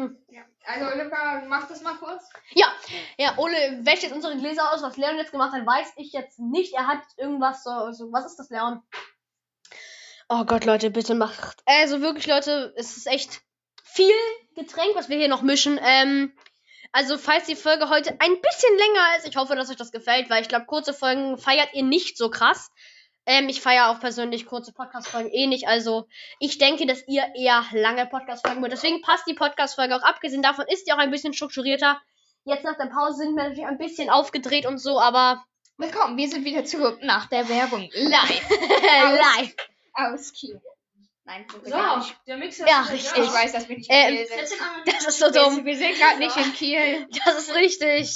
mm, 0.03 0.17
Ja. 0.29 0.43
Also, 0.65 1.03
Luca, 1.03 1.45
mach 1.49 1.69
das 1.69 1.83
mal 1.83 1.97
kurz. 1.97 2.29
Ja, 2.55 2.67
Ole 3.39 3.81
wäscht 3.83 4.03
jetzt 4.03 4.15
unsere 4.15 4.37
Gläser 4.37 4.73
aus. 4.73 4.83
Was 4.83 4.97
Leon 4.97 5.17
jetzt 5.17 5.33
gemacht 5.33 5.53
hat, 5.53 5.67
weiß 5.67 5.93
ich 5.97 6.13
jetzt 6.13 6.39
nicht. 6.39 6.75
Er 6.75 6.87
hat 6.87 7.03
irgendwas 7.17 7.63
so. 7.63 7.93
so 7.93 8.13
was 8.13 8.27
ist 8.27 8.37
das, 8.37 8.51
Leon? 8.51 8.83
Oh 10.29 10.45
Gott, 10.45 10.65
Leute, 10.65 10.91
bitte 10.91 11.15
macht. 11.15 11.63
Also 11.67 12.01
wirklich, 12.01 12.27
Leute, 12.27 12.75
es 12.77 12.97
ist 12.97 13.07
echt 13.07 13.43
viel 13.97 14.15
Getränk, 14.55 14.95
was 14.95 15.09
wir 15.09 15.17
hier 15.17 15.29
noch 15.29 15.43
mischen. 15.43 15.81
Ähm, 15.83 16.33
also, 16.93 17.19
falls 17.19 17.47
die 17.47 17.57
Folge 17.57 17.89
heute 17.89 18.11
ein 18.21 18.41
bisschen 18.41 18.79
länger 18.79 19.17
ist, 19.19 19.27
ich 19.27 19.37
hoffe, 19.37 19.57
dass 19.57 19.71
euch 19.71 19.77
das 19.77 19.91
gefällt, 19.91 20.31
weil 20.31 20.43
ich 20.43 20.49
glaube, 20.49 20.67
kurze 20.67 20.95
Folgen 20.95 21.39
feiert 21.39 21.71
ihr 21.73 21.83
nicht 21.83 22.17
so 22.17 22.31
krass. 22.31 22.71
Ähm, 23.27 23.49
ich 23.49 23.61
feiere 23.61 23.91
auch 23.91 23.99
persönlich 23.99 24.47
kurze 24.47 24.73
Podcast-Folgen 24.73 25.31
eh 25.31 25.47
nicht. 25.47 25.67
Also, 25.67 26.07
ich 26.39 26.59
denke, 26.59 26.87
dass 26.87 27.03
ihr 27.09 27.25
eher 27.35 27.65
lange 27.73 28.07
Podcast-Folgen 28.07 28.63
wollt. 28.63 28.73
Deswegen 28.73 29.03
passt 29.03 29.27
die 29.27 29.35
Podcast-Folge 29.35 29.97
auch. 29.97 30.03
Abgesehen 30.03 30.43
davon 30.43 30.67
ist 30.69 30.87
die 30.87 30.93
auch 30.93 30.99
ein 30.99 31.11
bisschen 31.11 31.33
strukturierter. 31.33 32.01
Jetzt 32.45 32.65
nach 32.65 32.77
der 32.77 32.87
Pause 32.87 33.25
sind 33.25 33.35
wir 33.35 33.43
natürlich 33.43 33.67
ein 33.67 33.79
bisschen 33.79 34.11
aufgedreht 34.11 34.67
und 34.67 34.79
so, 34.79 35.01
aber 35.01 35.45
Willkommen, 35.79 36.17
wir 36.17 36.29
sind 36.29 36.45
wieder 36.45 36.65
zurück 36.65 37.01
nach 37.03 37.27
der 37.27 37.49
Werbung. 37.49 37.91
Live. 37.93 38.49
live. 38.49 39.55
Aus 39.95 40.33
Kiel. 40.33 40.61
Nein, 41.27 41.45
so, 41.51 41.59
der 42.27 42.37
Mixer 42.37 42.67
Ja, 42.69 42.83
ist 42.83 42.93
richtig. 42.93 43.25
Ich 43.25 43.33
weiß, 43.33 43.53
dass 43.53 43.69
wir 43.69 43.77
nicht 43.77 43.91
in 43.91 43.97
Ähm, 43.97 44.15
Kiel 44.17 44.27
sind. 44.29 44.61
Das 44.95 45.07
ist 45.09 45.19
so 45.19 45.31
dumm. 45.31 45.65
wir 45.65 45.77
sind 45.77 45.97
gerade 45.99 46.19
nicht 46.19 46.37
in 46.37 46.53
Kiel. 46.53 47.09
Das 47.25 47.37
ist 47.39 47.55
richtig. 47.55 48.15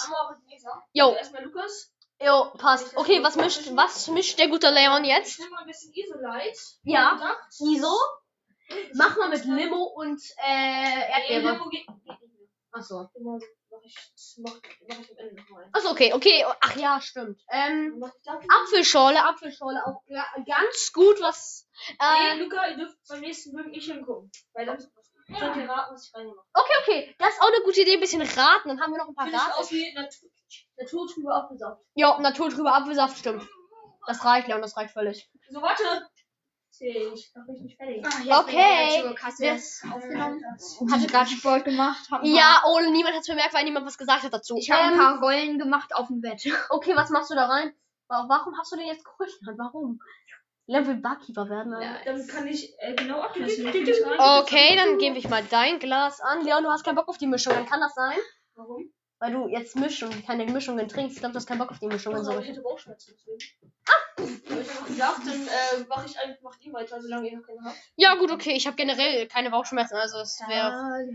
Jo, 0.92 1.06
Also 1.06 1.16
erstmal 1.16 1.44
Lukas. 1.44 1.92
jo, 2.20 2.50
passt. 2.56 2.96
Okay, 2.96 3.20
was 3.22 3.34
mischt, 3.36 3.62
was 3.74 4.06
mischt 4.08 4.38
der 4.38 4.48
gute 4.48 4.70
Leon 4.70 5.02
Ich 5.04 5.10
jetzt? 5.10 5.38
nehme 5.40 5.50
mal 5.50 5.60
ein 5.62 5.66
bisschen 5.66 5.92
Isolite. 5.92 6.58
Ja. 6.84 7.36
ISO? 7.58 7.94
Mach 8.94 9.16
mal 9.16 9.28
mit 9.28 9.44
Limo 9.44 9.82
und 9.96 10.22
äh, 10.46 11.10
Erdbeere. 11.32 11.60
Achso. 12.72 13.08
Ich, 13.90 13.96
das 14.14 14.36
mach, 14.38 14.54
mach 14.88 14.98
ich 15.00 15.10
am 15.10 15.16
Ende 15.18 15.42
nochmal. 15.42 15.68
Achso, 15.72 15.90
okay, 15.90 16.12
okay. 16.14 16.44
Ach 16.60 16.76
ja, 16.76 17.00
stimmt. 17.00 17.40
Ähm? 17.50 18.02
Apfelschorle, 18.48 19.24
Apfelschorle 19.24 19.84
auch 19.84 20.02
ga- 20.08 20.44
ganz 20.46 20.92
gut, 20.92 21.20
was. 21.20 21.68
Nee, 21.88 22.30
Äh, 22.30 22.42
Luca, 22.42 22.68
ihr 22.68 22.76
dürft 22.76 22.96
beim 23.08 23.20
nächsten 23.20 23.52
Bögen 23.52 23.70
nicht 23.72 23.90
hingucken. 23.90 24.30
Weil 24.54 24.66
dann 24.66 24.78
könnt 24.78 25.56
ihr 25.56 25.68
raten, 25.68 25.94
was 25.94 26.06
ich 26.06 26.14
reingemacht 26.14 26.46
okay, 26.54 26.72
okay. 26.82 27.14
Das 27.18 27.30
ist 27.34 27.40
auch 27.42 27.48
eine 27.52 27.64
gute 27.64 27.80
Idee, 27.80 27.94
ein 27.94 28.00
bisschen 28.00 28.22
raten. 28.22 28.68
Dann 28.68 28.80
haben 28.80 28.92
wir 28.92 28.98
noch 28.98 29.08
ein 29.08 29.14
paar 29.14 29.26
habe. 29.26 29.34
Ich 29.36 29.42
Raten. 29.42 29.60
aus 29.60 29.70
wie 29.72 29.92
Natur, 29.94 30.30
naturtrüber 30.76 31.34
Apfelsaft. 31.34 31.82
Ja, 31.94 32.18
naturtrüber 32.20 32.74
Apfelsaft, 32.74 33.18
stimmt. 33.18 33.46
Das 34.06 34.24
reicht, 34.24 34.48
Leon, 34.48 34.62
das 34.62 34.76
reicht 34.76 34.92
völlig. 34.92 35.28
So, 35.50 35.60
warte. 35.60 35.82
Ich 36.82 37.30
mach 37.36 37.46
mich 37.46 37.60
nicht 37.60 37.76
fertig. 37.76 38.02
Ah, 38.04 38.08
jetzt 38.08 38.18
bin 38.18 38.28
ich 38.28 38.34
Okay. 38.34 39.14
das 39.52 39.82
aufgenommen? 39.92 40.42
Du 40.78 41.06
gerade 41.06 41.28
Sport 41.30 41.64
gemacht? 41.66 42.08
Ja, 42.22 42.62
ohne 42.68 42.90
niemand 42.90 43.14
hat 43.14 43.20
es 43.22 43.26
bemerkt, 43.28 43.52
weil 43.52 43.64
niemand 43.64 43.84
was 43.86 43.98
gesagt 43.98 44.22
hat 44.22 44.32
dazu. 44.32 44.56
Ich 44.56 44.70
habe 44.70 44.84
ein 44.84 44.92
Ähm, 44.92 44.98
paar 44.98 45.20
Rollen 45.20 45.58
gemacht 45.58 45.94
auf 45.94 46.06
dem 46.08 46.20
Bett. 46.22 46.42
Okay, 46.70 46.96
was 46.96 47.10
machst 47.10 47.30
du 47.30 47.34
da 47.34 47.46
rein? 47.46 47.74
Wa- 48.08 48.24
Warum 48.28 48.56
hast 48.58 48.72
du 48.72 48.76
den 48.76 48.86
jetzt 48.86 49.04
geholt? 49.04 49.30
Warum? 49.58 50.00
Leon 50.66 50.86
will 50.86 50.94
Barkeeper 50.96 51.48
werden. 51.50 51.72
Ja. 51.80 51.96
Dann 52.04 52.26
kann 52.26 52.46
ich 52.46 52.72
äh, 52.78 52.94
genau 52.94 53.20
abmessen. 53.20 53.66
Ich 53.74 54.04
Okay, 54.18 54.76
dann 54.76 54.98
gebe 54.98 55.18
ich 55.18 55.28
mal 55.28 55.42
dein 55.50 55.78
Glas 55.80 56.20
an. 56.20 56.44
Leon, 56.44 56.62
du 56.64 56.70
hast 56.70 56.84
keinen 56.84 56.94
Bock 56.96 57.08
auf 57.08 57.18
die 57.18 57.26
Mischung. 57.26 57.52
Dann 57.52 57.66
kann 57.66 57.80
das 57.80 57.94
sein? 57.94 58.16
Warum? 58.54 58.90
Weil 59.18 59.32
du 59.32 59.48
jetzt 59.48 59.76
mischst 59.76 60.02
und 60.02 60.24
keine 60.26 60.46
Mischungen 60.46 60.88
trinkst. 60.88 61.16
Ich 61.16 61.20
glaube, 61.20 61.32
du 61.34 61.36
hast 61.38 61.46
keinen 61.46 61.58
Bock 61.58 61.70
auf 61.72 61.78
die 61.78 61.88
Mischungen 61.88 62.24
so 62.24 62.30
Also, 62.30 62.40
ich 62.40 62.48
richtig. 62.48 62.56
hätte 62.56 62.62
Bauchschmerzen. 62.62 63.14
Ah! 63.86 63.92
Gedacht, 64.86 65.22
dann 65.24 65.46
äh, 65.46 65.84
mach 65.88 66.04
ich 66.04 66.18
einfach, 66.18 66.42
macht 66.42 66.64
ihr 66.64 66.72
weiter, 66.72 67.00
solange 67.00 67.28
ihr 67.28 67.38
noch 67.38 67.46
keine 67.46 67.60
habt. 67.64 67.76
Ja, 67.96 68.14
gut, 68.16 68.30
okay. 68.30 68.52
Ich 68.52 68.66
habe 68.66 68.76
generell 68.76 69.26
keine 69.28 69.50
Bauchschmerzen. 69.50 69.96
Also, 69.96 70.18
es 70.18 70.40
wäre. 70.46 71.08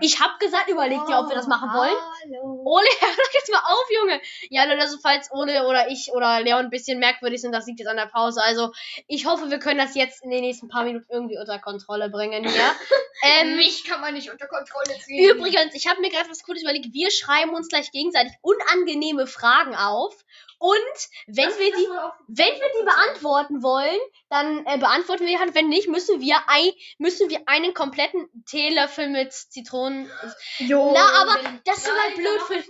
Ich 0.00 0.20
habe 0.20 0.32
gesagt, 0.38 0.68
überleg 0.68 1.04
dir, 1.06 1.18
ob 1.18 1.28
wir 1.28 1.36
das 1.36 1.46
machen 1.46 1.70
wollen. 1.70 1.94
Hallo. 2.22 2.62
Ole, 2.64 2.86
hör 3.00 3.08
doch 3.08 3.32
jetzt 3.34 3.50
mal 3.50 3.62
auf, 3.64 3.86
Junge. 3.90 4.20
Ja, 4.50 4.64
Leute, 4.64 4.80
also 4.80 4.98
falls 5.00 5.30
Ole 5.32 5.66
oder 5.66 5.90
ich 5.90 6.10
oder 6.12 6.40
Leon 6.40 6.66
ein 6.66 6.70
bisschen 6.70 6.98
merkwürdig 6.98 7.40
sind, 7.40 7.52
das 7.52 7.66
liegt 7.66 7.80
jetzt 7.80 7.88
an 7.88 7.96
der 7.96 8.06
Pause. 8.06 8.42
Also, 8.42 8.72
ich 9.06 9.26
hoffe, 9.26 9.50
wir 9.50 9.58
können 9.58 9.78
das 9.78 9.94
jetzt 9.94 10.22
in 10.22 10.30
den 10.30 10.40
nächsten 10.40 10.68
paar 10.68 10.84
Minuten 10.84 11.06
irgendwie 11.10 11.38
unter 11.38 11.58
Kontrolle 11.58 12.10
bringen 12.10 12.48
hier. 12.48 12.74
ähm, 13.22 13.56
Mich 13.56 13.84
kann 13.84 14.00
man 14.00 14.14
nicht 14.14 14.30
unter 14.30 14.46
Kontrolle 14.46 14.98
ziehen. 15.04 15.36
übrigens, 15.36 15.74
ich 15.74 15.86
habe 15.88 16.00
mir 16.00 16.10
gerade 16.10 16.28
was 16.30 16.42
Cooles 16.42 16.62
überlegt. 16.62 16.92
Wir 16.92 17.10
schreiben 17.10 17.54
uns 17.54 17.68
gleich 17.68 17.90
gegenseitig 17.92 18.32
unangenehme 18.42 19.26
Fragen 19.26 19.74
auf. 19.74 20.24
Und 20.58 21.08
wenn 21.28 21.48
wir 21.50 21.72
die, 21.76 21.86
wenn 22.26 22.54
wir 22.54 22.70
die 22.80 22.84
beantworten 22.84 23.62
wollen, 23.62 24.00
dann 24.28 24.66
äh, 24.66 24.78
beantworten 24.78 25.26
wir 25.26 25.38
halt. 25.38 25.54
Wenn 25.54 25.68
nicht, 25.68 25.88
müssen 25.88 26.20
wir 26.20 26.36
ein, 26.48 26.70
müssen 26.98 27.30
wir 27.30 27.42
einen 27.46 27.74
kompletten 27.74 28.28
Teelöffel 28.44 29.08
mit 29.08 29.32
Zitronen. 29.32 30.10
Jo, 30.58 30.92
Na, 30.94 31.22
aber 31.22 31.38
das 31.64 31.78
ist 31.78 31.86
dann 31.86 32.14
blöd 32.16 32.40
für. 32.42 32.64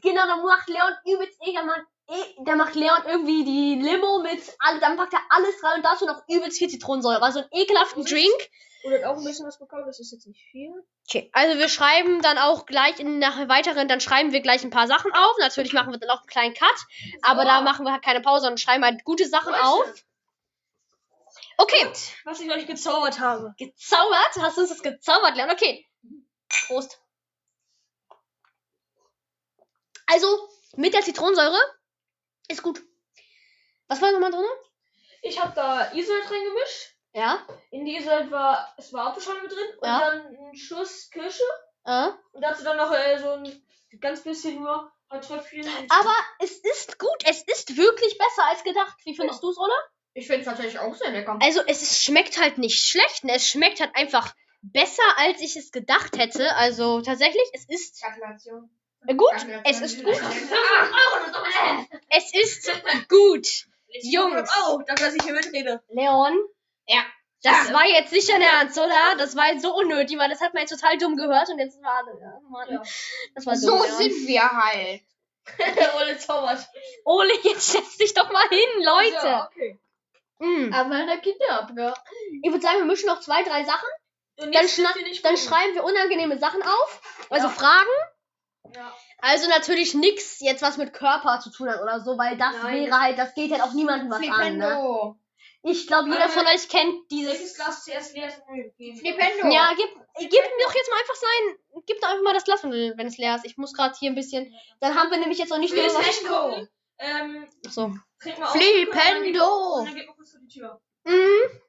Genau, 0.00 0.26
dann 0.26 0.42
macht 0.42 0.68
Leon 0.68 0.94
übelst 1.04 1.38
ekelhaft. 1.42 1.86
Eh, 2.08 2.44
da 2.44 2.54
macht 2.54 2.74
Leon 2.74 3.02
irgendwie 3.06 3.44
die 3.44 3.80
Limo 3.80 4.20
mit, 4.20 4.42
dann 4.80 4.96
packt 4.96 5.14
er 5.14 5.22
alles 5.30 5.62
rein 5.62 5.76
und 5.76 5.84
dazu 5.84 6.04
noch 6.04 6.22
übelst 6.28 6.58
viel 6.58 6.68
Zitronensäure. 6.68 7.22
Also 7.22 7.40
einen 7.40 7.48
ekelhaften 7.52 8.04
Drink. 8.04 8.50
Oder 8.84 8.98
hat 8.98 9.04
auch 9.04 9.16
ein 9.16 9.24
bisschen 9.24 9.46
was 9.46 9.58
bekommen, 9.58 9.84
das 9.86 9.98
ist 9.98 10.12
jetzt 10.12 10.26
nicht 10.26 10.44
viel. 10.50 10.70
Okay, 11.08 11.30
also 11.32 11.58
wir 11.58 11.68
schreiben 11.68 12.20
dann 12.20 12.36
auch 12.38 12.66
gleich 12.66 12.98
in 13.00 13.18
nach 13.18 13.48
weiteren, 13.48 13.88
dann 13.88 14.00
schreiben 14.00 14.32
wir 14.32 14.40
gleich 14.42 14.62
ein 14.62 14.70
paar 14.70 14.86
Sachen 14.86 15.10
auf. 15.12 15.36
Natürlich 15.38 15.72
machen 15.72 15.90
wir 15.92 15.98
dann 15.98 16.10
auch 16.10 16.20
einen 16.20 16.26
kleinen 16.28 16.54
Cut, 16.54 16.76
aber 17.22 17.44
da 17.44 17.62
machen 17.62 17.84
wir 17.86 17.92
halt 17.92 18.04
keine 18.04 18.20
Pause 18.20 18.46
und 18.46 18.60
schreiben 18.60 18.84
halt 18.84 19.02
gute 19.04 19.26
Sachen 19.26 19.52
Leute. 19.52 19.64
auf. 19.64 20.04
Okay, 21.56 21.92
Was 22.24 22.40
ich 22.40 22.50
euch 22.50 22.66
gezaubert 22.66 23.20
habe. 23.20 23.54
gezaubert. 23.58 24.36
Hast 24.40 24.56
du 24.56 24.62
uns 24.62 24.70
das 24.70 24.82
gezaubert, 24.82 25.36
Leon? 25.36 25.50
Okay. 25.50 25.86
Prost. 26.48 27.00
Also, 30.06 30.48
mit 30.76 30.92
der 30.94 31.02
Zitronensäure 31.02 31.58
ist 32.48 32.62
gut. 32.62 32.82
Was 33.88 34.02
war 34.02 34.12
nochmal 34.12 34.30
drin? 34.32 34.44
Ich 35.22 35.40
habe 35.40 35.52
da 35.54 35.92
Isolde 35.92 36.28
reingemischt. 36.30 36.93
Ja. 37.14 37.46
In 37.70 37.84
die 37.84 37.96
Isolde 37.96 38.30
war, 38.30 38.74
es 38.76 38.92
war 38.92 39.06
Apfelschorle 39.08 39.42
mit 39.42 39.52
drin. 39.52 39.78
Und 39.80 39.86
Ja. 39.88 40.00
dann 40.00 40.26
ein 40.26 40.56
Schuss 40.56 41.08
Kirsche. 41.10 41.42
Äh. 41.84 42.08
Und 42.32 42.42
dazu 42.42 42.64
dann 42.64 42.76
noch 42.76 42.92
äh, 42.92 43.18
so 43.18 43.30
ein 43.30 43.62
ganz 44.00 44.22
bisschen 44.22 44.60
nur 44.60 44.90
ein 45.08 45.20
Tröpfchen. 45.22 45.64
Aber 45.90 46.14
es 46.40 46.58
ist 46.58 46.98
gut. 46.98 47.22
Es 47.24 47.42
ist 47.44 47.76
wirklich 47.76 48.18
besser 48.18 48.44
als 48.50 48.64
gedacht. 48.64 48.96
Wie 49.04 49.14
findest 49.16 49.42
du's, 49.42 49.56
oder? 49.58 49.74
Ich 50.14 50.26
finde 50.26 50.40
es 50.40 50.46
tatsächlich 50.46 50.78
auch 50.78 50.94
sehr 50.94 51.10
lecker. 51.10 51.38
Also, 51.40 51.60
es 51.66 51.82
ist, 51.82 52.02
schmeckt 52.02 52.40
halt 52.40 52.58
nicht 52.58 52.84
schlecht. 52.84 53.24
Ne? 53.24 53.34
Es 53.34 53.48
schmeckt 53.48 53.80
halt 53.80 53.94
einfach 53.94 54.34
besser, 54.62 55.02
als 55.16 55.40
ich 55.40 55.56
es 55.56 55.70
gedacht 55.72 56.16
hätte. 56.18 56.54
Also, 56.56 57.00
tatsächlich, 57.00 57.44
es 57.52 57.64
ist 57.68 58.00
Gratulation. 58.02 58.70
gut. 59.16 59.32
Es 59.64 59.80
ist 59.80 60.04
gut. 60.04 60.14
Es 62.08 62.32
ist 62.32 62.70
gut. 63.08 63.66
Jungs. 64.02 64.50
Oh, 64.68 64.80
dass 64.86 65.14
ich 65.14 65.22
hier 65.22 65.32
mitrede. 65.34 65.82
Leon. 65.88 66.36
Ja. 66.86 67.02
Das 67.42 67.72
war 67.74 67.86
jetzt 67.86 68.10
nicht 68.12 68.28
dein 68.30 68.40
Ernst, 68.40 68.78
oder? 68.78 69.16
Das 69.18 69.36
war 69.36 69.48
jetzt 69.52 69.62
so 69.62 69.74
unnötig, 69.76 70.18
weil 70.18 70.30
das 70.30 70.40
hat 70.40 70.54
man 70.54 70.62
jetzt 70.62 70.70
total 70.80 70.96
dumm 70.96 71.14
gehört 71.16 71.48
und 71.50 71.58
jetzt 71.58 71.80
war 71.82 72.02
ja, 72.20 72.40
Mann, 72.48 72.68
Ja. 72.70 72.82
das 73.34 73.44
war 73.44 73.52
dumm. 73.52 73.62
So 73.62 73.76
Leon. 73.84 73.96
sind 73.98 74.26
wir 74.26 74.50
halt. 74.50 75.02
Ole 76.00 76.16
zaubert. 76.18 76.66
Ole, 77.04 77.32
jetzt 77.42 77.72
setz 77.72 77.98
dich 77.98 78.14
doch 78.14 78.30
mal 78.32 78.48
hin, 78.48 78.82
Leute. 78.82 79.26
Ja, 79.26 79.46
okay. 79.50 79.78
Mm. 80.38 80.72
Aber 80.72 81.04
der 81.04 81.18
Kinderabgabe. 81.18 81.94
Ich 82.42 82.50
würde 82.50 82.62
sagen, 82.62 82.78
wir 82.78 82.86
mischen 82.86 83.06
noch 83.08 83.20
zwei, 83.20 83.42
drei 83.42 83.62
Sachen. 83.64 83.88
Und 84.40 84.54
Dann, 84.54 84.66
dann 85.22 85.36
schreiben 85.36 85.74
wir 85.74 85.84
unangenehme 85.84 86.38
Sachen 86.38 86.62
auf. 86.62 87.00
Also 87.28 87.48
Ja. 87.48 87.52
Fragen. 87.52 88.74
Ja. 88.74 88.92
Also 89.18 89.48
natürlich 89.48 89.94
nichts 89.94 90.40
jetzt 90.40 90.62
was 90.62 90.76
mit 90.78 90.92
Körper 90.94 91.38
zu 91.40 91.50
tun 91.50 91.68
hat 91.68 91.80
oder 91.82 92.00
so, 92.00 92.16
weil 92.18 92.36
das 92.38 92.54
Nein. 92.62 92.86
wäre 92.86 92.98
halt, 93.00 93.18
das 93.18 93.34
geht 93.34 93.52
halt 93.52 93.62
auch 93.62 93.72
niemandem 93.74 94.10
was 94.10 94.26
an. 94.28 94.56
Ne? 94.56 95.14
Ich 95.66 95.86
glaube, 95.86 96.10
jeder 96.10 96.28
von 96.28 96.46
euch 96.46 96.68
kennt 96.68 96.94
Welches 97.10 97.38
dieses. 97.38 97.54
Glas 97.54 97.84
zuerst 97.84 98.14
leer 98.14 98.28
ist, 98.28 98.42
ich. 98.76 99.00
Flipendo. 99.00 99.48
Ja, 99.50 99.72
gib, 99.74 99.88
gib 100.18 100.32
ihm 100.32 100.58
doch 100.62 100.74
jetzt 100.74 100.90
mal 100.90 101.00
einfach 101.00 101.14
sein. 101.14 101.82
Gib 101.86 102.00
doch 102.02 102.08
einfach 102.10 102.22
mal 102.22 102.34
das 102.34 102.44
Glas, 102.44 102.62
wenn 102.64 103.06
es 103.06 103.16
leer 103.16 103.36
ist. 103.36 103.46
Ich 103.46 103.56
muss 103.56 103.72
gerade 103.72 103.94
hier 103.98 104.10
ein 104.10 104.14
bisschen. 104.14 104.52
Dann 104.80 104.94
haben 104.94 105.10
wir 105.10 105.16
nämlich 105.16 105.38
jetzt 105.38 105.48
noch 105.48 105.58
nicht 105.58 105.74
nur 105.74 105.84
was. 105.84 106.68
Ähm, 106.98 107.48
So. 107.68 107.94
Flipendo. 108.18 109.78
Und 109.78 109.86
dann 109.86 109.94
geht 109.94 110.06
mal 110.06 110.14
kurz 110.14 110.32
vor 110.32 110.40
die 110.40 110.48
Tür. 110.48 110.80
Mhm. 111.04 111.60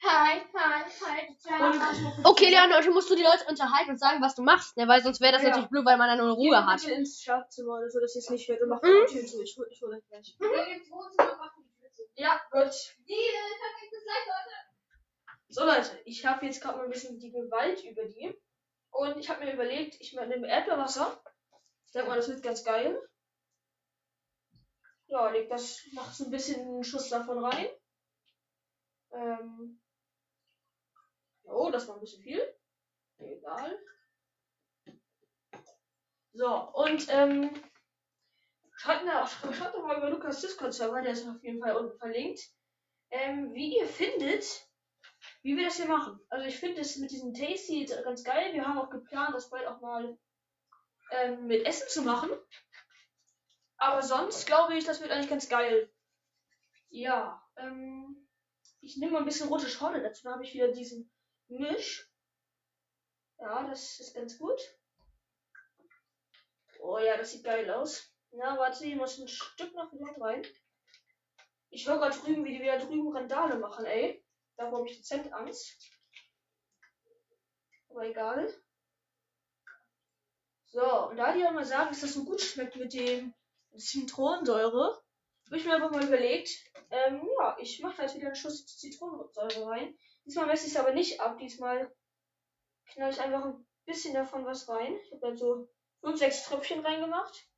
Hi, 0.00 0.40
hi, 0.54 0.84
hi. 1.04 2.20
Okay, 2.22 2.50
Leon, 2.50 2.72
heute 2.72 2.90
musst 2.92 3.10
du 3.10 3.16
die 3.16 3.22
Leute 3.24 3.44
unterhalten 3.48 3.90
und 3.90 3.98
sagen, 3.98 4.22
was 4.22 4.36
du 4.36 4.42
machst, 4.42 4.76
ne? 4.76 4.86
Weil 4.86 5.02
sonst 5.02 5.20
wäre 5.20 5.32
das 5.32 5.42
Ja. 5.42 5.48
natürlich 5.48 5.68
blöd, 5.70 5.84
weil 5.84 5.96
man 5.98 6.08
dann 6.08 6.18
nur 6.24 6.36
Ruhe 6.36 6.64
hat. 6.64 6.80
bitte 6.80 6.92
ins 6.94 7.20
Schlafzimmer 7.20 7.78
oder 7.78 7.90
so, 7.90 7.98
dass 7.98 8.14
ihr 8.14 8.20
es 8.20 8.30
nicht 8.30 8.48
hört. 8.48 8.62
Und 8.62 8.68
mach 8.68 8.80
Mhm. 8.80 9.06
die 9.10 9.14
Tür 9.18 9.26
zu. 9.26 9.42
Ich 9.42 9.56
hol, 9.58 9.66
ich 9.68 9.82
hol 9.82 9.92
euch 9.92 10.06
gleich. 10.08 10.36
Ja, 12.18 12.40
gut. 12.50 12.72
So 15.46 15.64
Leute, 15.64 16.02
ich 16.04 16.26
habe 16.26 16.46
jetzt 16.46 16.60
gerade 16.60 16.76
mal 16.76 16.84
ein 16.84 16.90
bisschen 16.90 17.20
die 17.20 17.30
Gewalt 17.30 17.84
über 17.84 18.04
die. 18.06 18.36
Und 18.90 19.18
ich 19.18 19.30
habe 19.30 19.44
mir 19.44 19.52
überlegt, 19.52 20.00
ich 20.00 20.14
nehme 20.14 20.48
Erdbeerwasser. 20.48 21.22
Ich 21.86 21.92
denke 21.92 22.08
mal, 22.08 22.16
das 22.16 22.28
wird 22.28 22.42
ganz 22.42 22.64
geil. 22.64 23.00
Ja, 25.06 25.30
leg 25.30 25.48
das, 25.48 25.80
mach 25.92 26.12
so 26.12 26.24
ein 26.24 26.32
bisschen 26.32 26.60
einen 26.60 26.82
Schuss 26.82 27.08
davon 27.08 27.38
rein. 27.38 27.68
Ähm. 29.12 29.80
Oh, 31.44 31.70
das 31.70 31.86
war 31.86 31.94
ein 31.94 32.00
bisschen 32.00 32.24
viel. 32.24 32.42
Egal. 33.18 33.78
So, 36.32 36.52
und 36.72 37.06
ähm. 37.10 37.67
Schreibt, 38.78 39.04
mir, 39.04 39.26
schreibt 39.26 39.74
doch 39.74 39.84
mal 39.84 39.98
über 39.98 40.08
Lukas 40.08 40.40
Discord-Server, 40.40 41.02
der 41.02 41.12
ist 41.12 41.26
auf 41.26 41.42
jeden 41.42 41.60
Fall 41.60 41.76
unten 41.76 41.98
verlinkt. 41.98 42.40
Ähm, 43.10 43.52
wie 43.52 43.76
ihr 43.76 43.88
findet, 43.88 44.68
wie 45.42 45.56
wir 45.56 45.64
das 45.64 45.76
hier 45.76 45.86
machen. 45.86 46.20
Also 46.28 46.46
ich 46.46 46.58
finde 46.58 46.80
es 46.82 46.96
mit 46.96 47.10
diesem 47.10 47.34
Tasty 47.34 47.86
ganz 48.04 48.22
geil. 48.22 48.54
Wir 48.54 48.64
haben 48.64 48.78
auch 48.78 48.88
geplant, 48.88 49.34
das 49.34 49.50
bald 49.50 49.66
auch 49.66 49.80
mal 49.80 50.16
ähm, 51.10 51.46
mit 51.48 51.66
Essen 51.66 51.88
zu 51.88 52.02
machen. 52.02 52.30
Aber 53.78 54.02
sonst 54.02 54.46
glaube 54.46 54.78
ich, 54.78 54.84
das 54.84 55.00
wird 55.00 55.10
eigentlich 55.10 55.30
ganz 55.30 55.48
geil. 55.48 55.92
Ja, 56.88 57.44
ähm, 57.56 58.28
ich 58.80 58.96
nehme 58.96 59.12
mal 59.12 59.18
ein 59.18 59.24
bisschen 59.24 59.48
rote 59.48 59.68
Schorle 59.68 60.02
dazu. 60.02 60.22
Dann 60.22 60.34
habe 60.34 60.44
ich 60.44 60.54
wieder 60.54 60.68
diesen 60.68 61.10
Misch. 61.48 62.08
Ja, 63.40 63.66
das 63.68 63.98
ist 63.98 64.14
ganz 64.14 64.38
gut. 64.38 64.60
Oh 66.80 66.98
ja, 66.98 67.16
das 67.16 67.32
sieht 67.32 67.42
geil 67.42 67.68
aus. 67.72 68.14
Na, 68.32 68.58
warte, 68.58 68.84
hier 68.84 68.96
muss 68.96 69.18
ein 69.18 69.28
Stück 69.28 69.74
noch 69.74 69.92
wieder 69.92 70.14
rein. 70.20 70.46
Ich 71.70 71.86
höre 71.86 71.98
gerade 71.98 72.18
drüben, 72.18 72.44
wie 72.44 72.52
die 72.52 72.62
wieder 72.62 72.78
drüben 72.78 73.14
Randale 73.14 73.58
machen, 73.58 73.84
ey. 73.84 74.24
Davor 74.56 74.78
habe 74.78 74.88
ich 74.88 74.96
dezent 74.96 75.32
Angst. 75.32 75.76
Aber 77.90 78.04
egal. 78.04 78.52
So, 80.66 81.08
und 81.08 81.16
da 81.16 81.32
die 81.32 81.40
ja 81.40 81.50
mal 81.50 81.64
sagen, 81.64 81.88
dass 81.88 82.00
das 82.00 82.12
so 82.12 82.24
gut 82.24 82.40
schmeckt 82.40 82.76
mit 82.76 82.92
dem 82.92 83.34
Zitronensäure, 83.76 85.02
habe 85.46 85.56
ich 85.56 85.64
mir 85.64 85.74
einfach 85.74 85.90
mal 85.90 86.04
überlegt, 86.04 86.50
ähm, 86.90 87.26
ja, 87.38 87.56
ich 87.58 87.80
mache 87.80 87.96
da 87.96 88.02
jetzt 88.02 88.16
wieder 88.16 88.26
einen 88.26 88.36
Schuss 88.36 88.66
Zitronensäure 88.66 89.66
rein. 89.66 89.98
Diesmal 90.24 90.46
messe 90.46 90.66
ich 90.66 90.72
es 90.74 90.78
aber 90.78 90.92
nicht 90.92 91.20
ab. 91.20 91.38
Diesmal 91.38 91.90
knall 92.92 93.10
ich 93.10 93.20
einfach 93.20 93.46
ein 93.46 93.66
bisschen 93.86 94.14
davon 94.14 94.44
was 94.44 94.68
rein. 94.68 94.96
Ich 95.02 95.12
habe 95.12 95.20
dann 95.20 95.36
so 95.36 95.68
5, 96.02 96.18
6 96.18 96.44
Tröpfchen 96.44 96.80
reingemacht. 96.80 97.48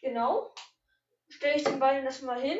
Genau. 0.00 0.54
Stelle 1.28 1.56
ich 1.56 1.64
den 1.64 1.78
Beinen 1.78 2.04
das 2.04 2.22
mal 2.22 2.40
hin. 2.40 2.58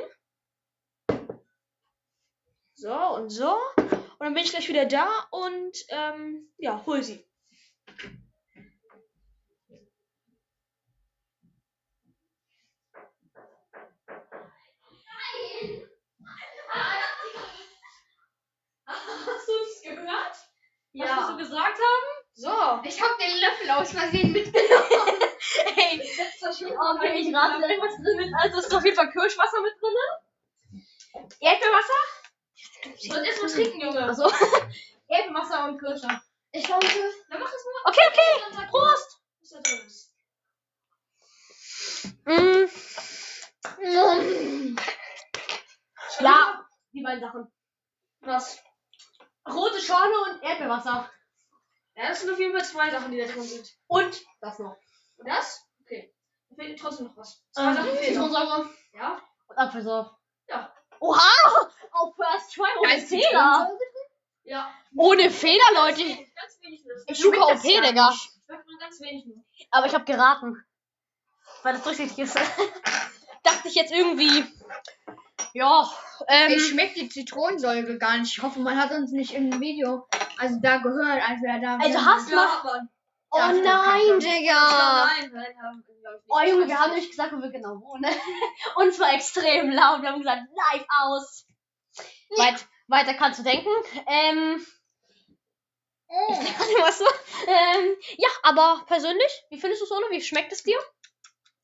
So 2.75 2.93
und 2.93 3.31
so. 3.31 3.57
Und 3.77 4.21
dann 4.21 4.35
bin 4.35 4.45
ich 4.45 4.51
gleich 4.51 4.69
wieder 4.69 4.87
da 4.87 5.09
und 5.31 5.77
ähm, 5.89 6.53
ja, 6.59 6.85
hol 6.85 7.03
sie. 7.03 7.25
Hast 18.87 19.49
du 19.49 19.53
es 19.63 19.83
gehört? 19.83 20.37
Ja. 20.93 21.05
Was 21.05 21.17
wir 21.17 21.33
so 21.33 21.37
gesagt 21.37 21.79
haben? 21.79 22.16
So. 22.37 22.51
Ich 22.85 23.01
hab 23.01 23.19
den 23.19 23.41
Löffel 23.41 23.71
aus 23.71 23.93
Versehen 23.93 24.31
mitgenommen. 24.31 24.85
Hey, 25.75 25.99
okay, 25.99 27.19
ich 27.19 27.35
rate, 27.35 27.61
da 27.61 27.67
irgendwas 27.67 27.97
drin 27.97 28.21
ist. 28.21 28.35
Also 28.39 28.59
ist 28.59 28.75
auf 28.75 28.85
jeden 28.85 28.97
Fall 28.97 29.11
Kirschwasser 29.11 29.61
mit 29.63 29.73
drin. 29.81 29.95
Erdbeerwasser? 31.41 32.01
Ich 32.99 33.09
soll 33.11 33.25
erstmal 33.25 33.51
trinken, 33.51 33.81
Junge. 33.81 34.03
Also 34.03 34.25
Erdbeerwasser 35.09 35.65
und 35.65 35.79
Kirsche. 35.79 36.09
Ich 36.53 36.65
glaube, 36.65 36.87
Dann 37.31 37.41
mach 37.41 37.53
es 37.53 37.65
mal. 37.65 37.91
Okay, 37.91 38.03
okay. 38.09 38.67
Prost. 38.69 39.21
Was 39.41 39.51
da 39.51 39.61
drin 39.61 39.87
ist. 39.87 40.13
Mm, 42.27 42.67
mm, 43.83 44.77
ja, 46.21 46.67
die 46.93 47.03
beiden 47.03 47.21
Sachen. 47.21 47.53
Was? 48.21 48.63
Rote 49.49 49.81
Schorle 49.81 50.15
und 50.31 50.43
Erdbeerwasser. 50.43 51.11
Ja, 51.97 52.09
das 52.09 52.21
sind 52.21 52.31
auf 52.33 52.39
jeden 52.39 52.53
Fall 52.53 52.65
zwei 52.65 52.91
Sachen, 52.91 53.11
die 53.11 53.19
da 53.19 53.27
drin 53.27 53.43
sind. 53.43 53.73
Und 53.87 54.23
das 54.41 54.59
noch. 54.59 54.77
Und 55.17 55.29
das? 55.29 55.67
Okay. 55.81 56.15
Da 56.51 56.57
fehlt 56.57 56.79
trotzdem 56.79 57.07
noch 57.07 57.17
was. 57.17 57.43
Zwei 57.53 57.63
Ähm, 57.71 57.75
Sachen 57.75 57.91
fehlen. 57.97 58.05
Zitronensäure 58.15 58.71
Ja? 58.93 59.23
und 59.49 59.57
Apfelsaft. 59.59 60.15
Ja. 60.49 60.73
Oha! 61.01 61.71
Auf 61.93 62.15
First 62.17 62.55
Try 62.55 62.69
ohne 62.81 62.99
Fehler. 63.01 63.71
Ja. 64.45 64.71
Ohne 64.97 65.31
Fehler, 65.31 65.65
Leute. 65.75 66.03
Ganz 66.05 66.59
wenig 66.63 66.85
nur. 66.85 66.97
Ich 67.07 67.19
schmeck 67.19 67.41
OP, 67.41 67.63
Digga. 67.63 68.13
Schmeckt 68.13 68.67
nur 68.67 68.79
ganz 68.79 69.01
wenig 69.01 69.25
nur. 69.27 69.43
Aber 69.71 69.87
ich 69.87 69.95
habe 69.95 70.05
geraten. 70.05 70.65
Weil 71.63 71.73
das 71.75 71.83
durchsichtig 71.83 72.19
ist. 72.19 72.37
Dachte 73.43 73.69
ich 73.69 73.75
jetzt 73.75 73.93
irgendwie. 73.93 74.45
Ja. 75.55 75.91
Ähm, 76.29 76.53
Ich 76.53 76.69
schmecke 76.69 76.95
die 77.01 77.09
Zitronensäure 77.09 77.99
gar 77.99 78.17
nicht. 78.19 78.37
Ich 78.37 78.43
hoffe, 78.43 78.61
man 78.61 78.77
hat 78.81 78.91
uns 78.93 79.13
nicht 79.13 79.33
im 79.35 79.61
Video, 79.61 80.07
also 80.39 80.57
da 80.63 80.79
gehört, 80.79 81.29
als 81.29 81.41
wir 81.43 81.61
da 81.61 81.77
Also 81.77 82.05
hast- 82.05 82.31
Ja, 82.31 82.61
Mann. 82.65 82.89
oh 83.31 83.39
Ja, 83.39 83.53
nein, 83.53 83.63
kann 84.09 84.21
Digga. 84.21 85.07
Nein, 85.07 85.31
nein, 85.33 85.63
haben 85.63 85.85
ich, 85.87 85.89
nicht. 85.95 86.25
Oh 86.29 86.41
Junge, 86.41 86.69
wir 86.69 86.79
haben 86.81 86.91
nämlich 86.93 87.11
gesagt, 87.11 87.33
wo 87.33 87.39
wir 87.43 87.51
genau 87.51 87.81
wohnen. 87.81 88.05
Und 88.77 88.95
zwar 88.95 89.13
extrem 89.15 89.71
laut. 89.71 90.03
Wir 90.03 90.11
haben 90.11 90.19
gesagt, 90.21 90.43
live 90.73 90.87
aus. 91.03 91.47
Weit, 92.37 92.67
weiter 92.89 93.15
kannst 93.15 93.39
du 93.41 93.43
denken. 93.43 93.71
Ähm, 94.07 94.65
Oh. 96.09 96.31
was 96.83 96.99
so? 96.99 97.05
Ähm, 97.49 97.97
ja, 98.17 98.29
aber 98.45 98.85
persönlich, 98.87 99.43
wie 99.51 99.59
findest 99.61 99.83
du 99.83 99.87
es, 99.87 99.91
Ole? 99.91 100.07
Wie 100.11 100.23
schmeckt 100.23 100.53
es 100.53 100.63
dir? 100.63 100.79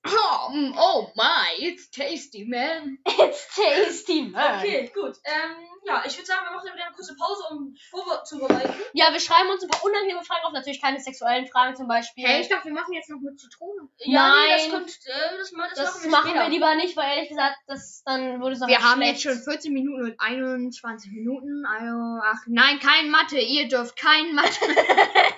Oh, 0.04 0.50
mm, 0.52 0.74
oh 0.76 1.10
my, 1.14 1.54
it's 1.58 1.88
tasty, 1.90 2.44
man. 2.44 2.98
It's 3.06 3.54
tasty, 3.54 4.22
man. 4.22 4.58
Okay, 4.58 4.90
gut. 4.92 5.16
Ähm, 5.24 5.56
ja, 5.86 6.02
ich 6.06 6.16
würde 6.16 6.26
sagen, 6.26 6.44
wir 6.46 6.52
machen 6.56 6.72
wieder 6.74 6.86
eine 6.86 6.94
kurze 6.94 7.14
Pause, 7.16 7.42
um 7.50 7.74
vorzubereiten. 7.90 8.74
Ja, 8.94 9.12
wir 9.12 9.20
schreiben 9.20 9.48
uns 9.50 9.62
ein 9.62 9.68
paar 9.68 9.84
unangenehme 9.84 10.24
Fragen 10.24 10.44
auf. 10.44 10.52
Natürlich 10.52 10.80
keine 10.80 10.98
sexuellen 11.00 11.46
Fragen 11.46 11.76
zum 11.76 11.86
Beispiel. 11.88 12.26
Hey, 12.26 12.40
ich 12.40 12.48
dachte, 12.48 12.66
wir 12.66 12.72
machen 12.72 12.92
jetzt 12.94 13.10
noch 13.10 13.20
mit 13.20 13.38
Zitrone. 13.38 13.88
Ja, 13.98 14.34
nee, 14.34 14.52
das 14.52 14.62
Nein. 14.62 14.70
kommt, 14.72 14.90
äh, 15.06 15.38
das, 15.38 15.50
das, 15.50 15.74
das 15.76 15.94
machen 15.94 16.04
wir 16.04 16.10
machen 16.10 16.34
wir 16.34 16.48
lieber 16.48 16.74
nicht, 16.76 16.96
weil 16.96 17.16
ehrlich 17.16 17.28
gesagt, 17.28 17.56
das 17.66 18.02
dann 18.04 18.40
würde 18.40 18.54
es 18.54 18.60
noch 18.60 18.68
Wir 18.68 18.80
haben 18.80 19.02
schlecht. 19.02 19.12
jetzt 19.12 19.22
schon 19.22 19.52
14 19.52 19.72
Minuten 19.72 20.02
und 20.04 20.14
21 20.20 21.12
Minuten. 21.12 21.64
Also, 21.66 22.20
ach 22.24 22.40
nein, 22.46 22.78
kein 22.80 23.10
Mathe. 23.10 23.38
Ihr 23.38 23.68
dürft 23.68 23.96
kein 23.96 24.34
Mathe. 24.34 24.50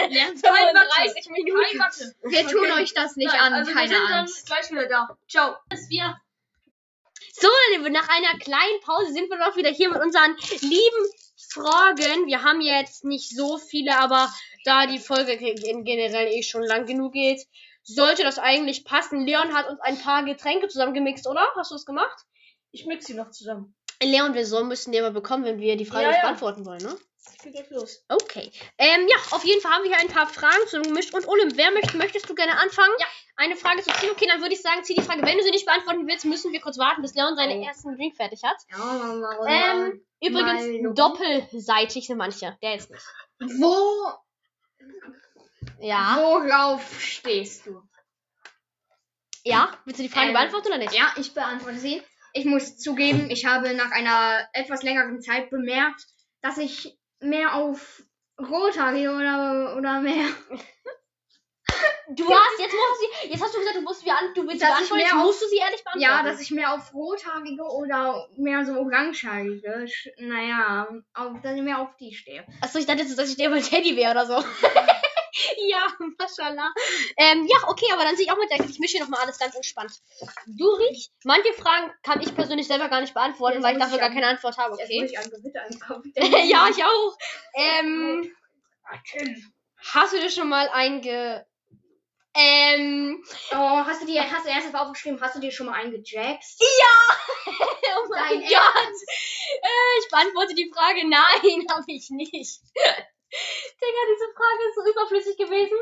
Lernt 0.09 0.43
Kein 0.43 0.75
Mathe. 0.75 0.79
35 0.79 1.31
Minuten. 1.31 1.63
Kein 1.71 1.79
Mathe. 1.79 2.15
Wir 2.23 2.47
tun 2.47 2.61
Okay. 2.71 2.83
euch 2.83 2.95
das 2.95 3.17
nicht 3.17 3.33
Nein, 3.33 3.41
an, 3.41 3.53
also 3.55 3.73
keine 3.73 3.97
Angst. 3.97 4.47
Gleich 4.55 4.71
wieder 4.71 4.87
da. 4.89 5.09
Ciao. 5.29 5.57
dass 5.69 5.89
wir. 5.89 6.17
So, 7.33 7.49
nach 7.91 8.09
einer 8.09 8.39
kleinen 8.39 8.81
Pause 8.83 9.13
sind 9.13 9.29
wir 9.31 9.39
noch 9.39 9.57
wieder 9.57 9.71
hier 9.71 9.91
mit 9.91 10.01
unseren 10.01 10.37
lieben 10.61 11.11
Fragen. 11.51 12.27
Wir 12.27 12.43
haben 12.43 12.61
jetzt 12.61 13.05
nicht 13.05 13.35
so 13.37 13.59
viele, 13.59 13.99
aber 13.99 14.33
da 14.65 14.87
die 14.87 14.99
Folge 14.99 15.37
ge- 15.37 15.55
gen- 15.55 15.85
generell 15.85 16.29
eh 16.33 16.43
schon 16.43 16.63
lang 16.63 16.87
genug 16.87 17.13
geht, 17.13 17.41
sollte 17.83 18.23
das 18.23 18.39
eigentlich 18.39 18.85
passen. 18.85 19.27
Leon 19.27 19.53
hat 19.55 19.69
uns 19.69 19.81
ein 19.81 20.01
paar 20.01 20.25
Getränke 20.25 20.69
zusammengemixt, 20.69 21.27
oder? 21.27 21.47
Hast 21.57 21.71
du 21.71 21.75
es 21.75 21.85
gemacht? 21.87 22.17
Ich 22.71 22.87
mix 22.87 23.07
sie 23.07 23.15
noch 23.15 23.31
zusammen. 23.31 23.75
Leon, 24.03 24.35
wir 24.35 24.47
sollen 24.47 24.69
müssen 24.69 24.93
die 24.93 25.01
aber 25.01 25.11
bekommen, 25.13 25.45
wenn 25.45 25.61
wir 25.61 25.77
die 25.77 25.85
Frage 25.87 26.05
Ja, 26.05 26.09
nicht 26.11 26.19
ja. 26.19 26.23
beantworten 26.25 26.65
wollen, 26.67 26.83
ne? 26.83 26.97
Geht 27.43 27.53
gleich 27.55 27.71
los. 27.71 28.05
Okay. 28.09 28.51
Ähm, 28.79 29.07
ja, 29.09 29.17
auf 29.31 29.45
jeden 29.45 29.61
Fall 29.61 29.73
haben 29.73 29.83
wir 29.85 29.91
hier 29.91 30.01
ein 30.01 30.13
paar 30.13 30.27
Fragen 30.27 30.63
zusammengemischt. 30.67 31.15
Und 31.15 31.27
Olim, 31.29 31.57
wer 31.57 31.71
möchte, 31.73 31.97
möchtest 31.97 32.29
du 32.29 32.35
gerne 32.35 32.59
anfangen? 32.59 32.93
Ja. 32.99 33.07
Eine 33.37 33.57
Frage 33.57 33.83
zu 33.83 33.91
ziehen. 33.93 34.11
Okay, 34.13 34.27
dann 34.29 34.41
würde 34.41 34.55
ich 34.55 34.63
sagen, 34.63 34.85
zieh 34.85 34.95
die 34.95 35.03
Frage. 35.03 35.23
Wenn 35.23 35.37
du 35.39 35.43
sie 35.45 35.51
nicht 35.51 35.67
beantworten 35.67 36.07
willst, 36.07 36.25
müssen 36.25 36.53
wir 36.53 36.61
kurz 36.61 36.79
warten, 36.79 37.03
bis 37.03 37.15
Leon 37.15 37.35
seinen 37.37 37.61
Oh. 37.61 37.65
ersten 37.67 37.97
Drink 37.97 38.15
fertig 38.17 38.43
hat. 38.45 38.57
Ja, 38.71 38.79
warum? 38.79 39.47
Ähm, 39.49 40.07
übrigens, 40.23 40.83
Mal- 40.83 40.95
doppelseitig 40.95 42.07
sind 42.07 42.17
manche. 42.19 42.57
Der 42.63 42.77
ist 42.77 42.91
nicht. 42.91 43.03
Wo, 43.41 44.13
Ja. 45.81 46.17
worauf 46.19 47.01
stehst 47.01 47.67
du? 47.67 47.83
Ja? 49.43 49.77
Willst 49.85 49.99
du 49.99 50.05
die 50.05 50.09
Frage 50.09 50.29
Ähm, 50.29 50.33
beantworten 50.35 50.69
oder 50.69 50.79
nicht? 50.79 50.93
Ja, 50.95 51.13
ich 51.17 51.35
beantworte 51.35 51.79
sie. 51.79 52.03
Ich 52.33 52.45
muss 52.45 52.79
zugeben, 52.79 53.31
ich 53.31 53.45
habe 53.45 53.75
nach 53.75 53.91
einer 53.93 54.49
etwas 54.53 54.83
längeren 54.83 55.21
Zeit 55.21 55.51
bemerkt, 55.51 56.07
dass 56.41 56.59
ich 56.59 56.97
mehr 57.25 57.55
auf 57.55 58.03
Rothaarige 58.41 59.11
oder, 59.11 59.77
oder 59.77 60.01
mehr. 60.01 60.27
Du 62.11 62.25
hast, 62.29 62.59
jetzt 62.59 62.75
musst 62.75 62.91
du 62.91 63.23
sie, 63.23 63.31
jetzt 63.31 63.43
hast 63.43 63.55
du 63.55 63.59
gesagt, 63.59 63.77
du 63.77 63.81
musst 63.81 64.01
sie 64.03 64.11
an, 64.11 64.35
du 64.35 64.43
willst 64.43 64.61
sie 64.61 64.67
Dass 64.67 64.77
beantworten, 64.77 65.01
jetzt 65.01 65.15
musst 65.15 65.43
du 65.43 65.49
sie 65.49 65.57
ehrlich 65.57 65.83
beantworten. 65.83 66.01
Ja, 66.01 66.23
dass 66.23 66.41
ich 66.41 66.51
mehr 66.51 66.73
auf 66.73 66.93
Rothaarige 66.93 67.63
oder 67.63 68.29
mehr 68.37 68.65
so 68.65 68.75
Orangehaarige, 68.75 69.87
naja, 70.19 70.89
auf, 71.15 71.41
dass 71.43 71.57
ich 71.57 71.63
mehr 71.63 71.81
auf 71.81 71.97
die 71.97 72.15
stehe. 72.15 72.45
Achso, 72.61 72.79
ich 72.79 72.87
dachte 72.87 73.03
jetzt, 73.03 73.19
dass 73.19 73.31
ich 73.31 73.37
der 73.37 73.49
mal 73.49 73.63
Teddy 73.63 73.97
wäre 73.97 74.11
oder 74.11 74.27
so. 74.27 74.35
ja, 75.69 75.87
mashallah. 76.19 76.73
Ähm, 77.17 77.47
ja, 77.47 77.57
okay, 77.69 77.87
aber 77.93 78.03
dann 78.05 78.17
sehe 78.17 78.27
ich 78.27 78.33
auch 78.33 78.39
mit 78.39 78.51
der, 78.51 78.61
ich 78.61 78.79
mische 78.79 78.97
hier 78.97 79.03
nochmal 79.05 79.21
alles 79.23 79.39
ganz 79.39 79.55
entspannt. 79.55 79.93
Duri, 80.47 81.05
manche 81.25 81.53
Fragen 81.55 81.93
kann 82.03 82.21
ich 82.21 82.35
persönlich 82.35 82.67
selber 82.67 82.89
gar 82.89 83.01
nicht 83.01 83.15
beantworten, 83.15 83.57
Jetzt 83.57 83.65
weil 83.65 83.75
ich 83.77 83.81
dafür 83.81 83.95
ich 83.95 84.01
gar 84.01 84.09
an- 84.11 84.15
keine 84.15 84.29
Antwort 84.29 84.57
habe, 84.59 84.75
okay? 84.75 85.05
ich 85.05 85.19
einkaufen. 85.19 86.13
ja, 86.17 86.69
ich 86.69 86.85
auch. 86.85 87.17
Ähm, 87.57 88.33
hast 89.93 90.13
du 90.13 90.21
dir 90.21 90.31
schon 90.31 90.49
mal 90.49 90.69
einge... 90.71 91.47
Ähm, 92.37 93.23
Oh, 93.53 93.57
hast 93.87 94.03
du 94.03 94.07
dir, 94.07 94.29
hast 94.29 94.45
du 94.45 94.51
erst 94.51 94.75
aufgeschrieben, 94.75 95.21
hast 95.21 95.37
du 95.37 95.41
dir 95.41 95.53
schon 95.53 95.67
mal 95.67 95.75
eingejaxt? 95.75 96.61
oh 97.47 98.09
mein 98.11 98.41
Dein 98.41 98.41
Gott. 98.41 98.95
Äh, 99.63 100.01
ich 100.01 100.09
beantworte 100.11 100.55
die 100.57 100.69
Frage, 100.75 101.09
nein, 101.09 101.67
habe 101.71 101.85
ich 101.87 102.11
nicht. 102.11 102.61
Digga, 103.81 104.03
diese 104.13 104.33
Frage 104.35 104.69
ist 104.69 104.75
so 104.77 104.91
überflüssig 104.91 105.37
gewesen. 105.37 105.79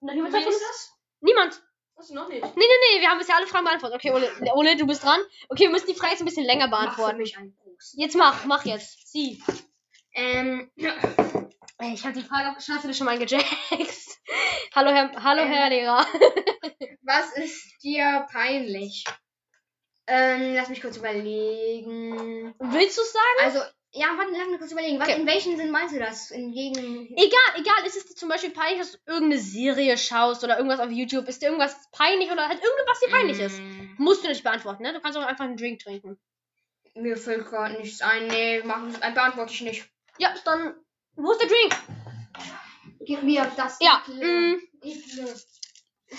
Noch 0.00 0.14
ist 0.14 0.46
uns- 0.46 0.58
das? 0.60 0.92
Niemand. 1.20 1.62
Was 1.94 2.10
noch 2.10 2.28
nicht? 2.28 2.42
Nee, 2.42 2.50
nee, 2.56 2.64
nee, 2.96 3.00
wir 3.00 3.10
haben 3.10 3.18
bisher 3.18 3.36
alle 3.36 3.46
Fragen 3.46 3.64
beantwortet. 3.64 3.96
Okay, 3.96 4.10
Ole, 4.12 4.30
Ole, 4.54 4.76
du 4.76 4.86
bist 4.86 5.04
dran. 5.04 5.20
Okay, 5.48 5.64
wir 5.64 5.70
müssen 5.70 5.86
die 5.86 5.94
Frage 5.94 6.12
jetzt 6.12 6.22
ein 6.22 6.24
bisschen 6.26 6.44
länger 6.46 6.66
Mach 6.66 6.78
für 6.80 6.84
beantworten. 6.86 7.18
mich 7.18 7.36
einen 7.36 7.54
Gruß. 7.56 7.94
Jetzt 7.96 8.16
mach, 8.16 8.44
mach 8.46 8.64
jetzt. 8.64 9.10
Sie. 9.12 9.42
Ähm, 10.14 10.70
Ich 11.84 12.04
habe 12.04 12.14
die 12.14 12.22
Frage 12.22 12.50
aufgeschrieben, 12.50 12.76
hast 12.80 12.88
du 12.88 12.94
schon 12.94 13.06
mal 13.06 13.18
gejaxt? 13.18 14.20
hallo, 14.74 14.90
Herr, 14.90 15.10
hallo, 15.22 15.42
Ähm. 15.42 15.48
Herr 15.48 15.68
Lehrer. 15.68 16.06
was 17.02 17.32
ist 17.36 17.82
dir 17.82 18.24
peinlich? 18.30 19.04
Ähm, 20.06 20.54
lass 20.54 20.68
mich 20.68 20.80
kurz 20.80 20.96
überlegen. 20.96 22.54
Willst 22.60 22.98
du 22.98 23.02
sagen? 23.02 23.38
Also, 23.40 23.60
ja, 23.94 24.06
warte, 24.16 24.32
lass 24.32 24.48
mich 24.48 24.58
kurz 24.58 24.72
überlegen. 24.72 24.98
Was, 24.98 25.08
Okay. 25.08 25.20
In 25.20 25.26
welchem 25.26 25.56
Sinn 25.56 25.70
meinst 25.70 25.94
du 25.94 25.98
das? 25.98 26.30
In 26.30 26.52
gegen. 26.52 27.14
Egal, 27.16 27.56
egal, 27.56 27.86
ist 27.86 27.96
es 27.96 28.06
dir 28.06 28.14
zum 28.14 28.28
Beispiel 28.28 28.50
peinlich, 28.50 28.78
dass 28.78 28.92
du 28.92 28.98
irgendeine 29.06 29.40
Serie 29.40 29.98
schaust 29.98 30.42
oder 30.44 30.56
irgendwas 30.56 30.80
auf 30.80 30.90
YouTube? 30.90 31.28
Ist 31.28 31.42
dir 31.42 31.46
irgendwas 31.46 31.76
peinlich 31.92 32.30
oder 32.30 32.48
halt 32.48 32.62
irgendwas 32.62 33.00
dir 33.00 33.08
peinlich 33.10 33.38
ist? 33.38 33.58
Mm, 33.60 33.94
Musst 33.98 34.24
du 34.24 34.28
nicht 34.28 34.42
beantworten, 34.42 34.82
ne? 34.82 34.92
Du 34.92 35.00
kannst 35.00 35.18
auch 35.18 35.22
einfach 35.26 35.44
einen 35.44 35.56
Drink 35.56 35.80
trinken. 35.80 36.18
Mir 36.94 37.16
fällt 37.16 37.46
gerade 37.46 37.74
nichts 37.80 38.00
ein. 38.02 38.28
Nee, 38.28 38.62
mach, 38.64 38.82
äh, 39.00 39.12
beantworte 39.12 39.52
ich 39.52 39.60
nicht. 39.62 39.88
Ja, 40.18 40.34
dann. 40.44 40.74
Wo 41.14 41.32
ist 41.32 41.40
der 41.42 41.48
Drink? 41.48 41.76
Gib 43.00 43.22
mir 43.22 43.50
das. 43.56 43.78
Ja, 43.80 44.02
mm, 44.06 44.54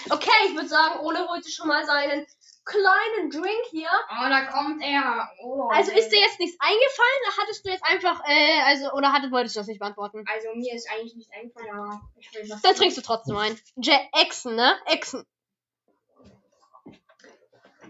okay, 0.09 0.31
ich 0.47 0.55
würde 0.55 0.67
sagen, 0.67 0.99
Ole 0.99 1.27
holt 1.27 1.43
sich 1.43 1.55
schon 1.55 1.67
mal 1.67 1.85
seinen 1.85 2.25
kleinen 2.65 3.29
Drink 3.29 3.65
hier. 3.71 3.89
Oh, 4.09 4.29
da 4.29 4.45
kommt 4.45 4.81
er. 4.83 5.29
Oh, 5.43 5.69
Also 5.71 5.91
ist 5.91 6.09
dir 6.09 6.19
jetzt 6.19 6.39
nichts 6.39 6.57
eingefallen 6.59 7.19
oder 7.27 7.37
hattest 7.43 7.65
du 7.65 7.69
jetzt 7.69 7.83
einfach, 7.85 8.21
äh, 8.27 8.61
also, 8.61 8.91
oder 8.93 9.11
hattet, 9.11 9.31
wolltest 9.31 9.55
du 9.55 9.59
das 9.59 9.67
nicht 9.67 9.79
beantworten? 9.79 10.23
Also, 10.33 10.49
mir 10.55 10.73
ist 10.73 10.89
eigentlich 10.89 11.15
nichts 11.15 11.31
eingefallen, 11.33 11.69
aber 11.71 12.01
ich 12.17 12.33
will 12.33 12.49
was. 12.49 12.61
Dann 12.61 12.75
trinkst 12.75 12.97
du 12.97 13.01
trotzdem 13.01 13.37
ein. 13.37 13.59
Ja, 13.77 13.99
Echsen, 14.13 14.55
ne? 14.55 14.75
Echsen. 14.85 15.25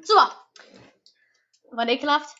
So. 0.03 0.15
War 1.71 1.87
ekelhaft. 1.87 2.35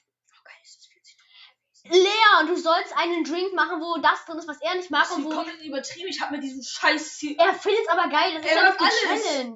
Leon, 1.85 2.47
du 2.47 2.55
sollst 2.55 2.95
einen 2.95 3.25
Drink 3.25 3.53
machen, 3.53 3.81
wo 3.81 3.99
das 4.01 4.23
drin 4.25 4.37
ist, 4.37 4.47
was 4.47 4.61
er 4.61 4.75
nicht 4.75 4.89
mag 4.89 5.03
Das 5.03 5.11
und 5.11 5.23
ist 5.23 5.25
wo. 5.31 5.35
komplett 5.35 5.61
übertrieben. 5.61 6.07
Ich 6.07 6.21
habe 6.21 6.31
mit 6.35 6.43
diesem 6.43 6.63
scheiß 6.63 7.17
Ziel. 7.17 7.35
Er 7.37 7.53
findet's 7.53 7.89
aber 7.89 8.07
geil, 8.07 8.35
das 8.35 8.45
ist 8.45 8.51
Er 8.51 8.55
ja 8.63 8.71
doch 8.71 8.79
macht 8.79 8.91
die 8.93 9.07
alles. 9.09 9.23
Challenge. 9.23 9.55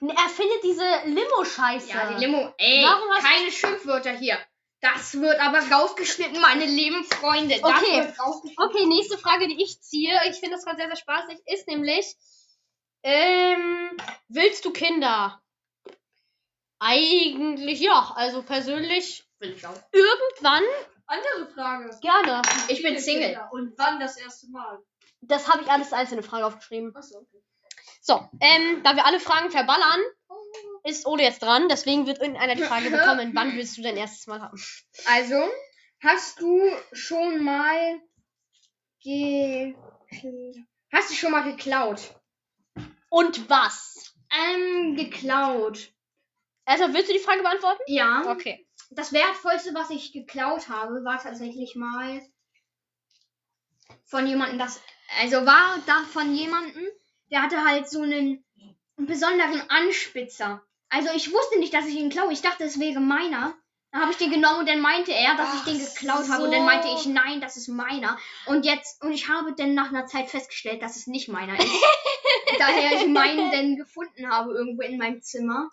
Er 0.00 0.28
findet 0.30 0.62
diese 0.64 0.84
Limo-Scheiße. 1.06 1.90
Ja, 1.90 2.12
die 2.14 2.24
Limo. 2.24 2.52
Ey, 2.56 2.82
Warum 2.84 3.10
hast- 3.10 3.24
keine 3.24 3.50
Schimpfwörter 3.52 4.12
hier. 4.12 4.38
Das 4.80 5.12
wird 5.20 5.38
aber 5.40 5.58
rausgeschnitten, 5.70 6.40
meine 6.40 6.64
lieben 6.64 7.04
Freunde. 7.04 7.60
Das 7.60 7.70
Okay. 7.82 7.98
wird 8.06 8.18
rausgeschnitten. 8.18 8.64
Okay, 8.64 8.86
nächste 8.86 9.18
Frage, 9.18 9.46
die 9.46 9.62
ich 9.62 9.82
ziehe. 9.82 10.18
Ich 10.30 10.38
finde 10.40 10.56
das 10.56 10.64
gerade 10.64 10.78
sehr, 10.78 10.86
sehr 10.86 10.96
spaßig. 10.96 11.38
Ist 11.44 11.68
nämlich, 11.68 12.14
ähm, 13.02 13.94
willst 14.28 14.64
du 14.64 14.72
Kinder? 14.72 15.42
Eigentlich 16.78 17.80
ja. 17.80 18.12
Also 18.16 18.42
persönlich 18.42 19.24
Will 19.38 19.52
ich 19.52 19.66
auch. 19.66 19.74
Irgendwann 19.92 20.64
Andere 21.06 21.52
Frage. 21.54 21.90
gerne. 22.00 22.40
Ich 22.68 22.82
bin 22.82 22.98
Single. 22.98 23.38
Und 23.50 23.74
wann 23.76 24.00
das 24.00 24.16
erste 24.16 24.48
Mal? 24.50 24.78
Das 25.22 25.48
habe 25.48 25.62
ich 25.62 25.70
alles 25.70 25.92
als 25.92 26.12
eine 26.12 26.22
Frage 26.22 26.46
aufgeschrieben. 26.46 26.94
Achso, 26.96 27.18
okay. 27.18 27.42
So, 28.00 28.28
ähm, 28.40 28.82
da 28.82 28.96
wir 28.96 29.04
alle 29.06 29.20
Fragen 29.20 29.50
verballern, 29.50 30.00
ist 30.84 31.06
Ole 31.06 31.22
jetzt 31.22 31.42
dran. 31.42 31.68
Deswegen 31.68 32.06
wird 32.06 32.20
irgendeiner 32.20 32.54
die 32.54 32.62
Frage 32.62 32.90
bekommen, 32.90 33.32
wann 33.34 33.56
willst 33.56 33.76
du 33.76 33.82
dein 33.82 33.96
erstes 33.96 34.26
Mal 34.26 34.40
haben? 34.40 34.58
Also, 35.06 35.42
hast 36.00 36.40
du 36.40 36.60
schon 36.92 37.44
mal 37.44 38.00
ge 39.02 39.74
Hast 40.92 41.10
du 41.10 41.14
schon 41.14 41.30
mal 41.30 41.44
geklaut? 41.44 42.14
Und 43.10 43.48
was? 43.48 44.14
Ähm, 44.30 44.96
geklaut. 44.96 45.92
Also, 46.64 46.92
willst 46.92 47.08
du 47.08 47.12
die 47.12 47.20
Frage 47.20 47.42
beantworten? 47.42 47.82
Ja. 47.86 48.24
Okay. 48.26 48.66
Das 48.90 49.12
wertvollste, 49.12 49.72
was 49.74 49.90
ich 49.90 50.12
geklaut 50.12 50.68
habe, 50.68 51.04
war 51.04 51.22
tatsächlich 51.22 51.76
mal 51.76 52.20
von 54.04 54.26
jemandem, 54.26 54.58
das 54.58 54.80
also 55.20 55.46
war 55.46 55.78
da 55.86 56.02
von 56.12 56.34
jemandem, 56.34 56.86
der 57.30 57.42
hatte 57.42 57.64
halt 57.64 57.88
so 57.88 58.02
einen 58.02 58.44
besonderen 58.96 59.62
Anspitzer. 59.68 60.62
Also 60.88 61.08
ich 61.14 61.32
wusste 61.32 61.58
nicht, 61.58 61.72
dass 61.72 61.86
ich 61.86 61.94
ihn 61.94 62.10
klaue. 62.10 62.32
Ich 62.32 62.42
dachte, 62.42 62.64
es 62.64 62.80
wäre 62.80 63.00
meiner. 63.00 63.54
Dann 63.92 64.02
habe 64.02 64.12
ich 64.12 64.18
den 64.18 64.30
genommen 64.30 64.60
und 64.60 64.68
dann 64.68 64.80
meinte 64.80 65.12
er, 65.12 65.36
dass 65.36 65.52
ich 65.54 65.60
Ach 65.60 65.64
den 65.64 65.78
geklaut 65.78 66.28
habe. 66.28 66.44
Und 66.44 66.52
dann 66.52 66.60
so. 66.60 66.66
meinte 66.66 66.88
ich, 66.88 67.06
nein, 67.06 67.40
das 67.40 67.56
ist 67.56 67.68
meiner. 67.68 68.18
Und 68.46 68.64
jetzt, 68.64 69.02
und 69.02 69.12
ich 69.12 69.28
habe 69.28 69.52
dann 69.54 69.74
nach 69.74 69.88
einer 69.88 70.06
Zeit 70.06 70.28
festgestellt, 70.28 70.80
dass 70.82 70.96
es 70.96 71.08
nicht 71.08 71.28
meiner 71.28 71.58
ist. 71.58 71.66
Daher 72.58 73.00
ich 73.00 73.08
meinen 73.08 73.50
dann 73.50 73.76
gefunden 73.76 74.28
habe 74.28 74.52
irgendwo 74.52 74.82
in 74.82 74.98
meinem 74.98 75.22
Zimmer. 75.22 75.70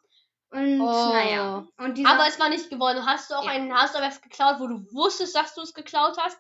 Und 0.50 0.80
Oh. 0.80 1.10
naja. 1.14 1.68
Und 1.78 2.06
Aber 2.06 2.26
es 2.28 2.40
war 2.40 2.48
nicht 2.48 2.70
geworden. 2.70 3.06
Hast 3.06 3.30
du 3.30 3.36
auch 3.36 3.44
Ja. 3.44 3.52
einen, 3.52 3.74
hast 3.74 3.96
du 3.96 4.00
was 4.00 4.22
geklaut, 4.22 4.60
wo 4.60 4.68
du 4.68 4.86
wusstest, 4.94 5.36
dass 5.36 5.54
du 5.54 5.62
es 5.62 5.74
geklaut 5.74 6.16
hast? 6.18 6.38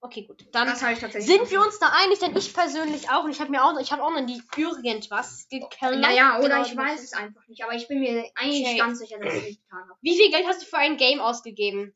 Okay, 0.00 0.26
gut. 0.26 0.44
Dann 0.52 0.68
sind 0.76 1.50
wir 1.50 1.60
uns 1.62 1.78
da 1.78 1.88
einig, 1.94 2.18
denn 2.18 2.36
ich 2.36 2.52
persönlich 2.52 3.08
auch. 3.10 3.24
Und 3.24 3.30
ich 3.30 3.40
habe 3.40 3.50
mir 3.50 3.64
auch, 3.64 3.78
ich 3.80 3.90
habe 3.90 4.02
auch 4.02 4.10
noch 4.10 4.20
nie 4.20 4.42
irgendwas 4.56 5.46
geklaut. 5.48 5.96
Naja, 5.98 6.38
oder 6.38 6.48
Genau, 6.48 6.62
ich 6.66 6.76
weiß 6.76 7.02
es 7.02 7.12
einfach 7.14 7.46
nicht. 7.48 7.64
Aber 7.64 7.72
ich 7.74 7.88
bin 7.88 8.00
mir 8.00 8.30
eigentlich 8.34 8.66
Okay. 8.66 8.78
ganz 8.78 8.98
sicher, 8.98 9.18
dass 9.18 9.34
ich 9.34 9.50
es 9.56 9.62
getan 9.62 9.80
habe. 9.80 9.98
Wie 10.02 10.16
viel 10.16 10.30
Geld 10.30 10.46
hast 10.46 10.62
du 10.62 10.66
für 10.66 10.78
ein 10.78 10.96
Game 10.98 11.20
ausgegeben? 11.20 11.94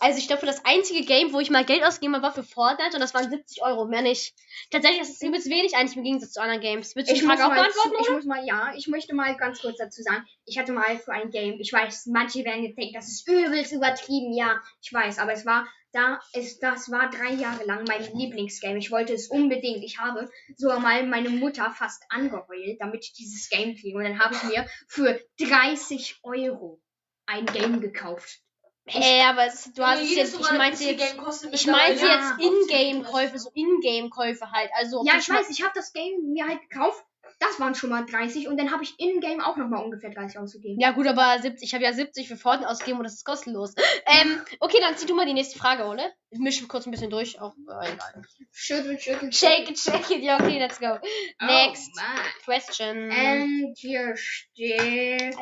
Also 0.00 0.18
ich 0.18 0.26
glaube, 0.26 0.46
das 0.46 0.64
einzige 0.64 1.04
Game, 1.04 1.32
wo 1.32 1.40
ich 1.40 1.50
mal 1.50 1.64
Geld 1.64 1.82
ausgegeben 1.84 2.14
habe, 2.14 2.24
war 2.24 2.32
für 2.34 2.42
Fortnite 2.42 2.94
und 2.94 3.00
das 3.00 3.14
waren 3.14 3.28
70 3.30 3.62
Euro, 3.62 3.84
mehr 3.86 4.02
nicht. 4.02 4.34
Tatsächlich 4.70 5.02
ist 5.02 5.14
es 5.16 5.22
übelst 5.22 5.48
wenig 5.50 5.74
eigentlich 5.76 5.96
im 5.96 6.04
Gegensatz 6.04 6.32
zu 6.32 6.40
anderen 6.40 6.60
Games. 6.60 6.94
Willst 6.96 7.10
du 7.10 7.14
die 7.14 7.20
Frage 7.26 7.44
auch 7.44 7.48
mal, 7.48 7.62
beantworten, 7.62 7.90
zu- 7.96 8.02
ich 8.02 8.10
muss 8.10 8.24
mal, 8.24 8.44
ja, 8.46 8.72
ich 8.76 8.88
möchte 8.88 9.14
mal 9.14 9.36
ganz 9.36 9.60
kurz 9.60 9.76
dazu 9.78 10.02
sagen, 10.02 10.24
ich 10.44 10.58
hatte 10.58 10.72
mal 10.72 10.98
für 10.98 11.12
ein 11.12 11.30
Game, 11.30 11.58
ich 11.60 11.72
weiß, 11.72 12.06
manche 12.06 12.44
werden 12.44 12.64
jetzt 12.64 12.76
denken, 12.78 12.94
das 12.94 13.08
ist 13.08 13.28
übelst 13.28 13.72
übertrieben, 13.72 14.32
ja, 14.32 14.60
ich 14.82 14.92
weiß, 14.92 15.18
aber 15.18 15.32
es 15.32 15.44
war, 15.46 15.66
da 15.94 16.20
ist, 16.32 16.62
das 16.62 16.90
war 16.90 17.10
drei 17.10 17.34
Jahre 17.34 17.64
lang 17.64 17.84
mein 17.86 18.02
Lieblingsgame. 18.16 18.78
Ich 18.78 18.90
wollte 18.90 19.12
es 19.12 19.28
unbedingt. 19.28 19.84
Ich 19.84 19.98
habe 19.98 20.30
sogar 20.56 20.80
mal 20.80 21.06
meine 21.06 21.28
Mutter 21.28 21.70
fast 21.70 22.02
angeheult, 22.08 22.80
damit 22.80 23.04
ich 23.04 23.12
dieses 23.12 23.50
Game 23.50 23.76
kriege. 23.76 23.98
Und 23.98 24.04
dann 24.04 24.18
habe 24.18 24.34
ich 24.34 24.42
mir 24.44 24.66
für 24.88 25.20
30 25.38 26.20
Euro 26.22 26.80
ein 27.26 27.44
Game 27.44 27.82
gekauft. 27.82 28.40
Äh, 28.86 29.22
aber 29.22 29.46
es, 29.46 29.72
du 29.74 29.84
hast 29.86 30.00
es 30.02 30.14
jetzt, 30.14 30.40
ich 30.40 30.50
meinte 30.52 30.84
jetzt, 30.84 31.14
ich 31.52 31.66
meinte 31.68 32.04
jetzt 32.04 32.32
Ingame-Käufe, 32.40 33.38
so 33.38 33.50
Ingame-Käufe 33.54 34.50
halt. 34.50 34.70
Also 34.76 35.04
Ja, 35.06 35.14
ich 35.18 35.28
weiß, 35.28 35.50
ich 35.50 35.62
habe 35.62 35.72
das 35.74 35.92
Game 35.92 36.32
mir 36.32 36.46
halt 36.48 36.60
gekauft. 36.68 37.02
Das 37.38 37.58
waren 37.58 37.74
schon 37.74 37.90
mal 37.90 38.04
30 38.06 38.46
und 38.46 38.56
dann 38.56 38.70
habe 38.70 38.84
ich 38.84 38.94
in-game 39.00 39.40
auch 39.40 39.56
nochmal 39.56 39.82
ungefähr 39.82 40.10
30 40.10 40.38
ausgegeben. 40.38 40.80
Ja 40.80 40.92
gut, 40.92 41.08
aber 41.08 41.40
70, 41.40 41.66
ich 41.66 41.74
habe 41.74 41.82
ja 41.82 41.92
70 41.92 42.28
für 42.28 42.36
Fortnite 42.36 42.70
ausgegeben 42.70 42.98
und 42.98 43.04
das 43.04 43.14
ist 43.14 43.24
kostenlos. 43.24 43.74
Ähm, 44.06 44.40
okay, 44.60 44.78
dann 44.80 44.96
zieh 44.96 45.06
du 45.06 45.14
mal 45.14 45.26
die 45.26 45.32
nächste 45.32 45.58
Frage, 45.58 45.84
oder? 45.84 46.04
Ich 46.30 46.38
mische 46.38 46.66
kurz 46.68 46.86
ein 46.86 46.90
bisschen 46.92 47.10
durch, 47.10 47.40
auch 47.40 47.54
äh, 47.54 47.92
egal. 47.92 48.22
Schüttel, 48.52 48.98
schüttel, 48.98 49.32
Shake 49.32 49.70
it, 49.70 49.78
shake 49.78 50.10
it, 50.10 50.22
ja 50.22 50.36
okay, 50.36 50.58
let's 50.58 50.78
go. 50.78 50.98
Next 51.40 51.90
Oh, 51.96 52.00
Mann. 52.00 52.26
question. 52.44 53.10
Ähm, 53.10 53.74
hier 53.76 54.14
steht. 54.16 55.36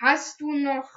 Hast 0.00 0.40
du 0.40 0.52
noch 0.52 0.88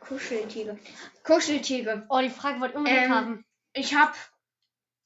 Kuscheltiere? 0.00 0.78
Kuscheltiere. 1.24 2.06
Oh, 2.08 2.20
die 2.20 2.30
Frage 2.30 2.60
wollte 2.60 2.74
ich 2.74 2.78
unbedingt 2.78 3.04
Ähm, 3.04 3.14
haben. 3.14 3.44
Ich 3.72 3.94
habe 3.94 4.12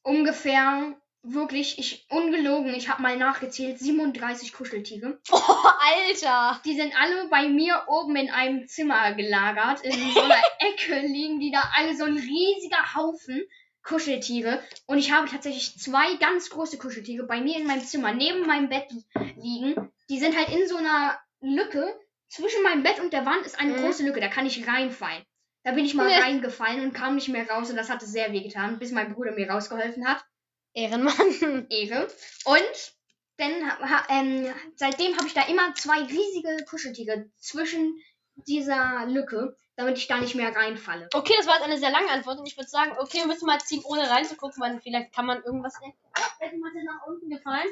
ungefähr 0.03 0.95
wirklich, 1.22 1.78
ich 1.78 2.07
ungelogen, 2.11 2.74
ich 2.74 2.88
habe 2.88 3.03
mal 3.03 3.16
nachgezählt, 3.16 3.78
37 3.78 4.53
Kuscheltiere. 4.53 5.20
Oh, 5.32 5.66
Alter. 6.09 6.61
Die 6.64 6.74
sind 6.74 6.95
alle 6.99 7.28
bei 7.28 7.49
mir 7.49 7.84
oben 7.88 8.16
in 8.16 8.30
einem 8.30 8.66
Zimmer 8.68 9.12
gelagert. 9.14 9.82
In 9.82 9.93
so 10.12 10.20
einer 10.20 10.41
Ecke 10.61 11.01
liegen 11.07 11.41
die 11.41 11.51
da 11.51 11.62
alle 11.76 11.97
so 11.97 12.05
ein 12.05 12.16
riesiger 12.16 12.95
Haufen 12.95 13.43
Kuscheltiere. 13.82 14.62
Und 14.86 14.99
ich 14.99 15.12
habe 15.12 15.28
tatsächlich 15.28 15.78
zwei 15.78 16.14
ganz 16.16 16.51
große 16.51 16.78
Kuscheltiere 16.78 17.26
bei 17.26 17.41
mir 17.41 17.57
in 17.57 17.66
meinem 17.66 17.84
Zimmer 17.84 18.12
neben 18.12 18.47
meinem 18.47 18.68
Bett 18.68 18.88
liegen. 19.36 19.91
Die 20.09 20.18
sind 20.18 20.36
halt 20.36 20.49
in 20.51 20.66
so 20.68 20.76
einer 20.76 21.18
Lücke. 21.41 21.99
Zwischen 22.31 22.62
meinem 22.62 22.83
Bett 22.85 23.01
und 23.01 23.12
der 23.12 23.26
Wand 23.26 23.45
ist 23.45 23.59
eine 23.59 23.72
Mhm. 23.72 23.83
große 23.83 24.05
Lücke, 24.05 24.20
da 24.20 24.28
kann 24.28 24.47
ich 24.47 24.66
reinfallen. 24.66 25.22
Da 25.64 25.72
bin 25.72 25.85
ich 25.85 25.95
mal 25.95 26.07
Nee. 26.07 26.16
reingefallen 26.18 26.81
und 26.85 26.93
kam 26.95 27.16
nicht 27.16 27.28
mehr 27.28 27.47
raus 27.51 27.68
und 27.70 27.76
das 27.76 27.91
hatte 27.91 28.07
sehr 28.07 28.33
weh 28.33 28.41
getan, 28.41 28.78
bis 28.78 28.93
mein 28.93 29.12
Bruder 29.12 29.33
mir 29.33 29.51
rausgeholfen 29.51 30.09
hat. 30.09 30.24
Ehrenmann. 30.72 31.12
Ehre. 31.70 32.09
Und 32.45 32.95
dann, 33.37 33.70
ha, 33.81 34.07
ähm, 34.09 34.47
seitdem 34.76 35.16
habe 35.16 35.26
ich 35.26 35.35
da 35.35 35.43
immer 35.49 35.74
zwei 35.74 36.03
riesige 36.05 36.64
Kuscheltiere 36.68 37.31
zwischen 37.37 38.01
dieser 38.47 39.07
Lücke, 39.07 39.57
damit 39.76 39.99
ich 39.99 40.07
da 40.07 40.18
nicht 40.18 40.35
mehr 40.35 40.55
reinfalle. 40.55 41.09
Okay, 41.12 41.35
das 41.37 41.47
war 41.47 41.55
jetzt 41.55 41.64
eine 41.64 41.78
sehr 41.78 41.91
lange 41.91 42.11
Antwort 42.11 42.39
und 42.39 42.47
ich 42.47 42.57
würde 42.57 42.68
sagen, 42.70 42.93
okay, 42.99 43.18
wir 43.18 43.26
müssen 43.26 43.47
mal 43.47 43.59
ziehen, 43.61 43.83
ohne 43.85 44.09
reinzugucken, 44.09 44.62
weil 44.62 44.81
vielleicht 44.81 45.12
kann 45.12 45.26
man 45.26 45.43
irgendwas. 45.43 45.74
Ah, 46.14 46.45
ist 46.45 46.53
nach 46.55 47.07
unten 47.07 47.28
gefallen. 47.28 47.68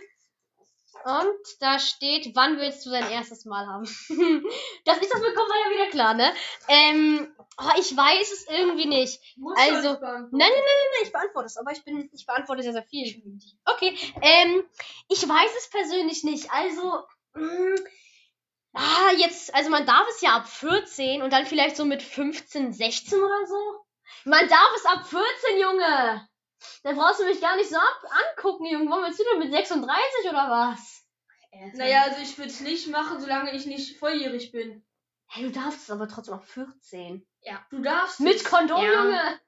Und 1.05 1.61
da 1.61 1.79
steht, 1.79 2.35
wann 2.35 2.59
willst 2.59 2.85
du 2.85 2.91
dein 2.91 3.11
erstes 3.11 3.45
Mal 3.45 3.67
haben? 3.67 3.85
Dass 3.85 3.99
ich 5.01 5.09
das 5.09 5.21
bekomme, 5.21 5.49
war 5.49 5.71
ja 5.71 5.75
wieder 5.75 5.91
klar, 5.91 6.15
ne? 6.15 6.33
Ähm, 6.67 7.35
oh, 7.59 7.71
ich 7.79 7.97
weiß 7.97 8.33
es 8.33 8.47
irgendwie 8.49 8.87
nicht. 8.87 9.21
Musst 9.37 9.59
Also, 9.59 9.95
das? 9.95 10.01
Nein, 10.01 10.31
nein, 10.33 10.51
nein, 10.51 10.51
nein, 10.51 11.03
ich 11.05 11.13
beantworte 11.13 11.47
es, 11.47 11.57
aber 11.57 11.73
ich 11.73 11.85
bin, 11.85 12.11
ich 12.13 12.27
beantworte 12.27 12.63
sehr, 12.63 12.73
sehr 12.73 12.83
viel. 12.83 13.23
Okay, 13.65 13.97
ähm, 14.23 14.65
ich 15.09 15.27
weiß 15.29 15.51
es 15.57 15.71
persönlich 15.71 16.25
nicht. 16.25 16.51
Also, 16.51 17.05
mh, 17.35 17.77
ah, 18.75 19.13
jetzt, 19.17 19.55
also 19.55 19.71
man 19.71 19.87
darf 19.87 20.07
es 20.09 20.21
ja 20.21 20.37
ab 20.37 20.49
14 20.49 21.23
und 21.23 21.33
dann 21.33 21.47
vielleicht 21.47 21.77
so 21.77 21.85
mit 21.85 22.03
15, 22.03 22.73
16 22.73 23.19
oder 23.19 23.47
so. 23.47 23.85
Man 24.25 24.49
darf 24.49 24.73
es 24.77 24.85
ab 24.85 25.07
14, 25.07 25.61
Junge. 25.61 26.28
Da 26.83 26.93
brauchst 26.93 27.21
du 27.21 27.25
mich 27.25 27.41
gar 27.41 27.57
nicht 27.57 27.71
so 27.71 27.77
ab 27.77 28.01
angucken, 28.37 28.67
Junge. 28.67 28.91
Warum 28.91 29.05
willst 29.05 29.19
du 29.21 29.25
denn 29.31 29.39
mit 29.41 29.51
36 29.53 30.31
oder 30.31 30.51
was? 30.51 31.05
Naja, 31.75 32.03
also 32.03 32.21
ich 32.21 32.37
würde 32.39 32.51
es 32.51 32.61
nicht 32.61 32.89
machen, 32.89 33.21
solange 33.21 33.53
ich 33.55 33.67
nicht 33.67 33.99
volljährig 33.99 34.53
bin. 34.53 34.85
Hey, 35.27 35.45
du 35.45 35.51
darfst 35.51 35.83
es 35.83 35.91
aber 35.91 36.07
trotzdem 36.09 36.35
ab 36.35 36.47
14. 36.47 37.27
Du 37.71 37.81
darfst 37.81 38.21
Mit 38.21 38.37
es. 38.37 38.45
Kondom, 38.45 38.83
Ja. 38.83 38.93
Junge. 39.05 39.41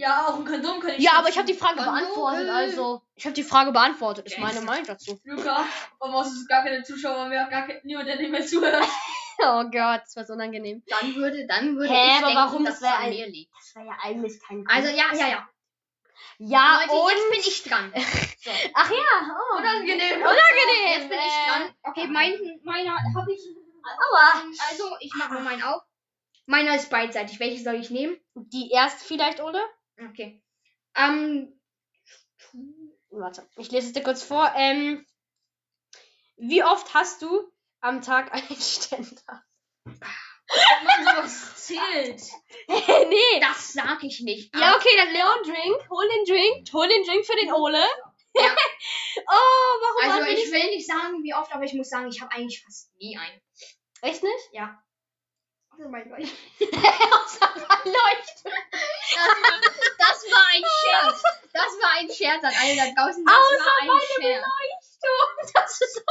Ja, 0.00 0.28
auch 0.28 0.36
ein 0.36 0.44
Kondom 0.44 0.78
kann 0.80 0.90
ich 0.90 1.02
Ja, 1.02 1.12
aber 1.14 1.28
ich 1.28 1.36
habe 1.36 1.46
die 1.46 1.54
Frage 1.54 1.76
Kondom, 1.78 1.94
beantwortet, 1.94 2.48
also. 2.48 3.02
Ich 3.16 3.24
habe 3.24 3.34
die 3.34 3.42
Frage 3.42 3.72
beantwortet, 3.72 4.26
ist 4.26 4.38
meine. 4.38 4.60
Meinung 4.60 4.86
dazu. 4.86 5.20
Luca, 5.24 5.64
warum 5.98 6.14
hast 6.16 6.40
du 6.40 6.46
gar 6.46 6.62
keine 6.62 6.82
Zuschauer 6.84 7.26
mehr? 7.28 7.46
Gar 7.48 7.66
kein, 7.66 7.80
niemand, 7.82 8.06
der 8.08 8.16
nicht 8.16 8.30
mehr 8.30 8.46
zuhört. 8.46 8.86
Oh 9.40 9.62
Gott, 9.70 10.00
das 10.04 10.16
war 10.16 10.24
so 10.24 10.32
unangenehm. 10.32 10.82
Dann 10.88 11.14
würde, 11.14 11.46
dann 11.46 11.76
würde 11.76 11.92
Hä, 11.94 12.06
ich 12.08 12.12
aber 12.16 12.26
denken, 12.26 12.34
warum? 12.34 12.64
dass 12.64 12.80
Das 12.80 12.82
wär 12.82 12.88
es 12.90 12.96
an 12.96 13.02
ein- 13.04 13.10
mir 13.10 13.26
liegt. 13.28 13.52
Das 13.56 13.76
war 13.76 13.84
ja 13.84 13.92
eigentlich 14.02 14.40
kein 14.42 14.64
Also 14.66 14.88
ja, 14.88 15.14
ja, 15.14 15.28
ja. 15.28 15.48
Ja, 16.38 16.80
Leute, 16.80 16.92
und. 16.92 17.10
jetzt 17.10 17.30
bin 17.30 17.40
ich 17.40 17.62
dran. 17.64 17.92
So. 18.40 18.50
Ach 18.74 18.90
ja, 18.90 19.36
oh. 19.36 19.58
Unangenehm. 19.58 20.20
Unangenehm. 20.20 20.92
Jetzt 20.92 21.08
bin 21.08 21.18
ich 21.18 21.24
äh, 21.24 21.48
dran. 21.48 21.74
Okay, 21.82 22.06
mein, 22.08 22.60
meiner 22.64 22.96
habe 23.14 23.32
ich. 23.32 23.40
Aua. 23.84 24.42
Also, 24.70 24.96
ich 25.00 25.14
mache 25.14 25.34
mal 25.34 25.42
meinen 25.42 25.62
auf. 25.62 25.82
Meiner 26.46 26.76
ist 26.76 26.90
beidseitig. 26.90 27.40
Welche 27.40 27.62
soll 27.62 27.76
ich 27.76 27.90
nehmen? 27.90 28.18
Die 28.34 28.70
erste 28.70 29.04
vielleicht, 29.04 29.40
oder? 29.40 29.62
Okay. 29.98 30.42
Ähm, 30.94 31.58
Warte, 33.10 33.48
ich 33.56 33.70
lese 33.70 33.88
es 33.88 33.92
dir 33.92 34.02
kurz 34.02 34.22
vor. 34.22 34.52
Ähm, 34.56 35.06
wie 36.36 36.62
oft 36.62 36.94
hast 36.94 37.22
du 37.22 37.50
am 37.80 38.02
Tag 38.02 38.32
einen 38.32 38.56
Ständer? 38.60 39.44
Ob 40.48 40.84
man 40.84 41.04
sowas 41.04 41.66
zählt. 41.66 42.22
nee. 42.68 43.40
das 43.40 43.72
sag 43.72 44.02
ich 44.02 44.20
nicht. 44.20 44.54
Ja, 44.54 44.76
okay, 44.76 44.96
dann 44.96 45.12
Leon, 45.12 45.42
Drink. 45.44 45.90
Hol 45.90 46.08
den 46.08 46.24
Drink. 46.24 46.72
Hol 46.72 46.88
den 46.88 47.04
Drink 47.04 47.26
für 47.26 47.36
den 47.36 47.52
Ole. 47.52 47.84
Ja. 48.34 48.42
oh, 49.26 49.72
warum 49.80 50.22
Also, 50.22 50.30
ich 50.30 50.50
will 50.50 50.70
nicht 50.70 50.86
sagen, 50.86 51.22
wie 51.22 51.34
oft, 51.34 51.52
aber 51.52 51.64
ich 51.64 51.74
muss 51.74 51.88
sagen, 51.88 52.08
ich 52.08 52.20
habe 52.20 52.32
eigentlich 52.32 52.62
fast 52.62 52.94
nie 52.96 53.16
einen. 53.18 53.40
Echt 54.02 54.22
nicht? 54.22 54.48
Ja. 54.52 54.82
Also, 55.70 55.88
mein 55.88 56.08
Gott. 56.08 56.20
Außer 56.20 57.66
man 57.68 57.84
leuchtet. 57.84 58.52
Das 59.98 60.24
war 60.30 60.46
ein 60.52 60.62
Scherz. 60.62 61.22
Das 61.52 61.72
war 61.80 61.90
ein 61.98 62.10
Scherz 62.10 62.44
an 62.44 62.52
alle 62.60 62.76
da 62.76 63.02
draußen. 63.02 63.24
Das 63.24 63.34
Außer 63.34 63.64
war 63.64 63.82
ein 63.82 64.00
Scherz. 64.20 64.44
Leuchtturm. 65.02 65.52
Das 65.54 65.80
ist 65.80 65.94
so 65.94 66.02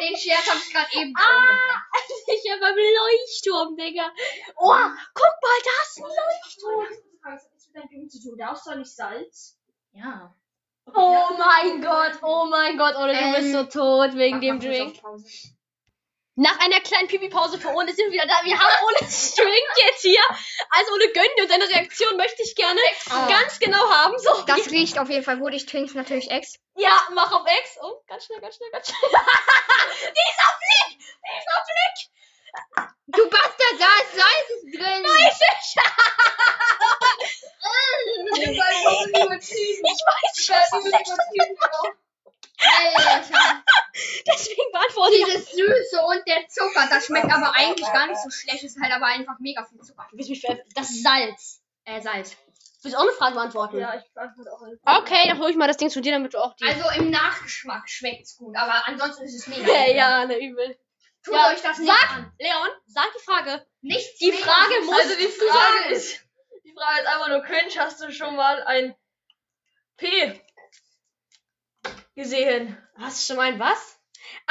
Den 0.00 0.16
Scherz 0.16 0.48
habe 0.48 0.58
ich 0.64 0.72
gerade 0.72 0.88
eben 0.94 1.12
Ah. 1.16 1.40
gemacht. 1.40 1.84
sicher 2.26 2.58
beim 2.60 2.76
Leuchtturm, 2.76 3.76
Digga. 3.76 4.10
Oh, 4.56 4.74
guck 5.14 5.34
mal, 5.42 5.60
da 5.64 5.82
ist 5.82 5.98
ein 5.98 6.04
Leuchtturm. 6.04 6.86
Was 7.24 7.44
hat 7.44 7.54
das 7.54 7.66
mit 7.68 7.76
deinem 7.76 7.88
Drink 7.88 8.10
zu 8.10 8.22
tun? 8.22 8.38
Da 8.38 8.52
ist 8.52 8.66
doch 8.66 8.74
nicht 8.74 8.94
Salz. 8.94 9.58
Ja. 9.92 10.34
Oh 10.94 11.28
mein 11.38 11.80
Gott, 11.80 12.18
oh 12.22 12.46
mein 12.50 12.76
Gott, 12.76 12.96
oder 12.96 13.12
du 13.12 13.18
Ähm, 13.18 13.34
bist 13.34 13.52
so 13.52 13.64
tot 13.64 14.16
wegen 14.16 14.40
dem 14.40 14.58
Drink. 14.58 15.00
Auf. 16.36 16.42
Nach 16.44 16.58
einer 16.60 16.80
kleinen 16.80 17.08
Pipi-Pause 17.08 17.58
für 17.58 17.68
Ole 17.68 17.92
sind 17.92 18.06
wir 18.06 18.12
wieder 18.12 18.26
da. 18.26 18.42
Wir 18.44 18.58
haben 18.58 18.72
Ole's 18.86 19.34
Drink 19.36 19.86
jetzt 19.86 20.00
hier. 20.02 20.22
Also 20.70 20.92
Ole 20.92 21.12
gönnt 21.12 21.30
dir 21.36 21.42
und 21.42 21.50
seine 21.50 21.68
Reaktion 21.68 22.16
möchte 22.16 22.42
ich 22.42 22.54
gerne 22.54 22.80
Oh. 23.10 23.28
ganz 23.28 23.58
genau 23.58 23.88
haben. 23.90 24.18
So, 24.18 24.42
Das 24.46 24.70
riecht 24.70 24.98
auf 24.98 25.08
jeden 25.10 25.24
Fall 25.24 25.38
gut. 25.38 25.52
Ich 25.54 25.66
trinke 25.66 25.90
es 25.90 25.94
natürlich 25.94 26.30
ex. 26.30 26.54
ja, 26.76 27.00
mach 27.14 27.30
auf 27.32 27.46
Ex. 27.46 27.76
Oh, 27.82 28.00
ganz 28.08 28.24
schnell, 28.24 28.40
ganz 28.40 28.56
schnell, 28.56 28.70
ganz 28.70 28.86
schnell. 28.88 28.98
Dieser 30.00 30.50
Blick, 30.58 30.98
dieser 30.98 31.62
Blick. 31.66 31.96
Du 33.08 33.28
Bastard, 33.28 33.76
da 33.78 33.86
ist 34.02 34.12
Salz 34.14 34.48
drin. 34.72 35.02
Weiß 35.04 35.40
ich. 35.40 35.76
Ich 38.34 38.56
weiß 38.56 39.50
Ich 39.50 40.50
weiß, 40.50 40.70
ich 40.84 40.92
weiß. 40.92 41.08
Alter. 42.64 43.62
Deswegen 44.26 44.72
beantworte 44.72 45.14
ich. 45.16 45.24
Dieses 45.24 45.50
Süße 45.50 46.00
und 46.06 46.22
der 46.28 46.48
Zucker, 46.48 46.86
das 46.90 46.91
schmeckt 47.04 47.32
aber 47.32 47.54
eigentlich 47.56 47.86
gar 47.92 48.06
nicht 48.06 48.20
so 48.22 48.30
schlecht. 48.30 48.62
Ist 48.64 48.80
halt 48.80 48.92
aber 48.92 49.06
einfach 49.06 49.38
mega 49.38 49.64
viel 49.64 49.80
Zucker. 49.80 50.06
Du 50.10 50.16
willst 50.16 50.30
mich 50.30 50.40
ver- 50.40 50.58
Das 50.74 50.90
ist 50.90 51.02
Salz. 51.02 51.62
Äh, 51.84 52.00
Salz. 52.00 52.36
Willst 52.82 52.96
du 52.96 52.98
auch 52.98 53.02
eine 53.04 53.12
Frage 53.12 53.34
beantworten? 53.34 53.78
Ja, 53.78 53.94
ich 53.96 54.12
beantworte 54.12 54.52
auch 54.52 54.62
eine. 54.62 54.78
Okay, 55.00 55.28
dann 55.28 55.38
hol 55.38 55.50
ich 55.50 55.56
mal 55.56 55.68
das 55.68 55.76
Ding 55.76 55.88
zu 55.90 56.00
dir, 56.00 56.12
damit 56.12 56.34
du 56.34 56.38
auch 56.38 56.54
die. 56.56 56.64
Also 56.64 56.84
im 57.00 57.10
Nachgeschmack 57.10 57.88
schmeckt's 57.88 58.36
gut, 58.36 58.56
aber 58.56 58.86
ansonsten 58.88 59.22
ist 59.24 59.34
es 59.36 59.46
mega. 59.46 59.72
ja, 59.72 59.86
ja, 59.86 60.26
ne, 60.26 60.36
übel. 60.44 60.76
Tut 61.24 61.34
Ja, 61.34 61.50
euch 61.52 61.62
das 61.62 61.78
nicht 61.78 61.88
sag- 61.92 62.10
an. 62.16 62.32
Leon, 62.40 62.68
sag 62.86 63.06
die 63.16 63.22
Frage. 63.24 63.64
Nichts 63.82 64.18
Die 64.18 64.30
mega 64.32 64.42
Frage 64.44 64.74
süß. 64.80 64.86
muss- 64.86 64.98
Also 65.00 65.14
die 65.16 65.28
Frage 65.28 65.94
ist, 65.94 66.20
die 66.64 66.72
Frage 66.72 67.00
ist 67.02 67.06
einfach 67.06 67.28
nur 67.28 67.42
cringe. 67.42 67.70
Hast 67.78 68.02
du 68.02 68.10
schon 68.12 68.34
mal 68.34 68.62
ein 68.64 68.96
P 69.96 70.40
gesehen? 72.16 72.76
Hast 72.96 73.22
du 73.22 73.26
schon 73.32 73.36
mal 73.36 73.52
ein 73.52 73.58
was? 73.60 73.91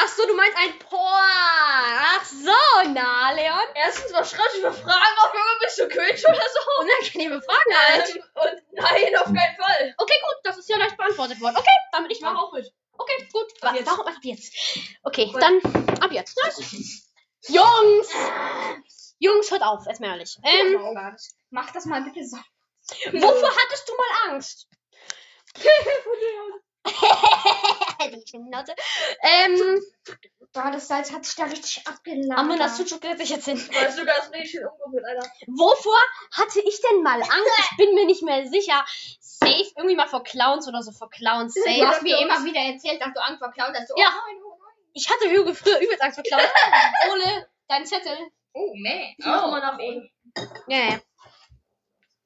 Ach 0.03 0.07
so, 0.07 0.25
du 0.27 0.33
meinst 0.35 0.57
ein 0.57 0.79
Por. 0.79 0.99
Ach 0.99 2.25
so, 2.25 2.89
na, 2.89 3.31
Leon. 3.33 3.67
Erstens, 3.75 4.11
was 4.13 4.31
schreibst 4.31 4.57
du 4.57 4.61
für 4.61 4.73
Fragen 4.73 5.17
auf? 5.23 5.33
Junge, 5.33 5.59
bist 5.61 5.79
du 5.79 5.87
cringe 5.87 6.35
oder 6.35 6.47
so? 6.49 6.59
Unangenehme 6.81 7.41
Fragen 7.41 7.75
halt. 7.87 8.15
Ähm, 8.15 8.23
und 8.35 8.63
nein, 8.73 9.15
auf 9.17 9.25
keinen 9.25 9.55
Fall. 9.57 9.93
Okay, 9.97 10.19
gut, 10.23 10.35
das 10.43 10.57
ist 10.57 10.69
ja 10.69 10.77
leicht 10.77 10.97
beantwortet 10.97 11.39
worden. 11.41 11.57
Okay, 11.57 11.77
damit 11.91 12.11
ich 12.11 12.21
Mach 12.21 12.33
mache. 12.33 12.43
auch 12.45 12.53
mit. 12.53 12.71
Okay, 12.97 13.27
gut. 13.31 13.45
Ab 13.61 13.75
jetzt. 13.75 13.87
Warum 13.87 14.07
ab 14.07 14.13
jetzt? 14.21 14.53
Okay, 15.03 15.31
Gut. 15.31 15.41
dann 15.41 15.59
ab 16.01 16.11
jetzt. 16.11 16.35
Jungs! 17.47 18.09
Jungs, 19.19 19.51
hört 19.51 19.63
auf, 19.63 19.85
erstmal 19.87 20.11
ehrlich. 20.11 20.35
Ähm, 20.43 20.79
Oh. 20.83 20.95
Mach 21.51 21.71
das 21.71 21.85
mal 21.85 22.01
bitte 22.03 22.25
so. 22.25 22.37
wovor 23.11 23.49
hattest 23.55 23.87
du 23.89 23.93
mal 23.95 24.31
Angst? 24.33 24.67
Die 28.09 28.23
Schnauze. 28.27 28.73
Ähm, 29.21 29.81
Boah, 30.53 30.69
das 30.71 30.87
Salz 30.87 31.13
hat 31.13 31.23
sich 31.23 31.35
da 31.35 31.45
richtig 31.45 31.87
abgeladen. 31.87 32.33
Amon, 32.33 32.59
das 32.59 32.77
Sucuk 32.77 33.01
setzt 33.01 33.19
sich 33.19 33.29
jetzt 33.29 33.45
hin. 33.45 33.57
Du 33.57 33.73
weißt 33.73 33.97
sogar, 33.97 34.15
das 34.17 34.31
richtig 34.33 34.51
schön 34.51 34.65
umgeführt, 34.67 35.05
Alter. 35.05 35.31
Wovor 35.47 35.99
hatte 36.33 36.59
ich 36.59 36.81
denn 36.81 37.03
mal 37.03 37.21
Angst? 37.21 37.71
Ich 37.71 37.77
bin 37.77 37.95
mir 37.95 38.05
nicht 38.05 38.21
mehr 38.23 38.45
sicher. 38.47 38.83
Safe, 39.21 39.71
irgendwie 39.77 39.95
mal 39.95 40.07
vor 40.07 40.23
Clowns 40.23 40.67
oder 40.67 40.81
so, 40.83 40.91
vor 40.91 41.09
Clowns. 41.09 41.53
Du 41.53 41.61
Safe. 41.61 41.87
hast 41.87 42.01
mir 42.01 42.19
immer 42.19 42.43
wieder 42.43 42.59
erzählt, 42.59 43.01
dass 43.01 43.13
du 43.13 43.21
Angst 43.23 43.39
vor 43.39 43.51
Cloud 43.51 43.73
hast. 43.75 43.87
So, 43.87 43.95
Ja. 43.97 44.07
Oh, 44.09 44.27
nein, 44.27 44.41
oh, 44.45 44.57
nein. 44.59 44.89
Ich 44.93 45.09
hatte 45.09 45.29
Hüge 45.29 45.55
früher 45.55 45.79
übelst 45.79 46.01
Angst 46.01 46.15
vor 46.15 46.23
Clowns. 46.23 46.43
Ole, 47.13 47.47
dein 47.69 47.85
Zettel. 47.85 48.17
oh 48.53 48.73
man. 48.75 49.15
Ich 49.17 49.25
mach 49.25 49.45
oh, 49.45 49.51
mal 49.51 49.61
nach 49.61 49.77
nee. 49.77 49.89
oben. 49.89 50.11
Ja, 50.67 50.77
ja. 50.77 50.99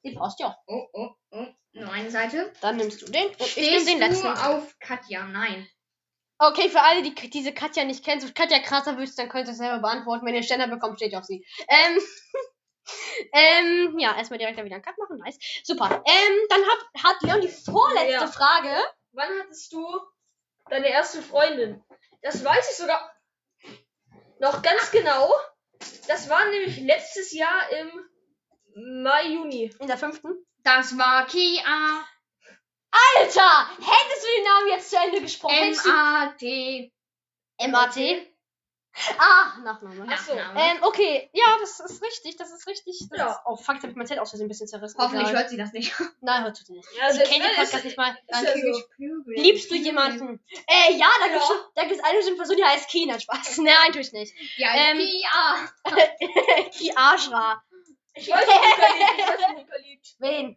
Den 0.04 0.14
brauchst 0.14 0.40
du 0.40 0.44
ja. 0.44 0.58
Oh, 0.66 0.86
oh, 0.92 1.10
oh. 1.30 1.46
Nur 1.76 1.92
eine 1.92 2.10
Seite. 2.10 2.50
Dann 2.62 2.76
nimmst 2.76 3.02
du 3.02 3.06
den 3.06 3.26
und 3.26 3.40
ich 3.40 3.56
nehme 3.56 3.84
den 3.84 3.98
letzten. 3.98 4.22
du 4.26 4.32
auf 4.32 4.78
Katja? 4.78 5.26
Nein. 5.26 5.68
Okay, 6.38 6.70
für 6.70 6.80
alle, 6.82 7.02
die 7.02 7.14
diese 7.30 7.52
Katja 7.52 7.84
nicht 7.84 8.04
kennen, 8.04 8.20
so 8.20 8.28
Katja 8.32 8.60
krasser 8.60 8.96
wisst, 8.98 9.18
dann 9.18 9.28
könnt 9.28 9.46
ihr 9.46 9.52
es 9.52 9.58
selber 9.58 9.80
beantworten. 9.80 10.24
Wenn 10.24 10.34
ihr 10.34 10.42
Ständer 10.42 10.68
bekommt, 10.68 10.98
steht 10.98 11.12
ihr 11.12 11.18
auf 11.18 11.24
sie. 11.24 11.46
Ähm, 11.68 11.98
ähm, 13.32 13.98
ja, 13.98 14.16
erstmal 14.16 14.38
direkt 14.38 14.58
dann 14.58 14.64
wieder 14.64 14.76
einen 14.76 14.84
Cut 14.84 14.96
machen. 14.98 15.18
Nice. 15.18 15.38
Super. 15.64 16.02
Ähm, 16.06 16.36
dann 16.48 16.62
hat, 16.62 17.04
hat 17.04 17.22
Leon 17.22 17.40
die 17.42 17.48
vorletzte 17.48 18.10
Ja. 18.10 18.26
Frage. 18.26 18.74
Wann 19.12 19.28
hattest 19.40 19.72
du 19.72 19.86
deine 20.70 20.88
erste 20.88 21.20
Freundin? 21.20 21.82
Das 22.22 22.42
weiß 22.42 22.70
ich 22.70 22.76
sogar 22.76 23.12
noch 24.38 24.62
ganz 24.62 24.90
genau. 24.90 25.30
Das 26.08 26.28
war 26.30 26.44
nämlich 26.50 26.80
letztes 26.80 27.32
Jahr 27.32 27.70
im 27.70 29.02
Mai, 29.02 29.28
Juni. 29.28 29.74
In 29.78 29.86
der 29.86 29.98
fünften. 29.98 30.46
Das 30.66 30.98
war 30.98 31.24
Kia. 31.26 32.04
Alter! 32.90 33.68
Hättest 33.78 34.22
du 34.22 34.28
den 34.36 34.44
Namen 34.44 34.68
jetzt 34.70 34.90
zu 34.90 34.96
Ende 34.96 35.20
gesprochen? 35.20 35.54
M-A-T. 35.54 36.92
M-A-T? 37.58 38.32
Ach, 39.18 39.58
Nachname. 39.58 40.06
Ach. 40.10 40.26
Nachname. 40.26 40.60
Ähm, 40.60 40.78
okay. 40.82 41.30
Ja, 41.34 41.44
das 41.60 41.78
ist 41.78 42.02
richtig, 42.02 42.36
das 42.36 42.50
ist 42.50 42.66
richtig. 42.66 42.98
Das 43.10 43.18
Ja. 43.18 43.30
Ist, 43.30 43.38
oh, 43.44 43.54
fuck, 43.56 43.74
jetzt 43.74 43.84
hab 43.84 43.90
ich 43.90 43.96
mein 43.96 44.06
Zettel 44.08 44.22
aus 44.22 44.30
Versehen 44.30 44.46
ein 44.46 44.48
bisschen 44.48 44.66
zerrissen. 44.66 44.98
Hoffentlich 44.98 45.28
Egal. 45.28 45.42
hört 45.42 45.50
sie 45.50 45.56
das 45.56 45.72
nicht. 45.72 45.92
Nein, 46.20 46.42
hört 46.42 46.56
sie 46.56 46.72
nicht. 46.72 46.88
Ja, 46.98 47.10
Sie 47.10 47.18
selbst 47.18 47.32
kennt 47.32 47.44
den 47.44 47.54
Podcast 47.54 47.84
nicht 47.84 47.96
mal. 47.96 48.18
Ja 48.28 48.40
so. 48.40 48.82
Prügel. 48.96 49.34
Liebst 49.36 49.70
du 49.70 49.76
jemanden? 49.76 50.44
Äh, 50.66 50.94
ja, 50.94 51.08
da 51.20 51.26
Ja. 51.32 51.40
da 51.76 51.84
gibt's 51.84 52.02
eine 52.02 52.16
bestimmte 52.16 52.38
Person, 52.38 52.56
die 52.56 52.64
heißt 52.64 52.88
Kina. 52.88 53.20
Spaß. 53.20 53.58
Nein, 53.58 53.74
natürlich 53.86 54.12
nicht. 54.12 54.34
Ja, 54.56 54.70
Ähm, 54.74 54.98
Kia. 54.98 55.70
Ki 56.72 56.92
Ashra. 56.96 57.62
Ich 58.16 58.28
weiß 58.28 58.46
nicht, 58.46 59.58
Luca 59.58 59.76
liebt. 59.82 60.14
Wen? 60.18 60.56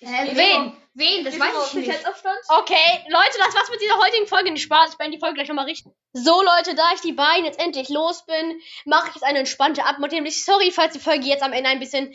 Hä, 0.00 0.30
wen? 0.34 0.76
Wen? 0.94 1.24
Das 1.24 1.38
weiß 1.38 1.68
ich 1.68 1.74
nicht. 1.74 2.06
Okay, 2.48 3.04
Leute, 3.08 3.38
das 3.38 3.54
war's 3.54 3.70
mit 3.70 3.80
dieser 3.80 3.98
heutigen 3.98 4.26
Folge. 4.26 4.50
Nicht 4.50 4.64
Spaß, 4.64 4.92
ich 4.92 4.98
beende 4.98 5.16
die 5.16 5.20
Folge 5.20 5.34
gleich 5.34 5.48
nochmal 5.48 5.66
richten. 5.66 5.94
So, 6.12 6.42
Leute, 6.42 6.74
da 6.74 6.92
ich 6.94 7.00
die 7.02 7.12
beiden 7.12 7.44
jetzt 7.44 7.60
endlich 7.60 7.88
los 7.88 8.26
bin, 8.26 8.60
mache 8.84 9.08
ich 9.08 9.14
jetzt 9.14 9.24
eine 9.24 9.38
entspannte 9.40 9.84
Abmod. 9.84 10.10
Sorry, 10.32 10.72
falls 10.72 10.94
die 10.94 10.98
Folge 10.98 11.26
jetzt 11.26 11.42
am 11.42 11.52
Ende 11.52 11.70
ein 11.70 11.78
bisschen 11.78 12.14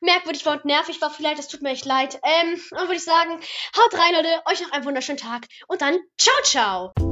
merkwürdig 0.00 0.44
war 0.46 0.54
und 0.54 0.64
nervig 0.64 1.00
war. 1.00 1.10
Vielleicht, 1.10 1.38
es 1.38 1.48
tut 1.48 1.62
mir 1.62 1.70
echt 1.70 1.84
leid. 1.84 2.18
Ähm, 2.22 2.60
und 2.72 2.80
würde 2.80 2.96
ich 2.96 3.04
sagen, 3.04 3.40
haut 3.76 3.94
rein, 3.94 4.14
Leute. 4.14 4.42
Euch 4.46 4.60
noch 4.60 4.72
einen 4.72 4.84
wunderschönen 4.84 5.18
Tag. 5.18 5.46
Und 5.68 5.80
dann, 5.80 5.98
ciao, 6.16 6.42
ciao. 6.42 7.07